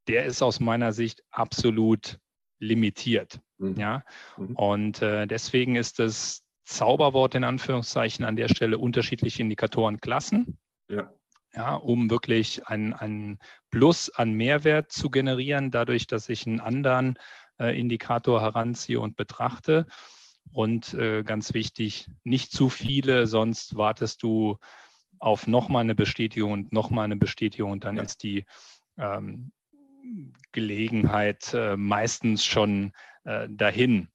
der 0.08 0.26
ist 0.26 0.42
aus 0.42 0.60
meiner 0.60 0.92
Sicht 0.94 1.24
absolut 1.32 2.20
limitiert. 2.60 3.40
Mhm. 3.58 3.76
Ja? 3.76 4.04
Mhm. 4.38 4.56
Und 4.56 5.02
äh, 5.02 5.28
deswegen 5.28 5.76
ist 5.76 6.00
das 6.00 6.44
Zauberwort 6.66 7.36
in 7.36 7.44
Anführungszeichen 7.44 8.26
an 8.26 8.36
der 8.36 8.48
Stelle 8.48 8.78
unterschiedliche 8.78 9.42
Indikatorenklassen. 9.42 10.58
Ja. 10.90 11.12
Ja, 11.56 11.76
um 11.76 12.10
wirklich 12.10 12.66
ein, 12.66 12.94
ein 12.94 13.38
Plus 13.70 14.10
an 14.10 14.32
Mehrwert 14.32 14.92
zu 14.92 15.12
generieren, 15.12 15.70
dadurch, 15.70 16.08
dass 16.08 16.28
ich 16.28 16.48
einen 16.48 16.60
anderen 16.60 17.20
äh, 17.60 17.80
Indikator 17.80 18.42
heranziehe 18.42 19.00
und 19.00 19.16
betrachte. 19.16 19.86
Und 20.52 20.96
äh, 20.96 21.22
ganz 21.24 21.54
wichtig, 21.54 22.10
nicht 22.24 22.52
zu 22.52 22.70
viele, 22.70 23.28
sonst 23.28 23.76
wartest 23.76 24.24
du 24.24 24.58
auf 25.24 25.48
nochmal 25.48 25.82
eine 25.82 25.96
Bestätigung 25.96 26.52
und 26.52 26.74
nochmal 26.74 27.06
eine 27.06 27.16
Bestätigung 27.16 27.72
und 27.72 27.86
dann 27.86 27.98
ja. 27.98 28.04
ist 28.04 28.24
die 28.24 28.46
ähm, 28.98 29.52
Gelegenheit 30.52 31.54
äh, 31.54 31.78
meistens 31.78 32.46
schon 32.46 32.92
äh, 33.24 33.48
dahin. 33.50 34.10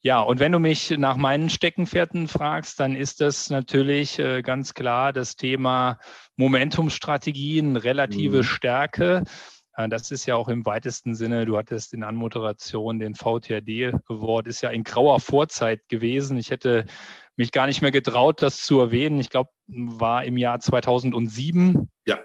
Ja, 0.00 0.20
und 0.20 0.40
wenn 0.40 0.52
du 0.52 0.58
mich 0.58 0.90
nach 0.96 1.16
meinen 1.16 1.50
Steckenpferden 1.50 2.28
fragst, 2.28 2.80
dann 2.80 2.96
ist 2.96 3.20
das 3.20 3.50
natürlich 3.50 4.18
äh, 4.18 4.42
ganz 4.42 4.72
klar 4.72 5.12
das 5.12 5.36
Thema 5.36 5.98
Momentumstrategien, 6.36 7.76
relative 7.76 8.38
mhm. 8.38 8.44
Stärke. 8.44 9.24
Äh, 9.76 9.88
das 9.88 10.10
ist 10.10 10.24
ja 10.24 10.36
auch 10.36 10.48
im 10.48 10.64
weitesten 10.64 11.14
Sinne, 11.14 11.44
du 11.44 11.58
hattest 11.58 11.92
in 11.92 12.04
Anmoderation 12.04 13.00
den 13.00 13.16
VTRD 13.16 13.92
Award, 14.08 14.46
ist 14.46 14.62
ja 14.62 14.70
in 14.70 14.84
grauer 14.84 15.20
Vorzeit 15.20 15.88
gewesen. 15.88 16.38
Ich 16.38 16.50
hätte 16.50 16.86
mich 17.38 17.52
gar 17.52 17.66
nicht 17.66 17.80
mehr 17.80 17.92
getraut, 17.92 18.42
das 18.42 18.58
zu 18.58 18.80
erwähnen. 18.80 19.20
Ich 19.20 19.30
glaube, 19.30 19.50
war 19.68 20.24
im 20.24 20.36
Jahr 20.36 20.60
2007. 20.60 21.88
Ja. 22.04 22.18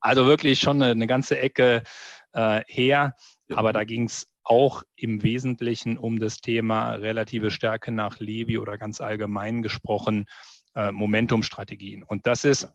Also 0.00 0.26
wirklich 0.26 0.60
schon 0.60 0.82
eine, 0.82 0.90
eine 0.90 1.06
ganze 1.06 1.38
Ecke 1.38 1.84
äh, 2.32 2.62
her. 2.66 3.14
Ja. 3.48 3.56
Aber 3.56 3.72
da 3.72 3.84
ging 3.84 4.04
es 4.04 4.26
auch 4.42 4.82
im 4.96 5.22
Wesentlichen 5.22 5.96
um 5.96 6.18
das 6.18 6.40
Thema 6.40 6.90
relative 6.94 7.50
Stärke 7.50 7.92
nach 7.92 8.18
Levi 8.18 8.58
oder 8.58 8.76
ganz 8.76 9.00
allgemein 9.00 9.62
gesprochen 9.62 10.26
äh, 10.74 10.90
Momentumstrategien. 10.90 12.02
Und 12.02 12.26
das 12.26 12.44
ist, 12.44 12.68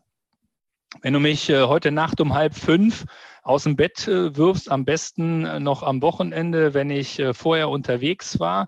wenn 1.02 1.12
du 1.12 1.20
mich 1.20 1.48
äh, 1.50 1.62
heute 1.62 1.90
Nacht 1.90 2.20
um 2.20 2.34
halb 2.34 2.54
fünf 2.54 3.04
aus 3.42 3.64
dem 3.64 3.76
Bett 3.76 4.08
äh, 4.08 4.36
wirfst, 4.36 4.70
am 4.70 4.84
besten 4.84 5.44
äh, 5.44 5.60
noch 5.60 5.82
am 5.82 6.00
Wochenende, 6.02 6.74
wenn 6.74 6.90
ich 6.90 7.18
äh, 7.18 7.34
vorher 7.34 7.68
unterwegs 7.68 8.40
war 8.40 8.66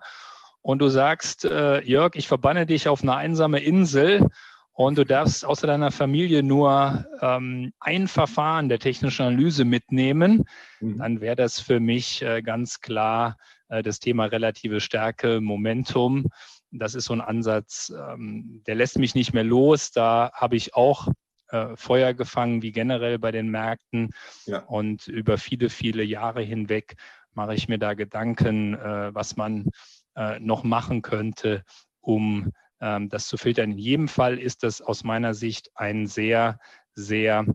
und 0.65 0.79
du 0.79 0.87
sagst, 0.87 1.45
äh, 1.45 1.79
Jörg, 1.83 2.15
ich 2.15 2.27
verbanne 2.27 2.65
dich 2.65 2.87
auf 2.87 3.03
eine 3.03 3.15
einsame 3.15 3.59
Insel 3.59 4.27
und 4.73 4.97
du 4.97 5.03
darfst 5.03 5.45
außer 5.45 5.67
deiner 5.67 5.91
Familie 5.91 6.41
nur 6.41 7.05
ähm, 7.21 7.71
ein 7.79 8.07
Verfahren 8.07 8.67
der 8.67 8.79
technischen 8.79 9.27
Analyse 9.27 9.63
mitnehmen, 9.63 10.45
mhm. 10.79 10.97
dann 10.97 11.21
wäre 11.21 11.35
das 11.35 11.59
für 11.59 11.79
mich 11.79 12.23
äh, 12.23 12.41
ganz 12.41 12.81
klar 12.81 13.37
äh, 13.69 13.83
das 13.83 13.99
Thema 13.99 14.25
relative 14.25 14.81
Stärke, 14.81 15.39
Momentum. 15.39 16.31
Das 16.71 16.95
ist 16.95 17.05
so 17.05 17.13
ein 17.13 17.21
Ansatz, 17.21 17.93
ähm, 17.95 18.63
der 18.65 18.73
lässt 18.73 18.97
mich 18.97 19.13
nicht 19.13 19.35
mehr 19.35 19.43
los. 19.43 19.91
Da 19.91 20.31
habe 20.33 20.55
ich 20.55 20.73
auch 20.73 21.09
äh, 21.49 21.75
Feuer 21.75 22.15
gefangen, 22.15 22.63
wie 22.63 22.71
generell 22.71 23.19
bei 23.19 23.31
den 23.31 23.49
Märkten. 23.49 24.15
Ja. 24.47 24.63
Und 24.63 25.07
über 25.07 25.37
viele, 25.37 25.69
viele 25.69 26.01
Jahre 26.01 26.41
hinweg 26.41 26.95
mache 27.35 27.53
ich 27.53 27.67
mir 27.67 27.77
da 27.77 27.93
Gedanken, 27.93 28.73
äh, 28.73 29.13
was 29.13 29.35
man 29.35 29.69
äh, 30.15 30.39
noch 30.39 30.63
machen 30.63 31.01
könnte, 31.01 31.63
um 32.01 32.51
ähm, 32.79 33.09
das 33.09 33.27
zu 33.27 33.37
filtern. 33.37 33.71
In 33.71 33.77
jedem 33.77 34.07
Fall 34.07 34.39
ist 34.39 34.63
das 34.63 34.81
aus 34.81 35.03
meiner 35.03 35.33
Sicht 35.33 35.71
ein 35.75 36.07
sehr, 36.07 36.59
sehr 36.93 37.45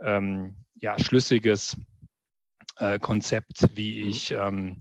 ähm, 0.00 0.56
ja, 0.74 0.98
schlüssiges 0.98 1.76
äh, 2.76 2.98
Konzept, 2.98 3.68
wie 3.74 4.02
mhm. 4.02 4.10
ich 4.10 4.30
ähm, 4.32 4.80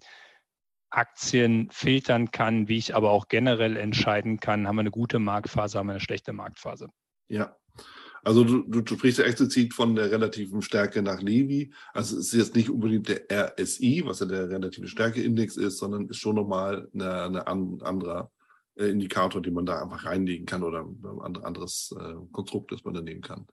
Aktien 0.90 1.70
filtern 1.72 2.32
kann, 2.32 2.68
wie 2.68 2.78
ich 2.78 2.96
aber 2.96 3.12
auch 3.12 3.28
generell 3.28 3.78
entscheiden 3.78 4.40
kann, 4.40 4.68
haben 4.68 4.76
wir 4.76 4.82
eine 4.82 4.92
gute 4.92 5.20
Marktphase, 5.20 5.80
haben 5.80 5.88
wir 5.88 5.94
eine 5.94 6.00
schlechte 6.00 6.34
Marktphase. 6.34 6.90
Ja. 7.30 7.56
Also 8.24 8.44
du, 8.46 8.82
du 8.82 8.96
sprichst 8.96 9.20
ja 9.20 9.26
explizit 9.26 9.74
von 9.74 9.96
der 9.96 10.10
relativen 10.10 10.62
Stärke 10.62 11.02
nach 11.02 11.22
Levi. 11.22 11.74
Also 11.94 12.18
es 12.18 12.28
ist 12.28 12.34
jetzt 12.34 12.56
nicht 12.56 12.70
unbedingt 12.70 13.10
der 13.10 13.26
RSI, 13.30 14.04
was 14.06 14.22
ja 14.22 14.26
der 14.26 14.50
relative 14.50 14.88
Stärkeindex 14.88 15.58
ist, 15.58 15.78
sondern 15.78 16.08
ist 16.08 16.18
schon 16.18 16.36
nochmal 16.36 16.88
eine, 16.94 17.24
eine 17.24 17.48
anderer 17.48 18.32
äh, 18.76 18.86
Indikator, 18.86 19.42
den 19.42 19.54
man 19.54 19.66
da 19.66 19.82
einfach 19.82 20.06
reinlegen 20.06 20.46
kann 20.46 20.64
oder 20.64 20.86
ein 20.86 21.38
anderes 21.44 21.94
äh, 22.00 22.14
Konstrukt, 22.32 22.72
das 22.72 22.86
man 22.86 22.94
da 22.94 23.02
nehmen 23.02 23.22
kann. 23.22 23.46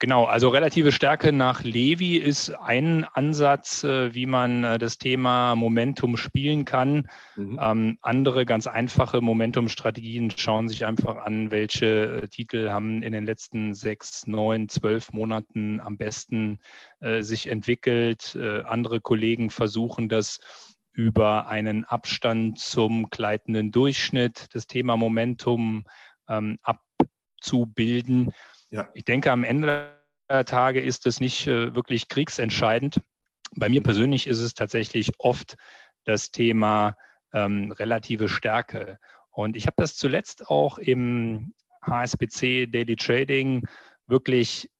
Genau, 0.00 0.26
also 0.26 0.48
relative 0.50 0.92
Stärke 0.92 1.32
nach 1.32 1.64
Levi 1.64 2.18
ist 2.18 2.50
ein 2.50 3.04
Ansatz, 3.04 3.82
äh, 3.82 4.14
wie 4.14 4.26
man 4.26 4.62
äh, 4.62 4.78
das 4.78 4.98
Thema 4.98 5.56
Momentum 5.56 6.16
spielen 6.16 6.64
kann. 6.64 7.08
Mhm. 7.34 7.58
Ähm, 7.60 7.98
andere 8.02 8.46
ganz 8.46 8.68
einfache 8.68 9.20
Momentum-Strategien 9.20 10.30
schauen 10.30 10.68
sich 10.68 10.86
einfach 10.86 11.16
an, 11.16 11.50
welche 11.50 12.22
äh, 12.22 12.28
Titel 12.28 12.70
haben 12.70 13.02
in 13.02 13.12
den 13.12 13.26
letzten 13.26 13.74
sechs, 13.74 14.24
neun, 14.28 14.68
zwölf 14.68 15.12
Monaten 15.12 15.80
am 15.80 15.96
besten 15.96 16.60
äh, 17.00 17.22
sich 17.22 17.48
entwickelt. 17.48 18.36
Äh, 18.40 18.62
andere 18.62 19.00
Kollegen 19.00 19.50
versuchen 19.50 20.08
das 20.08 20.38
über 20.92 21.48
einen 21.48 21.84
Abstand 21.84 22.60
zum 22.60 23.10
gleitenden 23.10 23.72
Durchschnitt, 23.72 24.46
das 24.52 24.68
Thema 24.68 24.96
Momentum 24.96 25.86
ähm, 26.28 26.58
abzubilden. 26.62 28.32
Ja. 28.70 28.88
Ich 28.94 29.04
denke, 29.04 29.32
am 29.32 29.44
Ende 29.44 29.98
der 30.28 30.44
Tage 30.44 30.80
ist 30.80 31.06
es 31.06 31.20
nicht 31.20 31.46
äh, 31.46 31.74
wirklich 31.74 32.08
kriegsentscheidend. 32.08 33.00
Bei 33.56 33.68
mir 33.68 33.82
persönlich 33.82 34.26
ist 34.26 34.40
es 34.40 34.54
tatsächlich 34.54 35.12
oft 35.18 35.56
das 36.04 36.30
Thema 36.30 36.96
ähm, 37.32 37.72
relative 37.72 38.28
Stärke. 38.28 38.98
Und 39.30 39.56
ich 39.56 39.66
habe 39.66 39.76
das 39.78 39.96
zuletzt 39.96 40.48
auch 40.48 40.78
im 40.78 41.54
HSBC 41.82 42.66
Daily 42.66 42.96
Trading 42.96 43.66
wirklich 44.06 44.70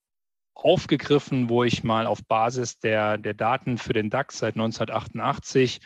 aufgegriffen, 0.55 1.49
wo 1.49 1.65
ich 1.65 1.85
mal 1.85 2.07
auf 2.07 2.25
Basis 2.27 2.79
der, 2.81 3.17
der 3.17 3.35
Daten 3.35 3.79
für 3.79 3.93
den 3.93 4.11
DAX 4.11 4.39
seit 4.39 4.55
1988 4.57 5.77
ähm, 5.77 5.85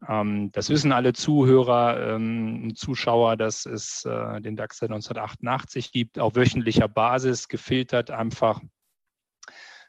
das 0.00 0.70
wissen 0.70 0.92
alle 0.92 1.12
Zuhörer, 1.12 2.14
ähm, 2.14 2.72
Zuschauer, 2.74 3.36
dass 3.36 3.66
es 3.66 4.04
äh, 4.06 4.40
den 4.40 4.56
DAX 4.56 4.78
seit 4.78 4.90
1988 4.90 5.92
gibt, 5.92 6.18
auf 6.18 6.36
wöchentlicher 6.36 6.88
Basis 6.88 7.48
gefiltert 7.48 8.10
einfach. 8.10 8.62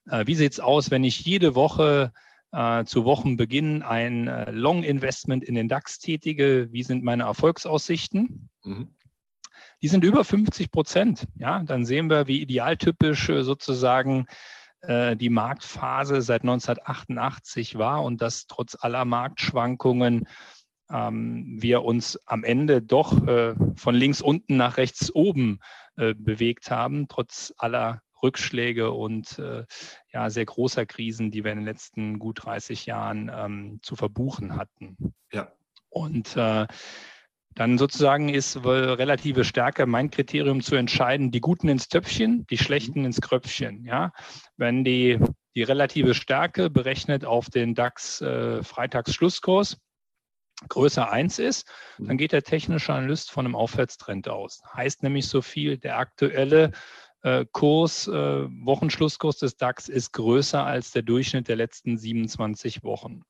Äh, 0.10 0.28
wie 0.28 0.36
sieht 0.36 0.52
es 0.52 0.60
aus, 0.60 0.92
wenn 0.92 1.06
ich 1.06 1.22
jede 1.22 1.56
Woche 1.56 2.12
äh, 2.52 2.84
zu 2.84 3.06
Wochenbeginn 3.06 3.84
ein 3.84 4.26
Long-Investment 4.52 5.46
in 5.46 5.56
den 5.56 5.70
DAX 5.70 5.98
tätige? 6.00 6.68
Wie 6.72 6.84
sind 6.84 7.06
meine 7.06 7.24
Erfolgsaussichten? 7.24 8.50
Mhm. 8.66 8.94
Die 9.82 9.88
sind 9.88 10.04
über 10.04 10.26
50 10.26 10.72
Prozent. 10.72 11.28
Ja, 11.36 11.64
dann 11.64 11.86
sehen 11.86 12.10
wir, 12.10 12.28
wie 12.28 12.42
idealtypisch 12.42 13.28
sozusagen 13.28 14.28
äh, 14.82 15.16
die 15.16 15.30
Marktphase 15.30 16.22
seit 16.22 16.42
1988 16.42 17.78
war 17.78 18.04
und 18.04 18.22
dass 18.22 18.48
trotz 18.48 18.78
aller 18.80 19.06
Marktschwankungen 19.06 20.28
ähm, 20.90 21.58
wir 21.60 21.84
uns 21.84 22.20
am 22.26 22.44
Ende 22.44 22.82
doch 22.82 23.26
äh, 23.28 23.56
von 23.76 23.96
links 23.96 24.22
unten 24.22 24.58
nach 24.58 24.78
rechts 24.78 25.14
oben 25.14 25.60
äh, 25.98 26.14
bewegt 26.14 26.72
haben, 26.72 27.08
trotz 27.08 27.54
aller 27.58 28.02
Rückschläge 28.24 28.92
und 28.92 29.40
äh, 29.40 29.66
ja, 30.14 30.30
sehr 30.30 30.46
großer 30.46 30.86
Krisen, 30.86 31.32
die 31.32 31.44
wir 31.44 31.52
in 31.52 31.60
den 31.60 31.66
letzten 31.66 32.20
gut 32.20 32.46
30 32.46 32.86
Jahren 32.86 33.32
ähm, 33.34 33.80
zu 33.82 33.96
verbuchen 33.96 34.56
hatten. 34.56 35.14
Ja. 35.32 35.52
Und 35.90 36.38
äh, 36.38 36.68
dann 37.56 37.78
sozusagen 37.78 38.30
ist 38.30 38.64
relative 38.64 39.44
Stärke 39.44 39.86
mein 39.86 40.10
Kriterium 40.10 40.62
zu 40.62 40.76
entscheiden, 40.76 41.32
die 41.32 41.42
Guten 41.42 41.68
ins 41.68 41.90
Töpfchen, 41.90 42.46
die 42.50 42.58
Schlechten 42.58 43.06
ins 43.06 43.22
Kröpfchen. 43.22 43.84
Ja? 43.86 44.12
Wenn 44.58 44.84
die, 44.84 45.20
die 45.56 45.64
relative 45.64 46.14
Stärke 46.14 46.70
berechnet 46.70 47.26
auf 47.26 47.50
den 47.50 47.76
DAX 47.76 48.22
äh, 48.22 48.64
Freitagsschlusskurs 48.64 49.78
größer 50.70 51.12
1 51.12 51.40
ist, 51.40 51.68
dann 51.98 52.18
geht 52.18 52.32
der 52.32 52.44
technische 52.44 52.94
Analyst 52.94 53.32
von 53.32 53.46
einem 53.46 53.56
Aufwärtstrend 53.56 54.30
aus. 54.30 54.62
Heißt 54.74 55.04
nämlich 55.04 55.28
so 55.28 55.42
viel, 55.42 55.78
der 55.78 55.98
aktuelle 55.98 56.72
äh, 57.24 57.46
Kurs, 57.52 58.08
äh, 58.08 58.12
Wochenschlusskurs 58.14 59.38
des 59.38 59.58
DAX 59.58 59.90
ist 59.90 60.14
größer 60.14 60.64
als 60.64 60.92
der 60.92 61.02
Durchschnitt 61.02 61.48
der 61.48 61.56
letzten 61.56 61.98
27 61.98 62.84
Wochen. 62.84 63.24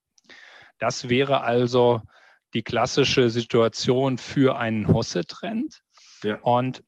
Das 0.78 1.10
wäre 1.10 1.42
also 1.42 2.02
die 2.54 2.64
klassische 2.64 3.30
Situation 3.30 4.18
für 4.18 4.58
einen 4.58 4.88
Hosse-Trend. 4.88 5.82
Ja. 6.24 6.40
Und 6.42 6.84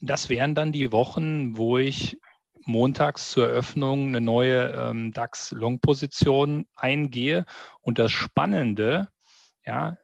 das 0.00 0.28
wären 0.28 0.54
dann 0.54 0.72
die 0.72 0.92
Wochen, 0.92 1.56
wo 1.56 1.78
ich 1.78 2.18
montags 2.64 3.30
zur 3.30 3.48
Eröffnung 3.48 4.08
eine 4.08 4.20
neue 4.20 4.72
ähm, 4.72 5.12
DAX-Long-Position 5.12 6.66
eingehe. 6.74 7.44
Und 7.80 7.98
das 7.98 8.12
Spannende, 8.12 9.08
ja, 9.64 9.96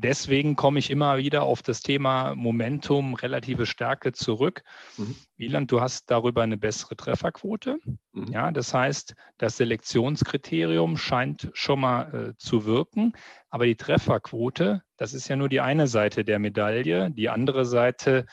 deswegen 0.00 0.56
komme 0.56 0.78
ich 0.78 0.90
immer 0.90 1.18
wieder 1.18 1.42
auf 1.42 1.62
das 1.62 1.80
Thema 1.80 2.34
Momentum, 2.34 3.14
relative 3.14 3.66
Stärke 3.66 4.12
zurück. 4.12 4.62
Mhm. 4.96 5.16
Wieland, 5.36 5.72
du 5.72 5.80
hast 5.80 6.10
darüber 6.10 6.42
eine 6.42 6.56
bessere 6.56 6.96
Trefferquote. 6.96 7.78
Mhm. 8.12 8.26
Ja, 8.32 8.50
das 8.50 8.74
heißt, 8.74 9.14
das 9.36 9.56
Selektionskriterium 9.56 10.96
scheint 10.96 11.50
schon 11.52 11.80
mal 11.80 12.30
äh, 12.30 12.36
zu 12.38 12.64
wirken, 12.64 13.12
aber 13.50 13.66
die 13.66 13.76
Trefferquote, 13.76 14.82
das 14.96 15.14
ist 15.14 15.28
ja 15.28 15.36
nur 15.36 15.48
die 15.48 15.60
eine 15.60 15.86
Seite 15.86 16.24
der 16.24 16.38
Medaille. 16.38 17.10
Die 17.10 17.28
andere 17.28 17.64
Seite 17.64 18.26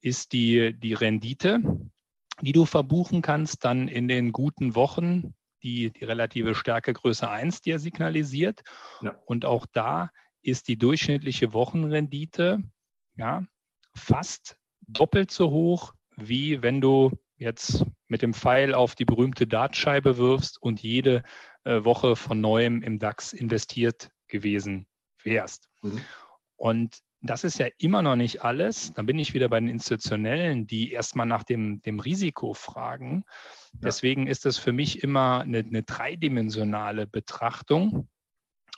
ist 0.00 0.32
die, 0.32 0.78
die 0.78 0.94
Rendite, 0.94 1.60
die 2.40 2.52
du 2.52 2.64
verbuchen 2.64 3.22
kannst 3.22 3.64
dann 3.64 3.88
in 3.88 4.08
den 4.08 4.32
guten 4.32 4.74
Wochen, 4.74 5.34
die, 5.62 5.90
die 5.90 6.04
relative 6.04 6.54
Stärke 6.54 6.92
Größe 6.92 7.28
1 7.28 7.62
dir 7.62 7.78
signalisiert. 7.78 8.62
Ja. 9.02 9.16
Und 9.24 9.44
auch 9.44 9.66
da 9.72 10.10
ist 10.46 10.68
die 10.68 10.78
durchschnittliche 10.78 11.52
Wochenrendite 11.52 12.62
ja, 13.16 13.44
fast 13.94 14.56
doppelt 14.86 15.30
so 15.30 15.50
hoch, 15.50 15.94
wie 16.16 16.62
wenn 16.62 16.80
du 16.80 17.18
jetzt 17.36 17.84
mit 18.08 18.22
dem 18.22 18.32
Pfeil 18.32 18.74
auf 18.74 18.94
die 18.94 19.04
berühmte 19.04 19.46
Dartscheibe 19.46 20.16
wirfst 20.16 20.60
und 20.62 20.82
jede 20.82 21.22
äh, 21.64 21.84
Woche 21.84 22.16
von 22.16 22.40
neuem 22.40 22.82
im 22.82 22.98
DAX 22.98 23.32
investiert 23.32 24.10
gewesen 24.28 24.86
wärst. 25.22 25.68
Mhm. 25.82 26.00
Und 26.56 26.98
das 27.20 27.44
ist 27.44 27.58
ja 27.58 27.66
immer 27.78 28.02
noch 28.02 28.16
nicht 28.16 28.42
alles. 28.42 28.92
Dann 28.94 29.06
bin 29.06 29.18
ich 29.18 29.34
wieder 29.34 29.48
bei 29.48 29.58
den 29.58 29.68
Institutionellen, 29.68 30.66
die 30.66 30.92
erstmal 30.92 31.26
nach 31.26 31.42
dem, 31.42 31.82
dem 31.82 31.98
Risiko 31.98 32.54
fragen. 32.54 33.24
Ja. 33.72 33.80
Deswegen 33.84 34.26
ist 34.26 34.44
das 34.44 34.58
für 34.58 34.72
mich 34.72 35.02
immer 35.02 35.40
eine, 35.40 35.58
eine 35.58 35.82
dreidimensionale 35.82 37.06
Betrachtung. 37.06 38.08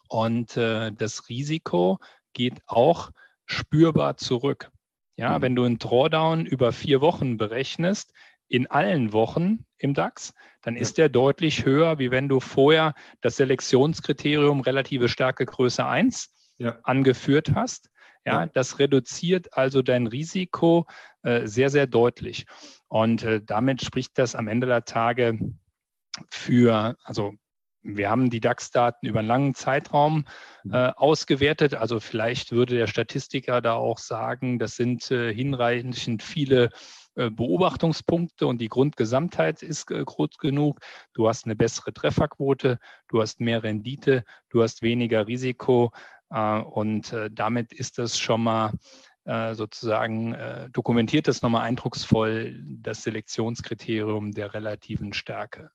Und 0.09 0.57
äh, 0.57 0.93
das 0.93 1.29
Risiko 1.29 1.99
geht 2.33 2.61
auch 2.67 3.11
spürbar 3.47 4.17
zurück. 4.17 4.71
Ja, 5.17 5.39
mhm. 5.39 5.43
wenn 5.43 5.57
du 5.57 5.65
einen 5.65 5.79
Drawdown 5.79 6.47
über 6.47 6.73
vier 6.73 7.01
Wochen 7.01 7.37
berechnest, 7.37 8.13
in 8.49 8.67
allen 8.67 9.13
Wochen 9.13 9.67
im 9.77 9.95
DAX, 9.95 10.33
dann 10.63 10.75
ist 10.77 10.99
der 10.99 11.09
deutlich 11.09 11.65
höher, 11.65 11.99
wie 11.99 12.11
wenn 12.11 12.29
du 12.29 12.41
vorher 12.41 12.95
das 13.21 13.37
Selektionskriterium 13.37 14.61
relative 14.61 15.09
Stärke 15.09 15.45
Größe 15.45 15.85
1 15.85 16.35
ja. 16.57 16.79
angeführt 16.83 17.53
hast. 17.55 17.91
Ja, 18.25 18.45
das 18.45 18.79
reduziert 18.79 19.55
also 19.55 19.81
dein 19.81 20.07
Risiko 20.07 20.87
äh, 21.23 21.47
sehr, 21.47 21.71
sehr 21.71 21.87
deutlich. 21.87 22.45
Und 22.89 23.23
äh, 23.23 23.41
damit 23.43 23.83
spricht 23.83 24.19
das 24.19 24.35
am 24.35 24.49
Ende 24.49 24.67
der 24.67 24.85
Tage 24.85 25.39
für, 26.31 26.97
also 27.05 27.35
wir 27.97 28.11
haben 28.11 28.31
die 28.31 28.41
DAX-Daten 28.41 29.07
über 29.07 29.21
einen 29.21 29.29
langen 29.29 29.55
Zeitraum 29.55 30.27
mhm. 30.65 30.75
äh, 30.75 30.93
ausgewertet. 30.97 31.75
Also 31.75 32.01
vielleicht 32.01 32.53
würde 32.53 32.77
der 32.77 32.87
Statistiker 32.87 33.61
da 33.61 33.75
auch 33.75 33.99
sagen, 33.99 34.59
das 34.59 34.77
sind 34.77 35.11
äh, 35.11 35.33
hinreichend 35.33 36.23
viele 36.23 36.71
äh, 37.15 37.31
Beobachtungspunkte 37.31 38.47
und 38.47 38.61
die 38.61 38.69
Grundgesamtheit 38.69 39.63
ist 39.63 39.91
äh, 39.91 40.05
groß 40.05 40.39
genug. 40.39 40.81
Du 41.15 41.29
hast 41.29 41.47
eine 41.47 41.57
bessere 41.57 41.93
Trefferquote, 41.93 42.79
du 43.09 43.23
hast 43.23 43.41
mehr 43.41 43.63
Rendite, 43.63 44.25
du 44.51 44.63
hast 44.63 44.83
weniger 44.83 45.27
Risiko 45.27 45.91
äh, 46.31 46.61
und 46.61 47.15
damit 47.33 47.73
ist 47.73 47.99
das 47.99 48.19
schon 48.19 48.43
mal 48.43 48.73
sozusagen 49.53 50.35
dokumentiert 50.73 51.29
das 51.29 51.43
nochmal 51.43 51.67
eindrucksvoll 51.67 52.59
das 52.65 53.03
Selektionskriterium 53.03 54.33
der 54.33 54.55
relativen 54.55 55.13
Stärke. 55.13 55.71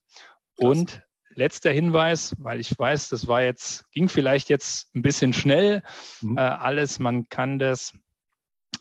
Und 0.57 1.03
letzter 1.35 1.71
Hinweis, 1.71 2.35
weil 2.39 2.59
ich 2.59 2.77
weiß, 2.77 3.09
das 3.09 3.27
war 3.27 3.43
jetzt, 3.43 3.89
ging 3.91 4.09
vielleicht 4.09 4.49
jetzt 4.49 4.93
ein 4.95 5.01
bisschen 5.01 5.33
schnell, 5.33 5.81
mhm. 6.21 6.37
äh, 6.37 6.41
alles, 6.41 6.99
man 6.99 7.27
kann 7.29 7.57
das 7.59 7.93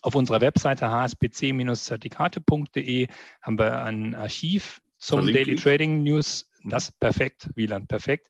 auf 0.01 0.15
unserer 0.15 0.41
Webseite 0.41 0.87
hspc-zertifikate.de 0.87 3.09
haben 3.43 3.59
wir 3.59 3.83
ein 3.83 4.15
Archiv 4.15 4.81
zum 4.99 5.19
Verlinke 5.19 5.45
Daily 5.45 5.57
Trading 5.57 6.03
News. 6.03 6.49
Mhm. 6.63 6.71
Das 6.71 6.85
ist 6.85 6.99
perfekt, 6.99 7.51
Wieland, 7.55 7.89
perfekt. 7.89 8.29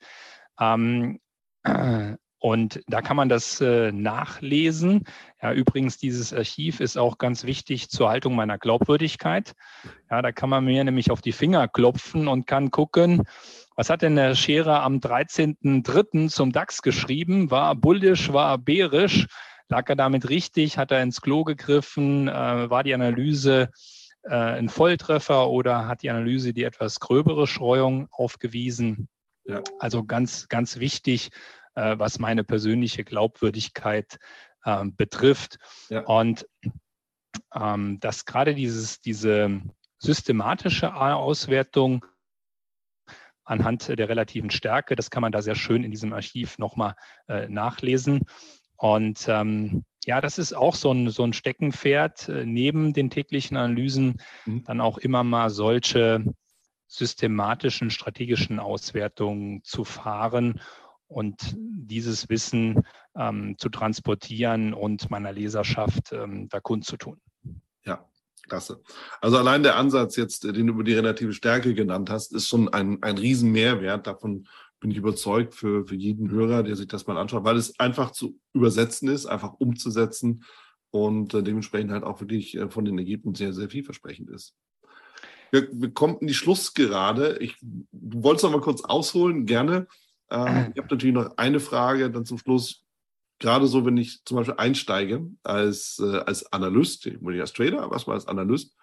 Ähm, 0.58 1.20
und 2.38 2.82
da 2.88 3.02
kann 3.02 3.16
man 3.16 3.28
das 3.28 3.60
äh, 3.60 3.92
nachlesen. 3.92 5.04
Ja, 5.40 5.52
übrigens, 5.52 5.98
dieses 5.98 6.32
Archiv 6.32 6.80
ist 6.80 6.96
auch 6.96 7.18
ganz 7.18 7.44
wichtig 7.44 7.88
zur 7.88 8.08
Haltung 8.08 8.34
meiner 8.34 8.58
Glaubwürdigkeit. 8.58 9.52
Ja, 10.10 10.22
da 10.22 10.32
kann 10.32 10.50
man 10.50 10.64
mir 10.64 10.82
nämlich 10.84 11.10
auf 11.10 11.22
die 11.22 11.32
Finger 11.32 11.68
klopfen 11.68 12.28
und 12.28 12.46
kann 12.46 12.70
gucken, 12.70 13.24
was 13.76 13.90
hat 13.90 14.02
denn 14.02 14.16
der 14.16 14.34
Scherer 14.34 14.82
am 14.82 14.98
13.03. 14.98 16.28
zum 16.28 16.52
DAX 16.52 16.82
geschrieben? 16.82 17.50
War 17.50 17.74
bullisch, 17.74 18.32
war 18.32 18.58
bärisch? 18.58 19.26
Lag 19.68 19.88
er 19.88 19.96
damit 19.96 20.28
richtig? 20.28 20.78
Hat 20.78 20.90
er 20.90 21.02
ins 21.02 21.20
Klo 21.20 21.44
gegriffen? 21.44 22.28
Äh, 22.28 22.70
war 22.70 22.84
die 22.84 22.94
Analyse 22.94 23.70
äh, 24.24 24.34
ein 24.34 24.68
Volltreffer 24.68 25.48
oder 25.48 25.86
hat 25.88 26.02
die 26.02 26.10
Analyse 26.10 26.52
die 26.52 26.64
etwas 26.64 27.00
gröbere 27.00 27.46
Streuung 27.46 28.08
aufgewiesen? 28.10 29.08
Ja. 29.44 29.62
Also 29.78 30.04
ganz, 30.04 30.48
ganz 30.48 30.78
wichtig, 30.78 31.30
äh, 31.74 31.98
was 31.98 32.18
meine 32.18 32.44
persönliche 32.44 33.04
Glaubwürdigkeit 33.04 34.18
äh, 34.64 34.84
betrifft. 34.84 35.58
Ja. 35.88 36.04
Und 36.04 36.46
ähm, 37.54 37.98
dass 38.00 38.24
gerade 38.24 38.54
dieses, 38.54 39.00
diese 39.00 39.62
systematische 39.98 40.94
Auswertung 40.94 42.04
anhand 43.44 43.88
der 43.88 44.08
relativen 44.08 44.50
Stärke, 44.50 44.96
das 44.96 45.10
kann 45.10 45.22
man 45.22 45.32
da 45.32 45.42
sehr 45.42 45.54
schön 45.54 45.84
in 45.84 45.90
diesem 45.90 46.12
Archiv 46.12 46.58
nochmal 46.58 46.94
äh, 47.28 47.48
nachlesen. 47.48 48.22
Und 48.76 49.26
ähm, 49.28 49.84
ja, 50.04 50.20
das 50.20 50.38
ist 50.38 50.52
auch 50.52 50.74
so 50.74 50.92
ein, 50.92 51.10
so 51.10 51.22
ein 51.22 51.32
Steckenpferd, 51.32 52.28
äh, 52.28 52.44
neben 52.44 52.92
den 52.92 53.10
täglichen 53.10 53.56
Analysen 53.56 54.20
mhm. 54.44 54.64
dann 54.64 54.80
auch 54.80 54.98
immer 54.98 55.22
mal 55.22 55.50
solche 55.50 56.24
systematischen, 56.88 57.90
strategischen 57.90 58.58
Auswertungen 58.58 59.62
zu 59.62 59.84
fahren 59.84 60.60
und 61.06 61.54
dieses 61.56 62.28
Wissen 62.28 62.82
ähm, 63.16 63.56
zu 63.58 63.68
transportieren 63.68 64.74
und 64.74 65.10
meiner 65.10 65.32
Leserschaft 65.32 66.12
ähm, 66.12 66.48
da 66.48 66.60
kundzutun. 66.60 67.20
Klasse. 68.42 68.80
Also 69.20 69.38
allein 69.38 69.62
der 69.62 69.76
Ansatz 69.76 70.16
jetzt, 70.16 70.44
den 70.44 70.66
du 70.66 70.72
über 70.72 70.84
die 70.84 70.94
relative 70.94 71.32
Stärke 71.32 71.74
genannt 71.74 72.10
hast, 72.10 72.34
ist 72.34 72.48
schon 72.48 72.68
ein, 72.68 73.02
ein 73.02 73.18
Riesenmehrwert. 73.18 74.06
Davon 74.06 74.46
bin 74.80 74.90
ich 74.90 74.96
überzeugt 74.96 75.54
für, 75.54 75.86
für 75.86 75.94
jeden 75.94 76.30
Hörer, 76.30 76.62
der 76.62 76.76
sich 76.76 76.88
das 76.88 77.06
mal 77.06 77.16
anschaut, 77.16 77.44
weil 77.44 77.56
es 77.56 77.78
einfach 77.78 78.10
zu 78.10 78.38
übersetzen 78.52 79.08
ist, 79.08 79.26
einfach 79.26 79.54
umzusetzen 79.54 80.44
und 80.90 81.34
äh, 81.34 81.42
dementsprechend 81.42 81.92
halt 81.92 82.04
auch 82.04 82.20
wirklich 82.20 82.56
äh, 82.56 82.68
von 82.68 82.84
den 82.84 82.98
Ergebnissen 82.98 83.36
sehr, 83.36 83.52
sehr 83.52 83.70
vielversprechend 83.70 84.28
ist. 84.30 84.54
Wir, 85.52 85.68
wir 85.72 85.90
kommen 85.90 86.18
in 86.18 86.26
die 86.26 86.34
Schlussgerade. 86.34 87.38
Ich, 87.38 87.56
du 87.60 88.22
wolltest 88.22 88.44
noch 88.44 88.52
mal 88.52 88.60
kurz 88.60 88.82
ausholen, 88.82 89.46
gerne. 89.46 89.86
Ähm, 90.30 90.72
ich 90.74 90.82
habe 90.82 90.88
natürlich 90.90 91.14
noch 91.14 91.36
eine 91.36 91.60
Frage 91.60 92.10
dann 92.10 92.24
zum 92.24 92.38
Schluss. 92.38 92.81
Gerade 93.42 93.66
so, 93.66 93.84
wenn 93.84 93.96
ich 93.96 94.24
zum 94.24 94.36
Beispiel 94.36 94.54
einsteige 94.56 95.26
als, 95.42 96.00
äh, 96.00 96.18
als 96.18 96.52
Analyst, 96.52 97.06
ich 97.06 97.18
bin 97.18 97.32
nicht 97.32 97.40
als 97.40 97.52
Trader, 97.52 97.82
aber 97.82 97.94
erstmal 97.94 98.14
als 98.14 98.28
Analyst, 98.28 98.76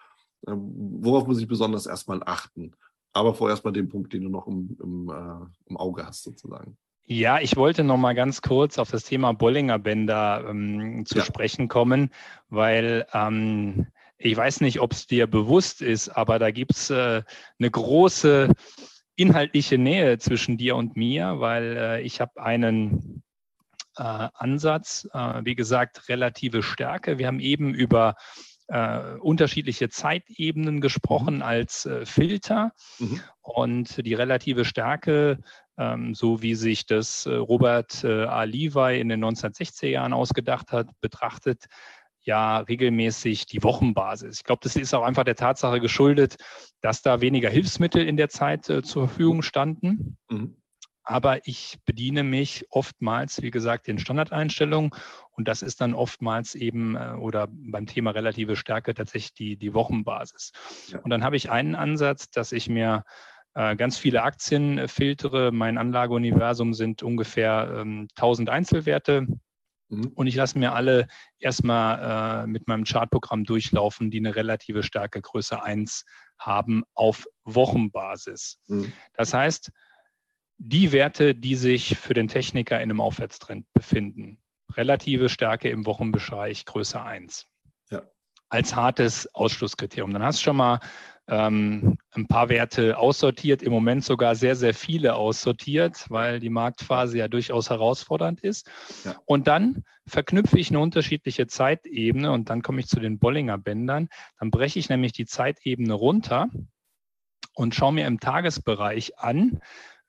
äh, 0.46 0.52
worauf 0.52 1.26
muss 1.26 1.40
ich 1.40 1.48
besonders 1.48 1.86
erstmal 1.86 2.22
achten? 2.22 2.72
Aber 3.14 3.32
vorerst 3.32 3.64
mal 3.64 3.72
den 3.72 3.88
Punkt, 3.88 4.12
den 4.12 4.24
du 4.24 4.28
noch 4.28 4.46
im, 4.46 4.76
im, 4.82 5.08
äh, 5.08 5.70
im 5.70 5.76
Auge 5.78 6.04
hast, 6.04 6.24
sozusagen. 6.24 6.76
Ja, 7.06 7.40
ich 7.40 7.56
wollte 7.56 7.84
noch 7.84 7.96
mal 7.96 8.12
ganz 8.12 8.42
kurz 8.42 8.78
auf 8.78 8.90
das 8.90 9.04
Thema 9.04 9.32
Bollinger 9.32 9.78
Bänder 9.78 10.44
ähm, 10.46 11.06
zu 11.06 11.16
ja. 11.16 11.24
sprechen 11.24 11.68
kommen, 11.68 12.10
weil 12.50 13.06
ähm, 13.14 13.86
ich 14.18 14.36
weiß 14.36 14.60
nicht, 14.60 14.80
ob 14.80 14.92
es 14.92 15.06
dir 15.06 15.26
bewusst 15.26 15.80
ist, 15.80 16.10
aber 16.10 16.38
da 16.38 16.50
gibt 16.50 16.72
es 16.72 16.90
äh, 16.90 17.22
eine 17.58 17.70
große 17.70 18.52
inhaltliche 19.16 19.78
Nähe 19.78 20.18
zwischen 20.18 20.58
dir 20.58 20.76
und 20.76 20.98
mir, 20.98 21.40
weil 21.40 21.76
äh, 21.78 22.02
ich 22.02 22.20
habe 22.20 22.42
einen 22.42 23.22
Ansatz, 23.94 25.08
äh, 25.12 25.40
wie 25.44 25.54
gesagt, 25.54 26.08
relative 26.08 26.62
Stärke. 26.62 27.18
Wir 27.18 27.26
haben 27.26 27.40
eben 27.40 27.74
über 27.74 28.14
äh, 28.68 29.16
unterschiedliche 29.18 29.88
Zeitebenen 29.88 30.80
gesprochen 30.80 31.36
mhm. 31.36 31.42
als 31.42 31.86
äh, 31.86 32.06
Filter 32.06 32.72
mhm. 32.98 33.20
und 33.40 34.06
die 34.06 34.14
relative 34.14 34.64
Stärke, 34.64 35.38
ähm, 35.76 36.14
so 36.14 36.40
wie 36.40 36.54
sich 36.54 36.86
das 36.86 37.26
äh, 37.26 37.34
Robert 37.34 38.04
A. 38.04 38.44
Levi 38.44 39.00
in 39.00 39.08
den 39.08 39.24
1960er 39.24 39.88
Jahren 39.88 40.12
ausgedacht 40.12 40.70
hat, 40.72 40.88
betrachtet 41.00 41.66
ja 42.22 42.58
regelmäßig 42.58 43.46
die 43.46 43.62
Wochenbasis. 43.62 44.38
Ich 44.38 44.44
glaube, 44.44 44.60
das 44.62 44.76
ist 44.76 44.94
auch 44.94 45.02
einfach 45.02 45.24
der 45.24 45.36
Tatsache 45.36 45.80
geschuldet, 45.80 46.36
dass 46.80 47.02
da 47.02 47.20
weniger 47.20 47.50
Hilfsmittel 47.50 48.06
in 48.06 48.16
der 48.16 48.28
Zeit 48.28 48.68
äh, 48.68 48.82
zur 48.82 49.08
Verfügung 49.08 49.42
standen. 49.42 50.16
Mhm. 50.30 50.59
Aber 51.02 51.46
ich 51.46 51.78
bediene 51.86 52.22
mich 52.22 52.66
oftmals, 52.70 53.42
wie 53.42 53.50
gesagt, 53.50 53.86
den 53.86 53.98
Standardeinstellungen 53.98 54.90
und 55.32 55.48
das 55.48 55.62
ist 55.62 55.80
dann 55.80 55.94
oftmals 55.94 56.54
eben 56.54 56.96
äh, 56.96 57.14
oder 57.18 57.48
beim 57.50 57.86
Thema 57.86 58.10
relative 58.10 58.56
Stärke 58.56 58.94
tatsächlich 58.94 59.34
die, 59.34 59.56
die 59.56 59.74
Wochenbasis. 59.74 60.52
Ja. 60.88 60.98
Und 61.00 61.10
dann 61.10 61.24
habe 61.24 61.36
ich 61.36 61.50
einen 61.50 61.74
Ansatz, 61.74 62.30
dass 62.30 62.52
ich 62.52 62.68
mir 62.68 63.04
äh, 63.54 63.76
ganz 63.76 63.98
viele 63.98 64.22
Aktien 64.22 64.78
äh, 64.78 64.88
filtere. 64.88 65.52
Mein 65.52 65.78
Anlageuniversum 65.78 66.74
sind 66.74 67.02
ungefähr 67.02 67.80
ähm, 67.80 68.06
1000 68.16 68.50
Einzelwerte 68.50 69.26
Mhm. 69.90 70.12
Und 70.14 70.26
ich 70.26 70.34
lasse 70.34 70.58
mir 70.58 70.72
alle 70.72 71.08
erstmal 71.38 72.44
äh, 72.44 72.46
mit 72.46 72.68
meinem 72.68 72.84
Chartprogramm 72.84 73.44
durchlaufen, 73.44 74.10
die 74.10 74.18
eine 74.18 74.34
relative 74.34 74.82
Stärke 74.82 75.20
Größe 75.20 75.62
1 75.62 76.04
haben 76.38 76.84
auf 76.94 77.26
Wochenbasis. 77.44 78.58
Mhm. 78.68 78.92
Das 79.14 79.34
heißt, 79.34 79.70
die 80.62 80.92
Werte, 80.92 81.34
die 81.34 81.54
sich 81.54 81.96
für 81.96 82.12
den 82.12 82.28
Techniker 82.28 82.76
in 82.76 82.90
einem 82.90 83.00
Aufwärtstrend 83.00 83.66
befinden, 83.72 84.38
relative 84.74 85.30
Stärke 85.30 85.70
im 85.70 85.86
Wochenbereich 85.86 86.66
Größe 86.66 87.02
1. 87.02 87.46
Ja. 87.90 88.02
Als 88.50 88.76
hartes 88.76 89.34
Ausschlusskriterium. 89.34 90.12
Dann 90.12 90.22
hast 90.22 90.40
du 90.40 90.44
schon 90.44 90.58
mal 90.58 90.80
ähm, 91.28 91.96
ein 92.10 92.26
paar 92.26 92.50
Werte 92.50 92.98
aussortiert, 92.98 93.62
im 93.62 93.72
Moment 93.72 94.04
sogar 94.04 94.34
sehr, 94.34 94.54
sehr 94.54 94.74
viele 94.74 95.14
aussortiert, 95.14 96.04
weil 96.10 96.40
die 96.40 96.50
Marktphase 96.50 97.16
ja 97.16 97.28
durchaus 97.28 97.70
herausfordernd 97.70 98.40
ist. 98.40 98.70
Ja. 99.04 99.16
Und 99.24 99.48
dann 99.48 99.84
verknüpfe 100.06 100.58
ich 100.58 100.68
eine 100.68 100.80
unterschiedliche 100.80 101.46
Zeitebene 101.46 102.32
und 102.32 102.50
dann 102.50 102.60
komme 102.60 102.80
ich 102.80 102.88
zu 102.88 103.00
den 103.00 103.18
Bollinger 103.18 103.56
Bändern. 103.56 104.10
Dann 104.38 104.50
breche 104.50 104.78
ich 104.78 104.90
nämlich 104.90 105.12
die 105.12 105.26
Zeitebene 105.26 105.94
runter 105.94 106.50
und 107.54 107.74
schaue 107.74 107.94
mir 107.94 108.06
im 108.06 108.20
Tagesbereich 108.20 109.18
an, 109.18 109.60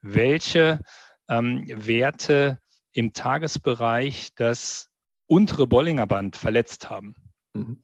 welche 0.02 0.80
ähm, 1.28 1.66
Werte 1.68 2.60
im 2.94 3.14
Tagesbereich 3.14 4.32
das 4.36 4.90
untere 5.28 5.68
Bollinger 5.68 6.08
Band 6.08 6.36
verletzt 6.36 6.90
haben. 6.90 7.16
Mhm 7.54 7.84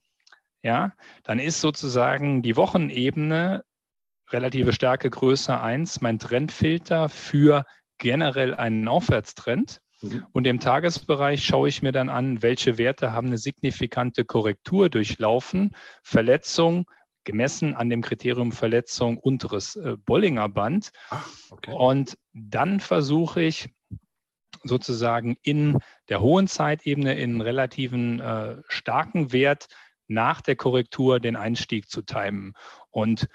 ja, 0.68 0.92
dann 1.24 1.40
ist 1.40 1.62
sozusagen 1.62 2.42
die 2.42 2.58
Wochenebene 2.58 3.64
relative 4.30 4.74
Stärke 4.74 5.10
Größe 5.10 5.60
1 5.60 6.02
mein 6.02 6.20
Trendfilter 6.20 7.08
für 7.08 7.66
generell 7.98 8.54
einen 8.54 8.88
Aufwärtstrend. 8.88 9.80
Mhm. 10.02 10.26
Und 10.34 10.46
im 10.46 10.60
Tagesbereich 10.60 11.46
schaue 11.46 11.70
ich 11.70 11.82
mir 11.82 11.94
dann 11.94 12.10
an, 12.10 12.42
welche 12.42 12.78
Werte 12.78 13.14
haben 13.14 13.28
eine 13.28 13.38
signifikante 13.38 14.26
Korrektur 14.26 14.90
durchlaufen, 14.90 15.74
Verletzung, 16.04 16.86
gemessen 17.28 17.76
an 17.76 17.90
dem 17.90 18.02
Kriterium 18.02 18.52
Verletzung 18.52 19.18
unteres 19.18 19.76
äh, 19.76 19.98
Bollinger 19.98 20.48
Band. 20.48 20.92
Ach, 21.10 21.30
okay. 21.52 21.74
Und 21.74 22.18
dann 22.34 22.80
versuche 22.80 23.44
ich 23.44 23.70
sozusagen 24.64 25.38
in 25.44 25.78
der 26.10 26.22
hohen 26.22 26.48
Zeitebene 26.48 27.20
in 27.20 27.42
relativen 27.42 28.22
äh, 28.22 28.56
starken 28.70 29.34
Wert 29.34 29.68
nach 30.08 30.40
der 30.42 30.56
Korrektur 30.56 31.20
den 31.20 31.36
Einstieg 31.36 31.90
zu 31.90 32.02
timen. 32.02 32.54
Und 32.92 33.28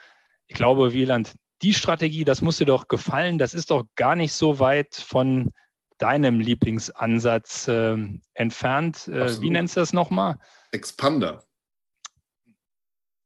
ich 0.46 0.56
glaube, 0.56 0.94
Wieland, 0.94 1.34
die 1.60 1.74
Strategie, 1.74 2.24
das 2.24 2.40
muss 2.40 2.56
dir 2.56 2.64
doch 2.64 2.88
gefallen. 2.88 3.36
Das 3.36 3.52
ist 3.52 3.70
doch 3.70 3.84
gar 3.94 4.16
nicht 4.16 4.32
so 4.32 4.58
weit 4.58 4.94
von 4.94 5.52
deinem 5.98 6.40
Lieblingsansatz 6.40 7.68
äh, 7.68 7.96
entfernt. 8.32 9.06
Äh, 9.06 9.40
wie 9.42 9.50
nennst 9.50 9.76
du 9.76 9.80
das 9.80 9.92
nochmal? 9.92 10.38
Expander. 10.72 11.44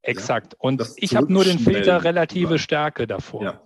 Exakt. 0.06 0.52
Ja, 0.54 0.58
Und 0.60 0.82
ich 0.96 1.16
habe 1.16 1.32
nur 1.32 1.44
den 1.44 1.58
Filter 1.58 2.04
relative 2.04 2.52
ja. 2.52 2.58
Stärke 2.58 3.06
davor. 3.06 3.42
Ja. 3.42 3.62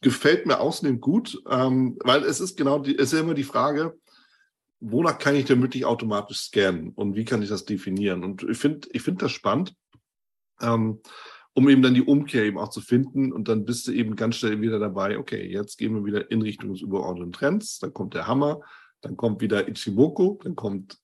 Gefällt 0.00 0.46
mir 0.46 0.60
ausnehmend 0.60 1.00
gut, 1.00 1.40
ähm, 1.48 1.98
weil 2.04 2.24
es 2.24 2.40
ist 2.40 2.56
genau 2.56 2.78
die, 2.78 2.98
es 2.98 3.12
ist 3.12 3.20
immer 3.20 3.34
die 3.34 3.44
Frage, 3.44 3.98
wonach 4.80 5.18
kann 5.18 5.34
ich 5.34 5.46
denn 5.46 5.62
wirklich 5.62 5.86
automatisch 5.86 6.38
scannen 6.38 6.90
und 6.90 7.14
wie 7.14 7.24
kann 7.24 7.42
ich 7.42 7.48
das 7.48 7.64
definieren? 7.64 8.22
Und 8.22 8.42
ich 8.42 8.58
finde 8.58 8.88
ich 8.92 9.02
finde 9.02 9.24
das 9.24 9.32
spannend, 9.32 9.74
ähm, 10.60 11.00
um 11.54 11.68
eben 11.68 11.80
dann 11.80 11.94
die 11.94 12.02
Umkehr 12.02 12.44
eben 12.44 12.58
auch 12.58 12.68
zu 12.68 12.80
finden 12.80 13.32
und 13.32 13.48
dann 13.48 13.64
bist 13.64 13.86
du 13.86 13.92
eben 13.92 14.16
ganz 14.16 14.36
schnell 14.36 14.60
wieder 14.60 14.78
dabei, 14.78 15.18
okay, 15.18 15.46
jetzt 15.46 15.78
gehen 15.78 15.94
wir 15.94 16.04
wieder 16.04 16.30
in 16.30 16.42
Richtung 16.42 16.72
des 16.72 16.82
übergeordneten 16.82 17.32
Trends, 17.32 17.78
dann 17.78 17.94
kommt 17.94 18.14
der 18.14 18.26
Hammer, 18.26 18.60
dann 19.00 19.16
kommt 19.16 19.40
wieder 19.40 19.68
Ichimoku, 19.68 20.38
dann 20.42 20.56
kommt 20.56 20.98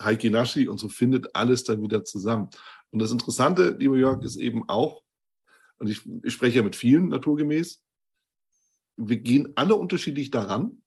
Heiki 0.00 0.30
Nashi 0.30 0.68
und 0.68 0.78
so 0.78 0.88
findet 0.88 1.34
alles 1.34 1.64
dann 1.64 1.82
wieder 1.82 2.04
zusammen. 2.04 2.50
Und 2.94 3.00
das 3.00 3.10
Interessante, 3.10 3.74
lieber 3.76 3.96
Jörg, 3.96 4.22
ist 4.22 4.36
eben 4.36 4.68
auch, 4.68 5.02
und 5.78 5.88
ich, 5.88 6.08
ich 6.22 6.32
spreche 6.32 6.58
ja 6.58 6.62
mit 6.62 6.76
vielen 6.76 7.08
naturgemäß, 7.08 7.82
wir 8.96 9.16
gehen 9.16 9.52
alle 9.56 9.74
unterschiedlich 9.74 10.30
daran, 10.30 10.80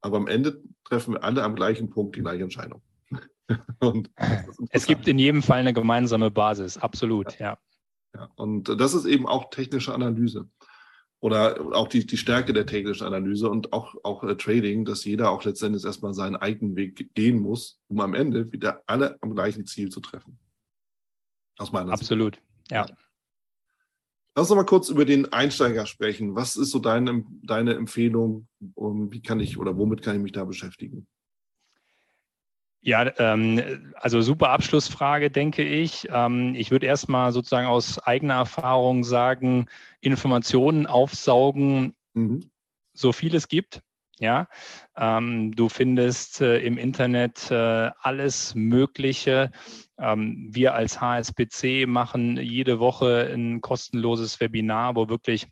aber 0.00 0.16
am 0.16 0.26
Ende 0.26 0.60
treffen 0.82 1.14
wir 1.14 1.22
alle 1.22 1.44
am 1.44 1.54
gleichen 1.54 1.88
Punkt 1.88 2.16
die 2.16 2.20
gleiche 2.20 2.42
Entscheidung. 2.42 2.82
es 4.70 4.86
gibt 4.86 5.06
in 5.06 5.20
jedem 5.20 5.40
Fall 5.40 5.60
eine 5.60 5.72
gemeinsame 5.72 6.32
Basis, 6.32 6.78
absolut, 6.78 7.38
ja. 7.38 7.56
ja. 8.12 8.28
Und 8.34 8.68
das 8.80 8.94
ist 8.94 9.04
eben 9.04 9.28
auch 9.28 9.50
technische 9.50 9.94
Analyse 9.94 10.50
oder 11.20 11.76
auch 11.76 11.86
die, 11.86 12.04
die 12.04 12.16
Stärke 12.16 12.52
der 12.52 12.66
technischen 12.66 13.06
Analyse 13.06 13.48
und 13.48 13.72
auch, 13.72 13.94
auch 14.02 14.24
äh, 14.24 14.36
Trading, 14.36 14.84
dass 14.84 15.04
jeder 15.04 15.30
auch 15.30 15.44
letztendlich 15.44 15.84
erstmal 15.84 16.12
seinen 16.12 16.34
eigenen 16.34 16.74
Weg 16.74 17.14
gehen 17.14 17.38
muss, 17.38 17.80
um 17.86 18.00
am 18.00 18.14
Ende 18.14 18.50
wieder 18.50 18.82
alle 18.88 19.16
am 19.20 19.32
gleichen 19.32 19.64
Ziel 19.64 19.90
zu 19.90 20.00
treffen. 20.00 20.40
Aus 21.58 21.72
meiner 21.72 21.92
Absolut, 21.92 22.36
Sicht. 22.36 22.70
ja. 22.70 22.86
ja. 22.86 22.96
Lass 24.34 24.50
uns 24.50 24.56
mal 24.56 24.64
kurz 24.64 24.88
über 24.88 25.04
den 25.04 25.30
Einsteiger 25.30 25.84
sprechen. 25.84 26.34
Was 26.34 26.56
ist 26.56 26.70
so 26.70 26.78
deine, 26.78 27.22
deine 27.42 27.74
Empfehlung? 27.74 28.48
Wie 28.60 29.20
kann 29.20 29.40
ich 29.40 29.58
oder 29.58 29.76
womit 29.76 30.00
kann 30.00 30.16
ich 30.16 30.22
mich 30.22 30.32
da 30.32 30.44
beschäftigen? 30.44 31.06
Ja, 32.84 33.12
ähm, 33.18 33.92
also 33.94 34.22
super 34.22 34.50
Abschlussfrage, 34.50 35.30
denke 35.30 35.62
ich. 35.62 36.08
Ähm, 36.10 36.54
ich 36.56 36.72
würde 36.72 36.86
erstmal 36.86 37.32
sozusagen 37.32 37.68
aus 37.68 38.00
eigener 38.00 38.34
Erfahrung 38.34 39.04
sagen, 39.04 39.66
Informationen 40.00 40.86
aufsaugen, 40.86 41.94
mhm. 42.14 42.50
so 42.92 43.12
viel 43.12 43.34
es 43.36 43.46
gibt. 43.46 43.82
Ja, 44.18 44.48
ähm, 44.96 45.54
du 45.54 45.68
findest 45.68 46.40
äh, 46.40 46.58
im 46.58 46.76
Internet 46.76 47.50
äh, 47.50 47.90
alles 48.00 48.54
Mögliche. 48.54 49.50
Ähm, 50.02 50.48
wir 50.50 50.74
als 50.74 51.00
HSBC 51.00 51.86
machen 51.86 52.36
jede 52.36 52.80
Woche 52.80 53.30
ein 53.32 53.60
kostenloses 53.60 54.40
Webinar, 54.40 54.96
wo 54.96 55.08
wirklich 55.08 55.46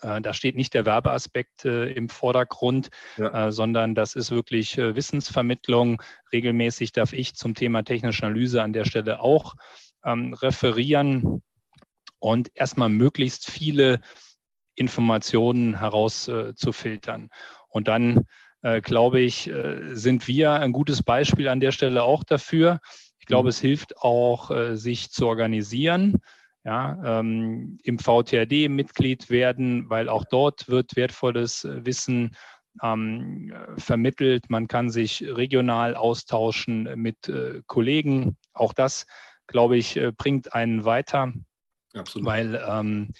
äh, 0.00 0.20
da 0.20 0.34
steht 0.34 0.56
nicht 0.56 0.74
der 0.74 0.86
Werbeaspekt 0.86 1.64
äh, 1.64 1.86
im 1.92 2.08
Vordergrund, 2.08 2.90
ja. 3.16 3.46
äh, 3.46 3.52
sondern 3.52 3.94
das 3.94 4.16
ist 4.16 4.30
wirklich 4.30 4.76
äh, 4.76 4.96
Wissensvermittlung. 4.96 6.02
Regelmäßig 6.32 6.92
darf 6.92 7.12
ich 7.12 7.34
zum 7.34 7.54
Thema 7.54 7.84
technische 7.84 8.26
Analyse 8.26 8.62
an 8.62 8.72
der 8.72 8.84
Stelle 8.84 9.20
auch 9.20 9.54
ähm, 10.04 10.34
referieren 10.34 11.42
und 12.18 12.50
erstmal 12.54 12.88
möglichst 12.88 13.50
viele 13.50 14.00
Informationen 14.74 15.78
herauszufiltern. 15.78 17.30
und 17.68 17.86
dann, 17.86 18.26
äh, 18.62 18.80
glaube 18.80 19.20
ich, 19.20 19.48
äh, 19.48 19.94
sind 19.94 20.26
wir 20.26 20.52
ein 20.54 20.72
gutes 20.72 21.02
Beispiel 21.02 21.48
an 21.48 21.60
der 21.60 21.70
Stelle 21.70 22.02
auch 22.02 22.24
dafür. 22.24 22.80
Ich 23.24 23.26
glaube, 23.26 23.46
mhm. 23.46 23.50
es 23.50 23.58
hilft 23.58 23.96
auch, 23.96 24.50
sich 24.74 25.10
zu 25.10 25.26
organisieren 25.26 26.20
ja, 26.64 27.20
ähm, 27.20 27.78
im 27.82 27.98
VTRD 27.98 28.68
Mitglied 28.68 29.28
werden, 29.28 29.88
weil 29.90 30.08
auch 30.08 30.24
dort 30.24 30.68
wird 30.68 30.96
wertvolles 30.96 31.64
äh, 31.64 31.84
Wissen 31.84 32.34
ähm, 32.82 33.52
vermittelt. 33.76 34.48
Man 34.48 34.66
kann 34.66 34.90
sich 34.90 35.22
regional 35.22 35.94
austauschen 35.94 36.88
mit 36.96 37.28
äh, 37.28 37.62
Kollegen. 37.66 38.36
Auch 38.54 38.72
das, 38.72 39.06
glaube 39.46 39.76
ich, 39.76 39.96
äh, 39.96 40.10
bringt 40.10 40.54
einen 40.54 40.84
weiter, 40.84 41.32
Absolut. 41.92 42.26
weil 42.26 42.64
ähm, 42.66 43.12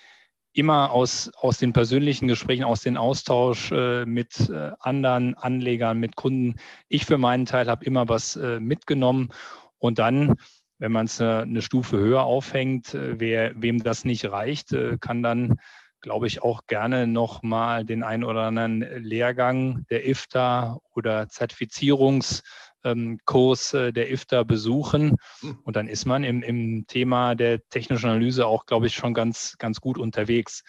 immer 0.55 0.90
aus, 0.92 1.30
aus 1.36 1.59
den 1.59 1.74
persönlichen 1.74 2.28
Gesprächen, 2.28 2.64
aus 2.64 2.80
dem 2.80 2.96
Austausch 2.96 3.72
äh, 3.72 4.07
mit 4.07 4.48
äh, 4.48 4.72
anderen 4.80 5.34
Anlegern, 5.34 5.98
mit 5.98 6.16
Kunden, 6.16 6.59
ich 6.88 7.05
für 7.05 7.18
meinen 7.18 7.44
Teil 7.44 7.68
habe 7.68 7.84
immer 7.84 8.09
was 8.09 8.36
äh, 8.36 8.59
mitgenommen 8.59 9.30
und 9.78 9.98
dann 9.98 10.36
wenn 10.78 10.92
man 10.92 11.06
es 11.06 11.20
eine 11.20 11.62
Stufe 11.62 11.98
höher 11.98 12.22
aufhängt, 12.24 12.94
äh, 12.94 13.18
wer, 13.18 13.52
wem 13.56 13.82
das 13.82 14.04
nicht 14.04 14.26
reicht, 14.26 14.72
äh, 14.72 14.98
kann 15.00 15.22
dann, 15.22 15.58
glaube 16.00 16.26
ich, 16.26 16.42
auch 16.42 16.66
gerne 16.66 17.06
nochmal 17.06 17.84
den 17.84 18.02
einen 18.02 18.24
oder 18.24 18.42
anderen 18.42 18.80
Lehrgang 19.02 19.86
der 19.88 20.06
IFTA 20.06 20.78
oder 20.94 21.28
Zertifizierungskurs 21.28 23.74
äh, 23.74 23.92
der 23.92 24.10
IFTA 24.10 24.42
besuchen. 24.42 25.16
Hm. 25.40 25.58
Und 25.64 25.76
dann 25.76 25.88
ist 25.88 26.04
man 26.04 26.24
im, 26.24 26.42
im 26.42 26.86
Thema 26.86 27.34
der 27.34 27.66
technischen 27.68 28.10
Analyse 28.10 28.46
auch, 28.46 28.66
glaube 28.66 28.88
ich, 28.88 28.94
schon 28.94 29.14
ganz, 29.14 29.56
ganz 29.58 29.80
gut 29.80 29.96
unterwegs. 29.96 30.62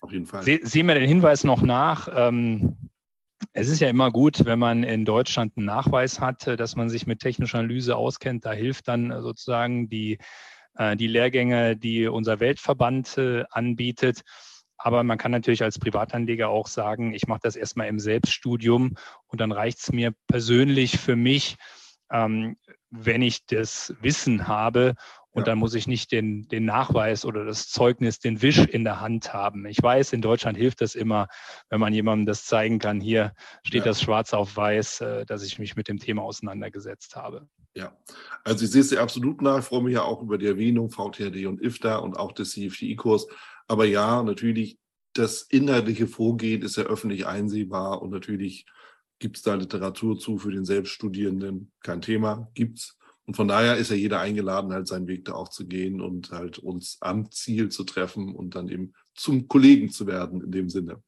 Auf 0.00 0.12
jeden 0.12 0.26
Fall. 0.26 0.44
Se, 0.44 0.60
sehen 0.62 0.86
wir 0.86 0.94
den 0.94 1.08
Hinweis 1.08 1.42
noch 1.42 1.62
nach. 1.62 2.08
Ähm, 2.14 2.76
es 3.52 3.68
ist 3.68 3.80
ja 3.80 3.88
immer 3.88 4.10
gut, 4.10 4.44
wenn 4.44 4.58
man 4.58 4.82
in 4.82 5.04
Deutschland 5.04 5.56
einen 5.56 5.66
Nachweis 5.66 6.20
hat, 6.20 6.46
äh, 6.46 6.56
dass 6.56 6.76
man 6.76 6.88
sich 6.88 7.06
mit 7.06 7.20
technischer 7.20 7.58
Analyse 7.58 7.96
auskennt. 7.96 8.44
Da 8.44 8.52
hilft 8.52 8.88
dann 8.88 9.10
äh, 9.10 9.22
sozusagen 9.22 9.88
die, 9.88 10.18
äh, 10.76 10.96
die 10.96 11.06
Lehrgänge, 11.06 11.76
die 11.76 12.06
unser 12.06 12.40
Weltverband 12.40 13.18
anbietet. 13.50 14.22
Aber 14.76 15.02
man 15.02 15.18
kann 15.18 15.32
natürlich 15.32 15.64
als 15.64 15.78
Privatanleger 15.78 16.48
auch 16.50 16.68
sagen, 16.68 17.12
ich 17.12 17.26
mache 17.26 17.40
das 17.42 17.56
erstmal 17.56 17.88
im 17.88 17.98
Selbststudium 17.98 18.94
und 19.26 19.40
dann 19.40 19.50
reicht 19.50 19.80
es 19.80 19.92
mir 19.92 20.12
persönlich 20.28 20.98
für 20.98 21.16
mich, 21.16 21.56
ähm, 22.12 22.56
wenn 22.90 23.22
ich 23.22 23.46
das 23.46 23.94
Wissen 24.00 24.48
habe 24.48 24.94
und 25.38 25.46
dann 25.46 25.58
muss 25.58 25.74
ich 25.74 25.86
nicht 25.86 26.10
den, 26.10 26.48
den 26.48 26.64
Nachweis 26.64 27.24
oder 27.24 27.44
das 27.44 27.68
Zeugnis, 27.68 28.18
den 28.18 28.42
Wisch 28.42 28.58
in 28.58 28.82
der 28.82 29.00
Hand 29.00 29.32
haben. 29.32 29.66
Ich 29.66 29.80
weiß, 29.80 30.12
in 30.12 30.20
Deutschland 30.20 30.58
hilft 30.58 30.80
das 30.80 30.94
immer, 30.94 31.28
wenn 31.70 31.80
man 31.80 31.94
jemandem 31.94 32.26
das 32.26 32.44
zeigen 32.44 32.78
kann. 32.78 33.00
Hier 33.00 33.34
steht 33.62 33.80
ja. 33.80 33.84
das 33.84 34.02
schwarz 34.02 34.34
auf 34.34 34.56
weiß, 34.56 35.00
äh, 35.02 35.26
dass 35.26 35.44
ich 35.44 35.58
mich 35.58 35.76
mit 35.76 35.88
dem 35.88 35.98
Thema 35.98 36.22
auseinandergesetzt 36.22 37.14
habe. 37.14 37.48
Ja, 37.74 37.96
also 38.42 38.64
ich 38.64 38.72
sehe 38.72 38.80
es 38.80 38.88
dir 38.88 39.00
absolut 39.00 39.40
nach. 39.40 39.60
Ich 39.60 39.66
freue 39.66 39.82
mich 39.82 39.94
ja 39.94 40.02
auch 40.02 40.22
über 40.22 40.38
die 40.38 40.46
Erwähnung 40.46 40.90
VTRD 40.90 41.46
und 41.46 41.62
IFTA 41.62 41.98
und 41.98 42.16
auch 42.16 42.32
des 42.32 42.52
CFTI-Kurs. 42.52 43.28
Aber 43.68 43.84
ja, 43.84 44.22
natürlich, 44.22 44.78
das 45.12 45.42
inhaltliche 45.42 46.08
Vorgehen 46.08 46.62
ist 46.62 46.76
ja 46.76 46.84
öffentlich 46.84 47.26
einsehbar 47.26 48.02
und 48.02 48.10
natürlich 48.10 48.66
gibt 49.18 49.36
es 49.36 49.42
da 49.42 49.54
Literatur 49.54 50.18
zu 50.18 50.38
für 50.38 50.52
den 50.52 50.64
Selbststudierenden. 50.64 51.72
Kein 51.82 52.00
Thema, 52.00 52.50
gibt 52.54 52.78
es. 52.78 52.98
Und 53.26 53.34
von 53.34 53.48
daher 53.48 53.76
ist 53.76 53.90
ja 53.90 53.96
jeder 53.96 54.20
eingeladen, 54.20 54.72
halt 54.72 54.88
seinen 54.88 55.06
Weg 55.06 55.26
da 55.26 55.34
auch 55.34 55.48
zu 55.48 55.66
gehen 55.66 56.00
und 56.00 56.30
halt 56.30 56.58
uns 56.58 56.96
am 57.00 57.30
Ziel 57.30 57.68
zu 57.68 57.84
treffen 57.84 58.34
und 58.34 58.54
dann 58.54 58.68
eben 58.68 58.94
zum 59.14 59.48
Kollegen 59.48 59.90
zu 59.90 60.06
werden 60.06 60.42
in 60.42 60.50
dem 60.50 60.70
Sinne. 60.70 61.02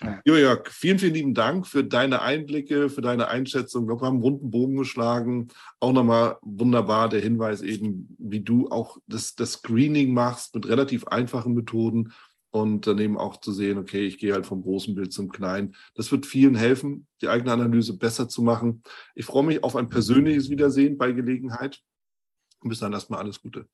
Ja. 0.00 0.20
Jörg, 0.24 0.68
vielen, 0.68 0.98
vielen 0.98 1.14
lieben 1.14 1.34
Dank 1.34 1.66
für 1.66 1.84
deine 1.84 2.22
Einblicke, 2.22 2.90
für 2.90 3.00
deine 3.00 3.28
Einschätzung. 3.28 3.82
Ich 3.82 3.86
glaube, 3.88 4.02
wir 4.02 4.06
haben 4.06 4.16
einen 4.16 4.22
runden 4.22 4.50
Bogen 4.50 4.76
geschlagen. 4.76 5.48
Auch 5.78 5.92
nochmal 5.92 6.36
wunderbar 6.42 7.08
der 7.08 7.20
Hinweis 7.20 7.62
eben, 7.62 8.14
wie 8.18 8.40
du 8.40 8.68
auch 8.68 8.98
das, 9.06 9.34
das 9.34 9.52
Screening 9.52 10.12
machst 10.12 10.54
mit 10.54 10.68
relativ 10.68 11.06
einfachen 11.06 11.54
Methoden 11.54 12.12
und 12.52 12.86
dann 12.86 12.98
eben 12.98 13.18
auch 13.18 13.40
zu 13.40 13.50
sehen, 13.50 13.78
okay, 13.78 14.06
ich 14.06 14.18
gehe 14.18 14.34
halt 14.34 14.46
vom 14.46 14.62
großen 14.62 14.94
Bild 14.94 15.12
zum 15.12 15.30
kleinen. 15.30 15.74
Das 15.94 16.12
wird 16.12 16.26
vielen 16.26 16.54
helfen, 16.54 17.06
die 17.22 17.28
eigene 17.28 17.50
Analyse 17.50 17.96
besser 17.96 18.28
zu 18.28 18.42
machen. 18.42 18.82
Ich 19.14 19.24
freue 19.24 19.42
mich 19.42 19.64
auf 19.64 19.74
ein 19.74 19.88
persönliches 19.88 20.50
Wiedersehen 20.50 20.98
bei 20.98 21.12
Gelegenheit. 21.12 21.80
Und 22.60 22.68
bis 22.68 22.78
dann 22.78 22.92
erstmal 22.92 23.20
alles 23.20 23.40
Gute. 23.40 23.66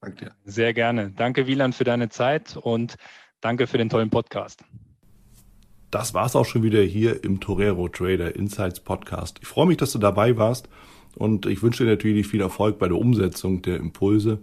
Danke 0.00 0.26
dir. 0.26 0.34
Sehr 0.44 0.74
gerne. 0.74 1.10
Danke, 1.10 1.46
Wieland, 1.46 1.74
für 1.74 1.84
deine 1.84 2.10
Zeit 2.10 2.56
und 2.56 2.96
danke 3.40 3.66
für 3.66 3.78
den 3.78 3.88
tollen 3.88 4.10
Podcast. 4.10 4.62
Das 5.90 6.12
war 6.12 6.26
es 6.26 6.36
auch 6.36 6.44
schon 6.44 6.62
wieder 6.62 6.82
hier 6.82 7.24
im 7.24 7.40
Torero 7.40 7.88
Trader 7.88 8.36
Insights 8.36 8.80
Podcast. 8.80 9.38
Ich 9.40 9.48
freue 9.48 9.66
mich, 9.66 9.78
dass 9.78 9.92
du 9.92 9.98
dabei 9.98 10.36
warst 10.36 10.68
und 11.16 11.46
ich 11.46 11.62
wünsche 11.62 11.84
dir 11.84 11.90
natürlich 11.90 12.26
viel 12.26 12.42
Erfolg 12.42 12.78
bei 12.78 12.88
der 12.88 12.98
Umsetzung 12.98 13.62
der 13.62 13.78
Impulse 13.78 14.42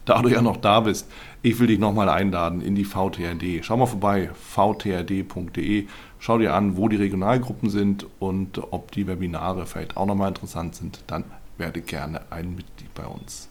da 0.04 0.22
du 0.22 0.28
ja 0.28 0.42
noch 0.42 0.56
da 0.56 0.80
bist, 0.80 1.10
ich 1.42 1.58
will 1.58 1.66
dich 1.66 1.78
nochmal 1.78 2.08
einladen 2.08 2.60
in 2.60 2.74
die 2.74 2.84
VTRD. 2.84 3.64
Schau 3.64 3.76
mal 3.76 3.86
vorbei, 3.86 4.30
vtrd.de. 4.34 5.86
Schau 6.18 6.38
dir 6.38 6.54
an, 6.54 6.76
wo 6.76 6.88
die 6.88 6.96
Regionalgruppen 6.96 7.70
sind 7.70 8.06
und 8.18 8.60
ob 8.72 8.92
die 8.92 9.06
Webinare 9.06 9.66
vielleicht 9.66 9.96
auch 9.96 10.06
nochmal 10.06 10.28
interessant 10.28 10.74
sind. 10.74 11.00
Dann 11.06 11.24
werde 11.56 11.80
gerne 11.80 12.20
ein 12.30 12.54
Mitglied 12.54 12.92
bei 12.94 13.06
uns. 13.06 13.48